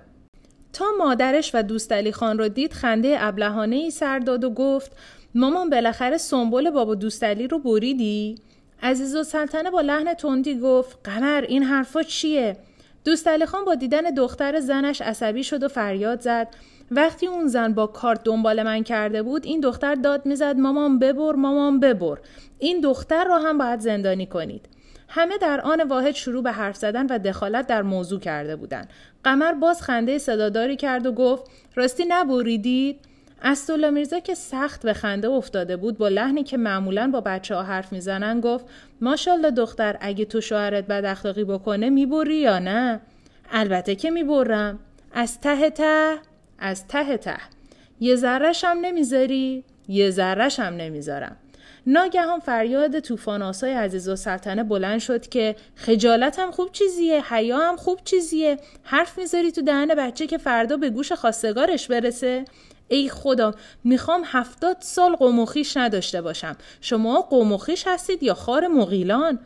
تا 0.72 0.84
مادرش 0.98 1.50
و 1.54 1.62
دوستعلی 1.62 2.12
خان 2.12 2.38
رو 2.38 2.48
دید 2.48 2.72
خنده 2.72 3.16
ابلهانه 3.20 3.76
ای 3.76 3.90
سر 3.90 4.18
داد 4.18 4.44
و 4.44 4.50
گفت 4.50 4.96
مامان 5.34 5.70
بالاخره 5.70 6.16
سنبول 6.16 6.70
بابا 6.70 6.94
دوستعلی 6.94 7.46
رو 7.46 7.58
بریدی؟ 7.58 8.34
عزیز 8.82 9.16
و 9.16 9.22
سلطنه 9.22 9.70
با 9.70 9.80
لحن 9.80 10.14
تندی 10.14 10.58
گفت 10.58 10.98
قمر 11.04 11.44
این 11.48 11.62
حرفا 11.62 12.02
چیه؟ 12.02 12.56
دوست 13.04 13.44
خان 13.44 13.64
با 13.64 13.74
دیدن 13.74 14.00
دختر 14.00 14.60
زنش 14.60 15.00
عصبی 15.00 15.44
شد 15.44 15.62
و 15.62 15.68
فریاد 15.68 16.20
زد. 16.20 16.48
وقتی 16.90 17.26
اون 17.26 17.46
زن 17.46 17.74
با 17.74 17.86
کارت 17.86 18.24
دنبال 18.24 18.62
من 18.62 18.82
کرده 18.82 19.22
بود 19.22 19.44
این 19.44 19.60
دختر 19.60 19.94
داد 19.94 20.26
می‌زد 20.26 20.56
مامان 20.58 20.98
ببر 20.98 21.32
مامان 21.32 21.80
ببر 21.80 22.18
این 22.58 22.80
دختر 22.80 23.24
رو 23.24 23.34
هم 23.34 23.58
باید 23.58 23.80
زندانی 23.80 24.26
کنید. 24.26 24.68
همه 25.08 25.38
در 25.38 25.60
آن 25.60 25.82
واحد 25.82 26.14
شروع 26.14 26.42
به 26.42 26.52
حرف 26.52 26.76
زدن 26.76 27.06
و 27.06 27.18
دخالت 27.18 27.66
در 27.66 27.82
موضوع 27.82 28.20
کرده 28.20 28.56
بودند. 28.56 28.90
قمر 29.24 29.52
باز 29.52 29.82
خنده 29.82 30.18
صداداری 30.18 30.76
کرد 30.76 31.06
و 31.06 31.12
گفت 31.12 31.50
راستی 31.74 32.04
نبریدید؟ 32.08 33.00
استولا 33.42 33.90
میرزا 33.90 34.20
که 34.20 34.34
سخت 34.34 34.82
به 34.82 34.92
خنده 34.92 35.28
افتاده 35.28 35.76
بود 35.76 35.98
با 35.98 36.08
لحنی 36.08 36.44
که 36.44 36.56
معمولا 36.56 37.10
با 37.10 37.20
بچه 37.20 37.54
ها 37.54 37.62
حرف 37.62 37.92
می‌زنن 37.92 38.40
گفت 38.40 38.64
ماشالله 39.00 39.50
دختر 39.50 39.96
اگه 40.00 40.24
تو 40.24 40.40
شوهرت 40.40 40.86
بد 40.86 41.04
اخلاقی 41.04 41.44
بکنه 41.44 41.90
می‌بری 41.90 42.36
یا 42.36 42.58
نه؟ 42.58 43.00
البته 43.50 43.94
که 43.94 44.10
می‌برم. 44.10 44.78
از 45.12 45.40
ته 45.40 45.70
ته؟ 45.70 46.16
از 46.58 46.88
ته 46.88 47.16
ته. 47.16 47.36
یه 48.00 48.16
ذرهش 48.16 48.64
هم 48.64 48.78
نمی‌ذاری؟ 48.80 49.64
یه 49.88 50.10
ذرهش 50.10 50.60
هم 50.60 50.74
نمی‌ذارم. 50.74 51.36
ناگهان 51.86 52.40
فریاد 52.40 53.00
طوفان 53.00 53.42
آسای 53.42 53.72
عزیز 53.72 54.08
و 54.08 54.16
سلطنه 54.16 54.64
بلند 54.64 54.98
شد 54.98 55.28
که 55.28 55.56
خجالت 55.76 56.38
هم 56.38 56.50
خوب 56.50 56.72
چیزیه 56.72 57.34
حیا 57.34 57.58
هم 57.58 57.76
خوب 57.76 58.00
چیزیه 58.04 58.56
حرف 58.82 59.18
می‌ذاری 59.18 59.52
تو 59.52 59.62
دهن 59.62 59.94
بچه 59.94 60.26
که 60.26 60.38
فردا 60.38 60.76
به 60.76 60.90
گوش 60.90 61.12
خواستگارش 61.12 61.88
برسه؟ 61.88 62.44
ای 62.88 63.08
خدا 63.08 63.54
می‌خوام 63.84 64.22
هفتاد 64.24 64.76
سال 64.80 65.16
قومخیش 65.16 65.76
نداشته 65.76 66.22
باشم. 66.22 66.56
شما 66.80 67.20
قومخیش 67.20 67.86
هستید 67.86 68.22
یا 68.22 68.34
خار 68.34 68.66
مغیلان؟ 68.68 69.38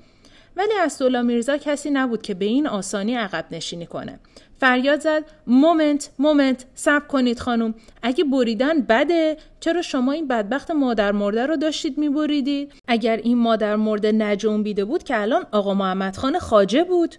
ولی 0.56 0.72
اسدالله 0.80 1.22
میرزا 1.22 1.56
کسی 1.56 1.90
نبود 1.90 2.22
که 2.22 2.34
به 2.34 2.44
این 2.44 2.66
آسانی 2.66 3.14
عقب 3.14 3.44
نشینی 3.50 3.86
کنه. 3.86 4.20
فریاد 4.60 5.00
زد 5.00 5.24
مومنت 5.46 6.10
مومنت 6.18 6.64
صبر 6.74 7.06
کنید 7.06 7.38
خانم. 7.38 7.74
اگه 8.02 8.24
بریدن 8.24 8.80
بده 8.80 9.36
چرا 9.60 9.82
شما 9.82 10.12
این 10.12 10.28
بدبخت 10.28 10.70
مادر 10.70 11.12
مرده 11.12 11.46
رو 11.46 11.56
داشتید 11.56 11.98
میبریدید؟ 11.98 12.72
اگر 12.88 13.16
این 13.16 13.38
مادر 13.38 13.76
مرده 13.76 14.12
نجنبیده 14.12 14.84
بود 14.84 15.02
که 15.02 15.20
الان 15.20 15.46
آقا 15.52 15.74
محمد 15.74 16.16
خان 16.16 16.38
خاجه 16.38 16.84
بود. 16.84 17.16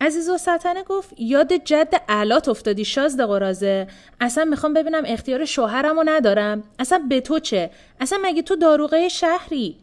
عزیز 0.00 0.28
و 0.28 0.38
سلطنه 0.38 0.82
گفت 0.82 1.14
یاد 1.18 1.52
جد 1.52 1.94
علات 2.08 2.48
افتادی 2.48 2.84
شازده 2.84 3.26
قرازه 3.26 3.86
اصلا 4.20 4.44
می‌خوام 4.44 4.74
ببینم 4.74 5.02
اختیار 5.06 5.44
شوهرم 5.44 5.96
رو 5.96 6.04
ندارم. 6.06 6.62
اصلا 6.78 7.02
به 7.08 7.20
تو 7.20 7.38
چه؟ 7.38 7.70
اصلا 8.00 8.18
مگه 8.22 8.42
تو 8.42 8.56
داروغه 8.56 9.08
شهری؟ 9.08 9.76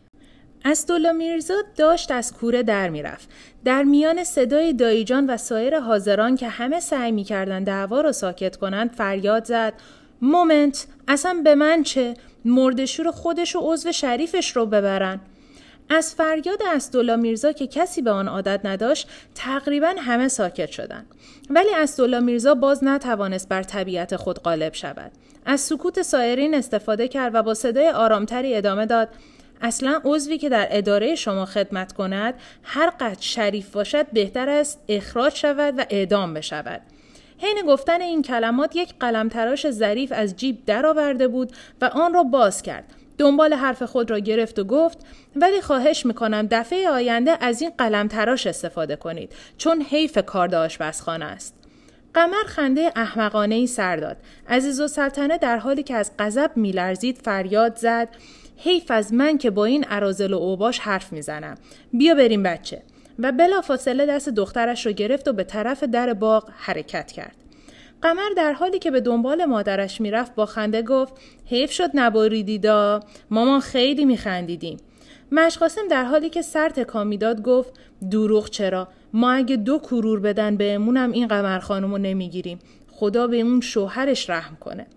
اسدالله 0.65 1.11
میرزا 1.11 1.53
داشت 1.77 2.11
از 2.11 2.33
کوره 2.33 2.63
در 2.63 2.89
می‌رفت. 2.89 3.29
در 3.65 3.83
میان 3.83 4.23
صدای 4.23 4.73
دایجان 4.73 5.29
و 5.29 5.37
سایر 5.37 5.79
حاضران 5.79 6.35
که 6.35 6.47
همه 6.47 6.79
سعی 6.79 7.11
می‌کردن 7.11 7.63
دعوا 7.63 8.01
رو 8.01 8.11
ساکت 8.11 8.55
کنند 8.55 8.91
فریاد 8.91 9.45
زد. 9.45 9.73
مومنت 10.21 10.87
اصلا 11.07 11.41
به 11.43 11.55
من 11.55 11.83
چه؟ 11.83 12.13
مردشور 12.45 13.11
خودش 13.11 13.55
و 13.55 13.59
عضو 13.63 13.91
شریفش 13.91 14.55
رو 14.55 14.65
ببرن. 14.65 15.19
از 15.89 16.15
فریاد 16.15 16.59
اسدالله 16.75 17.15
میرزا 17.15 17.51
که 17.51 17.67
کسی 17.67 18.01
به 18.01 18.11
آن 18.11 18.27
عادت 18.27 18.61
نداشت 18.63 19.09
تقریبا 19.35 19.93
همه 19.97 20.27
ساکت 20.27 20.71
شدند. 20.71 21.05
ولی 21.49 21.75
اسدالله 21.75 22.19
میرزا 22.19 22.53
باز 22.53 22.83
نتوانست 22.83 23.49
بر 23.49 23.63
طبیعت 23.63 24.15
خود 24.15 24.39
غالب 24.39 24.73
شود. 24.73 25.11
از 25.45 25.61
سکوت 25.61 26.01
سایرین 26.01 26.55
استفاده 26.55 27.07
کرد 27.07 27.35
و 27.35 27.43
با 27.43 27.53
صدای 27.53 27.89
آرامتری 27.89 28.55
ادامه 28.55 28.85
داد 28.85 29.09
اصلا 29.61 30.01
عضوی 30.03 30.37
که 30.37 30.49
در 30.49 30.67
اداره 30.71 31.15
شما 31.15 31.45
خدمت 31.45 31.93
کند 31.93 32.33
هر 32.63 32.89
قد 32.89 33.17
شریف 33.19 33.71
باشد 33.71 34.07
بهتر 34.13 34.49
است 34.49 34.79
اخراج 34.89 35.35
شود 35.35 35.73
و 35.77 35.85
اعدام 35.89 36.33
بشود. 36.33 36.81
حین 37.37 37.61
گفتن 37.67 38.01
این 38.01 38.21
کلمات 38.21 38.75
یک 38.75 38.93
قلم 38.99 39.29
تراش 39.29 39.71
ظریف 39.71 40.11
از 40.15 40.35
جیب 40.35 40.65
درآورده 40.65 41.27
بود 41.27 41.51
و 41.81 41.85
آن 41.85 42.13
را 42.13 42.23
باز 42.23 42.61
کرد. 42.61 42.93
دنبال 43.17 43.53
حرف 43.53 43.83
خود 43.83 44.11
را 44.11 44.19
گرفت 44.19 44.59
و 44.59 44.63
گفت 44.63 44.97
ولی 45.35 45.61
خواهش 45.61 46.05
می‌کنم 46.05 46.47
دفعه 46.51 46.89
آینده 46.89 47.37
از 47.41 47.61
این 47.61 47.71
قلم 47.77 48.07
تراش 48.07 48.47
استفاده 48.47 48.95
کنید 48.95 49.33
چون 49.57 49.81
حیف 49.81 50.17
کارد 50.25 50.55
آشپزخانه 50.55 51.25
است. 51.25 51.53
قمر 52.13 52.43
خنده 52.45 52.91
احمقانه 52.95 53.55
ای 53.55 53.67
سر 53.67 53.95
داد. 53.95 54.17
عزیز 54.49 54.81
و 54.81 54.87
سلطنه 54.87 55.37
در 55.37 55.57
حالی 55.57 55.83
که 55.83 55.95
از 55.95 56.11
غضب 56.19 56.51
میلرزید 56.55 57.17
فریاد 57.17 57.75
زد 57.75 58.09
حیف 58.57 58.91
از 58.91 59.13
من 59.13 59.37
که 59.37 59.49
با 59.49 59.65
این 59.65 59.83
عرازل 59.83 60.33
و 60.33 60.37
اوباش 60.37 60.79
حرف 60.79 61.13
می‌زنم. 61.13 61.55
بیا 61.93 62.15
بریم 62.15 62.43
بچه. 62.43 62.81
و 63.19 63.31
بلافاصله 63.31 64.05
دست 64.05 64.29
دخترش 64.29 64.85
رو 64.85 64.91
گرفت 64.91 65.27
و 65.27 65.33
به 65.33 65.43
طرف 65.43 65.83
در 65.83 66.13
باغ 66.13 66.49
حرکت 66.57 67.11
کرد. 67.11 67.35
قمر 68.01 68.29
در 68.37 68.53
حالی 68.53 68.79
که 68.79 68.91
به 68.91 69.01
دنبال 69.01 69.45
مادرش 69.45 70.01
می‌رفت 70.01 70.35
با 70.35 70.45
خنده 70.45 70.81
گفت 70.81 71.13
حیف 71.45 71.71
شد 71.71 71.89
نباریدیدا 71.93 72.99
مامان 73.29 73.59
خیلی 73.59 74.05
میخندیدیم. 74.05 74.77
مشقاسم 75.31 75.87
در 75.89 76.03
حالی 76.03 76.29
که 76.29 76.41
سر 76.41 76.69
تکان 76.69 77.07
می‌داد 77.07 77.41
گفت 77.41 77.73
دروغ 78.11 78.49
چرا؟ 78.49 78.87
ما 79.13 79.31
اگه 79.31 79.55
دو 79.55 79.79
کرور 79.79 80.19
بدن 80.19 80.57
بهمونم 80.57 81.11
این 81.11 81.27
قمر 81.27 81.59
خانم 81.59 81.95
نمی‌گیریم. 81.95 82.59
خدا 82.91 83.27
به 83.27 83.41
اون 83.41 83.61
شوهرش 83.61 84.29
رحم 84.29 84.55
کنه. 84.55 84.87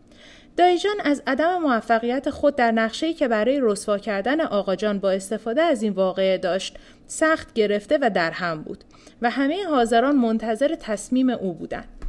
دایجان 0.57 0.97
از 1.05 1.23
عدم 1.27 1.59
موفقیت 1.59 2.31
خود 2.31 2.57
در 2.57 2.73
نقشه‌ای 2.73 3.15
که 3.15 3.29
برای 3.29 3.61
رسوا 3.63 3.99
کردن 3.99 4.41
آقاجان 4.41 4.99
با 4.99 5.11
استفاده 5.11 5.63
از 5.63 5.83
این 5.83 5.93
واقعه 5.93 6.39
داشت 6.39 6.77
سخت 7.07 7.53
گرفته 7.53 7.99
و 8.03 8.11
در 8.11 8.31
هم 8.31 8.63
بود 8.63 8.85
و 9.23 9.31
همه 9.31 9.67
حاضران 9.67 10.17
منتظر 10.17 10.75
تصمیم 10.75 11.31
او 11.31 11.55
بودند. 11.55 12.00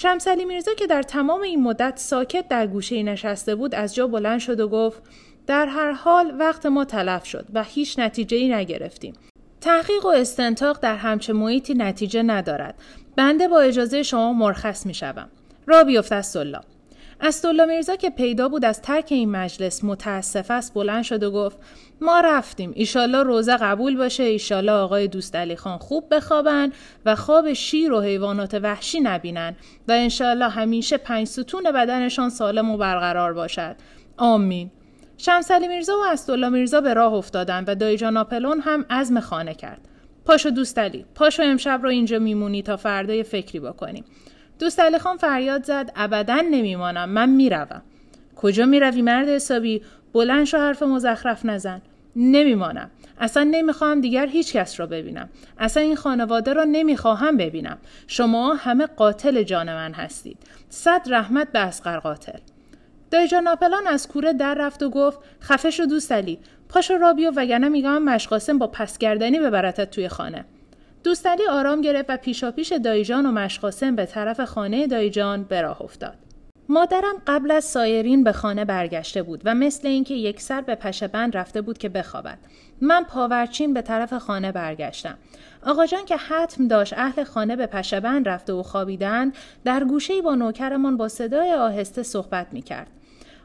شمسلی 0.00 0.44
میرزا 0.44 0.74
که 0.74 0.86
در 0.86 1.02
تمام 1.02 1.40
این 1.40 1.62
مدت 1.62 1.92
ساکت 1.96 2.48
در 2.48 2.66
گوشه 2.66 3.02
نشسته 3.02 3.54
بود 3.54 3.74
از 3.74 3.94
جا 3.94 4.06
بلند 4.06 4.40
شد 4.40 4.60
و 4.60 4.68
گفت 4.68 5.02
در 5.46 5.66
هر 5.66 5.92
حال 5.92 6.34
وقت 6.38 6.66
ما 6.66 6.84
تلف 6.84 7.24
شد 7.24 7.46
و 7.54 7.64
هیچ 7.64 7.98
نتیجه 7.98 8.36
ای 8.36 8.54
نگرفتیم. 8.54 9.14
تحقیق 9.60 10.04
و 10.04 10.08
استنتاق 10.08 10.80
در 10.80 10.96
همچه 10.96 11.32
محیطی 11.32 11.74
نتیجه 11.74 12.22
ندارد. 12.22 12.74
بنده 13.16 13.48
با 13.48 13.60
اجازه 13.60 14.02
شما 14.02 14.32
مرخص 14.32 14.86
می 14.86 14.94
شوم. 14.94 15.28
را 15.66 15.84
بیفت 15.84 16.12
از 16.12 16.26
سلا. 16.26 16.60
اسدالله 17.20 17.64
میرزا 17.64 17.96
که 17.96 18.10
پیدا 18.10 18.48
بود 18.48 18.64
از 18.64 18.82
ترک 18.82 19.06
این 19.08 19.30
مجلس 19.30 19.84
متاسف 19.84 20.50
است 20.50 20.74
بلند 20.74 21.02
شد 21.02 21.22
و 21.22 21.30
گفت 21.30 21.56
ما 22.00 22.20
رفتیم. 22.20 22.72
ایشالله 22.74 23.22
روزه 23.22 23.56
قبول 23.56 23.96
باشه. 23.96 24.22
ایشالله 24.22 24.72
آقای 24.72 25.08
دوست 25.08 25.36
علی 25.36 25.56
خان 25.56 25.78
خوب 25.78 26.14
بخوابن 26.14 26.72
و 27.04 27.14
خواب 27.14 27.52
شیر 27.52 27.92
و 27.92 28.00
حیوانات 28.00 28.54
وحشی 28.54 29.00
نبینن 29.00 29.56
و 29.88 29.92
انشالله 29.92 30.48
همیشه 30.48 30.96
پنج 30.96 31.26
ستون 31.26 31.62
بدنشان 31.62 32.30
سالم 32.30 32.70
و 32.70 32.76
برقرار 32.76 33.32
باشد. 33.32 33.76
آمین. 34.16 34.70
شمسلی 35.16 35.68
میرزا 35.68 35.98
و 35.98 36.04
اسدالله 36.12 36.48
میرزا 36.48 36.80
به 36.80 36.94
راه 36.94 37.14
افتادند 37.14 37.68
و 37.68 37.74
دایجان 37.74 38.16
آپلون 38.16 38.60
هم 38.60 38.84
عزم 38.90 39.20
خانه 39.20 39.54
کرد. 39.54 39.80
پاشو 40.24 40.50
دوست 40.50 40.78
علی 40.78 41.04
پاشو 41.14 41.42
امشب 41.42 41.80
رو 41.82 41.88
اینجا 41.88 42.18
میمونی 42.18 42.62
تا 42.62 42.76
فردای 42.76 43.22
فکری 43.22 43.60
بکنیم 43.60 44.04
دوست 44.58 44.80
علی 44.80 44.98
خان 44.98 45.16
فریاد 45.16 45.64
زد 45.64 45.92
ابدا 45.96 46.40
نمیمانم 46.50 47.08
من 47.08 47.28
می‌روم. 47.28 47.82
کجا 48.36 48.66
می‌روی 48.66 49.02
مرد 49.02 49.28
حسابی؟ 49.28 49.82
بلند 50.12 50.44
شو 50.44 50.58
حرف 50.58 50.82
مزخرف 50.82 51.44
نزن. 51.44 51.82
نمیمانم. 52.16 52.90
اصلا 53.20 53.48
نمی‌خواهم 53.50 54.00
دیگر 54.00 54.26
هیچ 54.26 54.52
کس 54.52 54.80
را 54.80 54.86
ببینم. 54.86 55.28
اصلا 55.58 55.82
این 55.82 55.96
خانواده 55.96 56.52
را 56.52 56.64
نمی‌خواهم 56.64 57.36
ببینم. 57.36 57.78
شما 58.06 58.54
همه 58.54 58.86
قاتل 58.86 59.42
جان 59.42 59.74
من 59.74 59.92
هستید. 59.92 60.38
صد 60.68 61.02
رحمت 61.06 61.52
به 61.52 61.58
اسقر 61.58 61.98
قاتل. 61.98 62.38
دایجان 63.10 63.42
ناپلان 63.42 63.86
از 63.86 64.08
کوره 64.08 64.32
در 64.32 64.54
رفت 64.54 64.82
و 64.82 64.90
گفت 64.90 65.18
خفه 65.42 65.70
شو 65.70 65.84
دوست 65.84 66.12
علی. 66.12 66.38
پاشو 66.68 66.94
رابیو 66.94 67.32
وگرنه 67.36 67.68
میگم 67.68 68.02
مشقاسم 68.02 68.58
با 68.58 68.66
پسگردنی 68.66 69.38
ببرتت 69.38 69.90
توی 69.90 70.08
خانه. 70.08 70.44
دوستعلی 71.04 71.46
آرام 71.46 71.80
گرفت 71.80 72.10
و 72.10 72.16
پیشاپیش 72.16 72.72
دایجان 72.72 73.26
و 73.26 73.32
مشقاسم 73.32 73.96
به 73.96 74.06
طرف 74.06 74.40
خانه 74.40 74.86
دایجان 74.86 75.44
به 75.44 75.62
راه 75.62 75.82
افتاد. 75.82 76.14
مادرم 76.70 77.14
قبل 77.26 77.50
از 77.50 77.64
سایرین 77.64 78.24
به 78.24 78.32
خانه 78.32 78.64
برگشته 78.64 79.22
بود 79.22 79.42
و 79.44 79.54
مثل 79.54 79.88
اینکه 79.88 80.14
یک 80.14 80.40
سر 80.40 80.60
به 80.60 80.74
پشبند 80.74 81.36
رفته 81.36 81.60
بود 81.60 81.78
که 81.78 81.88
بخوابد. 81.88 82.38
من 82.80 83.04
پاورچین 83.04 83.74
به 83.74 83.82
طرف 83.82 84.12
خانه 84.12 84.52
برگشتم. 84.52 85.18
آقا 85.66 85.86
جان 85.86 86.04
که 86.04 86.16
حتم 86.16 86.68
داشت 86.68 86.92
اهل 86.96 87.24
خانه 87.24 87.56
به 87.56 87.66
پشبند 87.66 88.28
رفته 88.28 88.52
و 88.52 88.62
خوابیدند 88.62 89.34
در 89.64 89.84
گوشه 89.84 90.22
با 90.22 90.34
نوکرمان 90.34 90.96
با 90.96 91.08
صدای 91.08 91.52
آهسته 91.52 92.02
صحبت 92.02 92.46
می 92.52 92.62
کرد. 92.62 92.90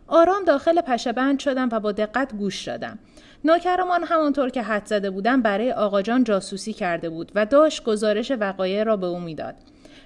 آرام 0.08 0.44
داخل 0.46 0.82
پشبند 0.82 1.40
شدم 1.40 1.70
و 1.72 1.80
با 1.80 1.92
دقت 1.92 2.36
گوش 2.36 2.68
دادم. 2.68 3.00
نوکرمان 3.46 4.04
همانطور 4.04 4.50
که 4.50 4.62
حد 4.62 4.86
زده 4.86 5.10
بودم 5.10 5.42
برای 5.42 5.72
آقاجان 5.72 6.24
جاسوسی 6.24 6.74
کرده 6.74 7.10
بود 7.10 7.32
و 7.36 7.46
داشت 7.46 7.84
گزارش 7.84 8.32
وقایع 8.32 8.84
را 8.84 8.98
به 8.98 9.06
او 9.06 9.20
می‌داد. 9.20 9.56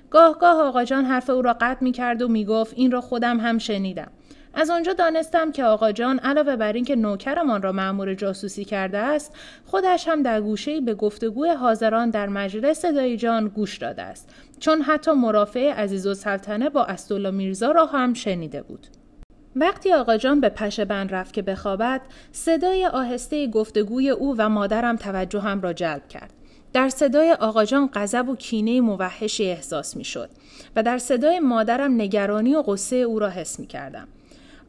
گاه 0.09 0.39
گاه 0.39 0.61
آقاجان 0.61 1.05
حرف 1.05 1.29
او 1.29 1.41
را 1.41 1.53
قطع 1.61 1.83
می 1.83 1.91
کرد 1.91 2.21
و 2.21 2.27
می 2.27 2.45
گفت 2.45 2.73
این 2.75 2.91
را 2.91 3.01
خودم 3.01 3.39
هم 3.39 3.57
شنیدم. 3.57 4.11
از 4.59 4.69
آنجا 4.69 4.93
دانستم 4.93 5.51
که 5.51 5.63
آقاجان 5.63 6.19
علاوه 6.19 6.55
بر 6.55 6.73
اینکه 6.73 6.95
نوکرمان 6.95 7.61
را 7.61 7.71
مأمور 7.71 8.13
جاسوسی 8.13 8.65
کرده 8.65 8.97
است 8.97 9.35
خودش 9.65 10.07
هم 10.07 10.23
در 10.23 10.41
گوشه 10.41 10.81
به 10.81 10.93
گفتگوی 10.93 11.49
حاضران 11.49 12.09
در 12.09 12.27
مجلس 12.27 12.85
دایجان 12.85 13.47
گوش 13.47 13.77
داده 13.77 14.01
است 14.01 14.29
چون 14.59 14.81
حتی 14.81 15.11
مرافع 15.11 15.73
عزیز 15.73 16.07
و 16.07 16.13
سلطنه 16.13 16.69
با 16.69 16.85
اسدالله 16.85 17.31
میرزا 17.31 17.71
را 17.71 17.85
هم 17.85 18.13
شنیده 18.13 18.61
بود 18.61 18.87
وقتی 19.55 19.93
آقا 19.93 20.17
جان 20.17 20.41
به 20.41 20.49
پشه 20.49 20.85
بند 20.85 21.15
رفت 21.15 21.33
که 21.33 21.41
بخوابد 21.41 22.01
صدای 22.31 22.85
آهسته 22.85 23.47
گفتگوی 23.47 24.09
او 24.09 24.35
و 24.37 24.49
مادرم 24.49 24.95
توجهم 24.95 25.61
را 25.61 25.73
جلب 25.73 26.07
کرد 26.07 26.33
در 26.77 26.89
صدای 26.89 27.31
آقاجان 27.31 27.89
غضب 27.93 28.29
و 28.29 28.35
کینه 28.35 28.81
موحشی 28.81 29.45
احساس 29.45 29.97
می 29.97 30.03
شد 30.03 30.29
و 30.75 30.83
در 30.83 30.97
صدای 30.97 31.39
مادرم 31.39 31.93
نگرانی 32.01 32.55
و 32.55 32.61
قصه 32.61 32.95
او 32.95 33.19
را 33.19 33.29
حس 33.29 33.59
می 33.59 33.67
کردم. 33.67 34.07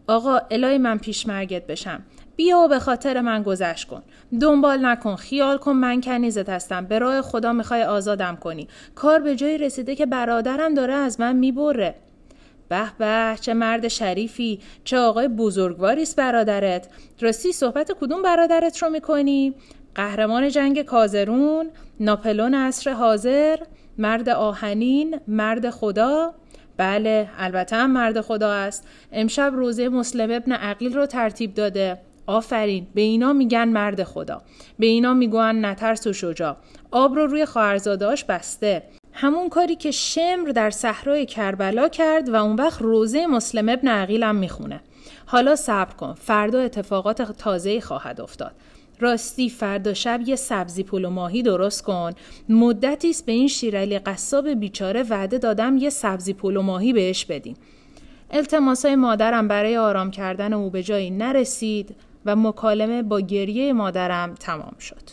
آقا 0.06 0.38
الهی 0.50 0.78
من 0.78 0.98
پیشمرگت 0.98 1.66
بشم. 1.66 2.02
بیا 2.36 2.58
و 2.58 2.68
به 2.68 2.78
خاطر 2.78 3.20
من 3.20 3.42
گذشت 3.42 3.88
کن. 3.88 4.02
دنبال 4.40 4.86
نکن. 4.86 5.16
خیال 5.16 5.58
کن 5.58 5.72
من 5.72 6.00
کنیزت 6.00 6.48
هستم. 6.48 6.86
به 6.86 6.98
راه 6.98 7.22
خدا 7.22 7.52
می‌خوای 7.52 7.82
آزادم 7.82 8.36
کنی. 8.36 8.68
کار 8.94 9.20
به 9.20 9.36
جایی 9.36 9.58
رسیده 9.58 9.96
که 9.96 10.06
برادرم 10.06 10.74
داره 10.74 10.94
از 10.94 11.20
من 11.20 11.36
می‌بره. 11.36 11.94
به 12.68 12.82
به 12.98 13.36
چه 13.40 13.54
مرد 13.54 13.88
شریفی. 13.88 14.60
چه 14.84 14.98
آقای 14.98 15.28
بزرگواریست 15.28 16.16
برادرت. 16.16 16.88
راستی 17.20 17.52
صحبت 17.52 17.92
کدوم 18.00 18.22
برادرت 18.22 18.82
رو 18.82 18.90
می‌کنی؟ 18.90 19.54
قهرمان 19.98 20.48
جنگ 20.48 20.82
کازرون 20.82 21.70
ناپلون 22.00 22.54
عصر 22.54 22.90
حاضر 22.92 23.58
مرد 23.98 24.28
آهنین 24.28 25.20
مرد 25.28 25.70
خدا. 25.70 26.34
بله 26.76 27.28
البته 27.38 27.76
هم 27.76 27.90
مرد 27.90 28.20
خدا 28.20 28.52
است. 28.52 28.88
امشب 29.12 29.52
روزه 29.54 29.88
مسلم 29.88 30.30
ابن 30.30 30.52
عقیل 30.52 30.94
رو 30.94 31.06
ترتیب 31.06 31.54
داده. 31.54 31.98
آفرین 32.26 32.86
به 32.94 33.00
اینا 33.00 33.32
میگن 33.32 33.68
مرد 33.68 34.04
خدا. 34.04 34.42
به 34.78 34.86
اینا 34.86 35.14
میگن 35.14 35.64
نترس 35.64 36.06
و 36.06 36.12
شجاع. 36.12 36.56
آب 36.90 37.14
رو 37.14 37.26
روی 37.26 37.46
خواهرزاداش 37.46 38.24
بسته. 38.24 38.82
همون 39.12 39.48
کاری 39.48 39.76
که 39.76 39.90
شمر 39.90 40.48
در 40.48 40.70
صحرای 40.70 41.26
کربلا 41.26 41.88
کرد 41.88 42.28
و 42.28 42.34
اون 42.34 42.56
وقت 42.56 42.82
روزه 42.82 43.26
مسلم 43.26 43.68
ابن 43.68 43.88
عقیل 43.88 44.22
هم 44.22 44.36
می‌خونه. 44.36 44.80
حالا 45.26 45.56
صبر 45.56 45.94
کن 45.94 46.14
فردا 46.14 46.60
اتفاقات 46.60 47.22
تازه 47.22 47.80
خواهد 47.80 48.20
افتاد. 48.20 48.52
راستی 49.00 49.50
فردا 49.50 49.94
شب 49.94 50.20
یه 50.26 50.36
سبزی 50.36 50.82
پول 50.82 51.04
و 51.04 51.10
ماهی 51.10 51.42
درست 51.42 51.82
کن. 51.82 52.12
مدتی 52.48 53.10
است 53.10 53.26
به 53.26 53.32
این 53.32 53.48
شیرعلی 53.48 53.98
قصاب 53.98 54.48
بیچاره 54.48 55.02
وعده 55.02 55.38
دادم 55.38 55.76
یه 55.76 55.90
سبزی 55.90 56.32
پول 56.32 56.56
و 56.56 56.62
ماهی 56.62 56.92
بهش 56.92 57.24
بدیم 57.24 57.56
التماسای 58.30 58.96
مادرم 58.96 59.48
برای 59.48 59.76
آرام 59.76 60.10
کردن 60.10 60.52
او 60.52 60.70
به 60.70 60.82
جایی 60.82 61.10
نرسید 61.10 61.96
و 62.26 62.36
مکالمه 62.36 63.02
با 63.02 63.20
گریه 63.20 63.72
مادرم 63.72 64.34
تمام 64.34 64.76
شد. 64.78 65.10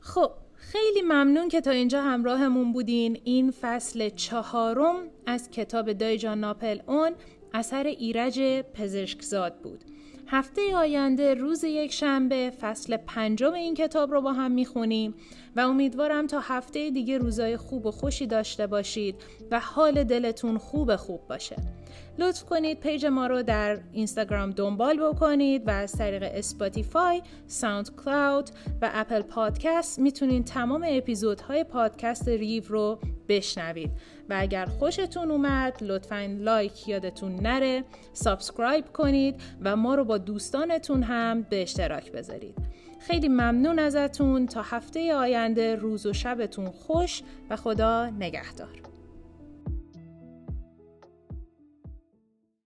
خب 0.00 0.30
خیلی 0.54 1.02
ممنون 1.02 1.48
که 1.48 1.60
تا 1.60 1.70
اینجا 1.70 2.02
همراهمون 2.02 2.72
بودین. 2.72 3.20
این 3.24 3.50
فصل 3.60 4.08
چهارم 4.08 4.94
از 5.26 5.50
کتاب 5.50 5.92
دایی 5.92 6.40
جان 6.40 6.78
ناپلئون 6.86 7.12
اثر 7.54 7.84
ایرج 7.84 8.40
پزشکزاد 8.74 9.54
بود. 9.62 9.84
هفته 10.30 10.76
آینده 10.76 11.34
روز 11.34 11.64
یکشنبه 11.64 12.52
فصل 12.60 12.96
پنجم 12.96 13.52
این 13.52 13.74
کتاب 13.74 14.12
رو 14.12 14.20
با 14.20 14.32
هم 14.32 14.50
می‌خونیم 14.50 15.14
و 15.56 15.60
امیدوارم 15.60 16.26
تا 16.26 16.40
هفته 16.40 16.90
دیگه 16.90 17.18
روزای 17.18 17.56
خوب 17.56 17.86
و 17.86 17.90
خوشی 17.90 18.26
داشته 18.26 18.66
باشید 18.66 19.14
و 19.50 19.60
حال 19.60 20.04
دلتون 20.04 20.58
خوب 20.58 20.96
خوب 20.96 21.20
باشه. 21.28 21.56
لطف 22.18 22.44
کنید 22.44 22.80
page 22.80 23.06
ما 23.06 23.26
رو 23.26 23.42
در 23.42 23.78
اینستاگرام 23.92 24.50
دنبال 24.50 25.00
بکنید 25.00 25.68
و 25.68 25.70
از 25.70 25.92
طریق 25.92 26.22
Spotify، 26.34 27.22
SoundCloud 27.46 28.50
و 28.82 28.90
Apple 28.94 29.22
Podcast 29.22 29.98
می‌تونید 29.98 30.44
تمام 30.44 30.86
اپیزودهای 30.88 31.64
پادکست 31.64 32.28
ریو 32.28 32.62
رو 32.68 32.98
بشنوید. 33.28 33.90
و 34.28 34.36
اگر 34.38 34.66
خوشتون 34.66 35.30
اومد 35.30 35.78
لطفا 35.80 36.36
لایک 36.40 36.88
یادتون 36.88 37.34
نره 37.34 37.84
subscribe 38.12 38.84
کنید 38.92 39.40
و 39.62 39.76
ما 39.76 39.94
رو 39.94 40.04
با 40.04 40.18
دوستانتون 40.18 41.02
هم 41.02 41.42
به 41.42 41.62
اشتراک 41.62 42.12
بذارید. 42.12 42.54
خیلی 43.00 43.28
ممنون 43.28 43.78
ازتون. 43.78 44.46
تا 44.46 44.62
هفته 44.62 45.14
آینده 45.14 45.74
روز 45.74 46.06
و 46.06 46.12
شبتون 46.12 46.70
خوش 46.70 47.22
و 47.50 47.56
خدا 47.56 48.06
نگهدار. 48.06 48.87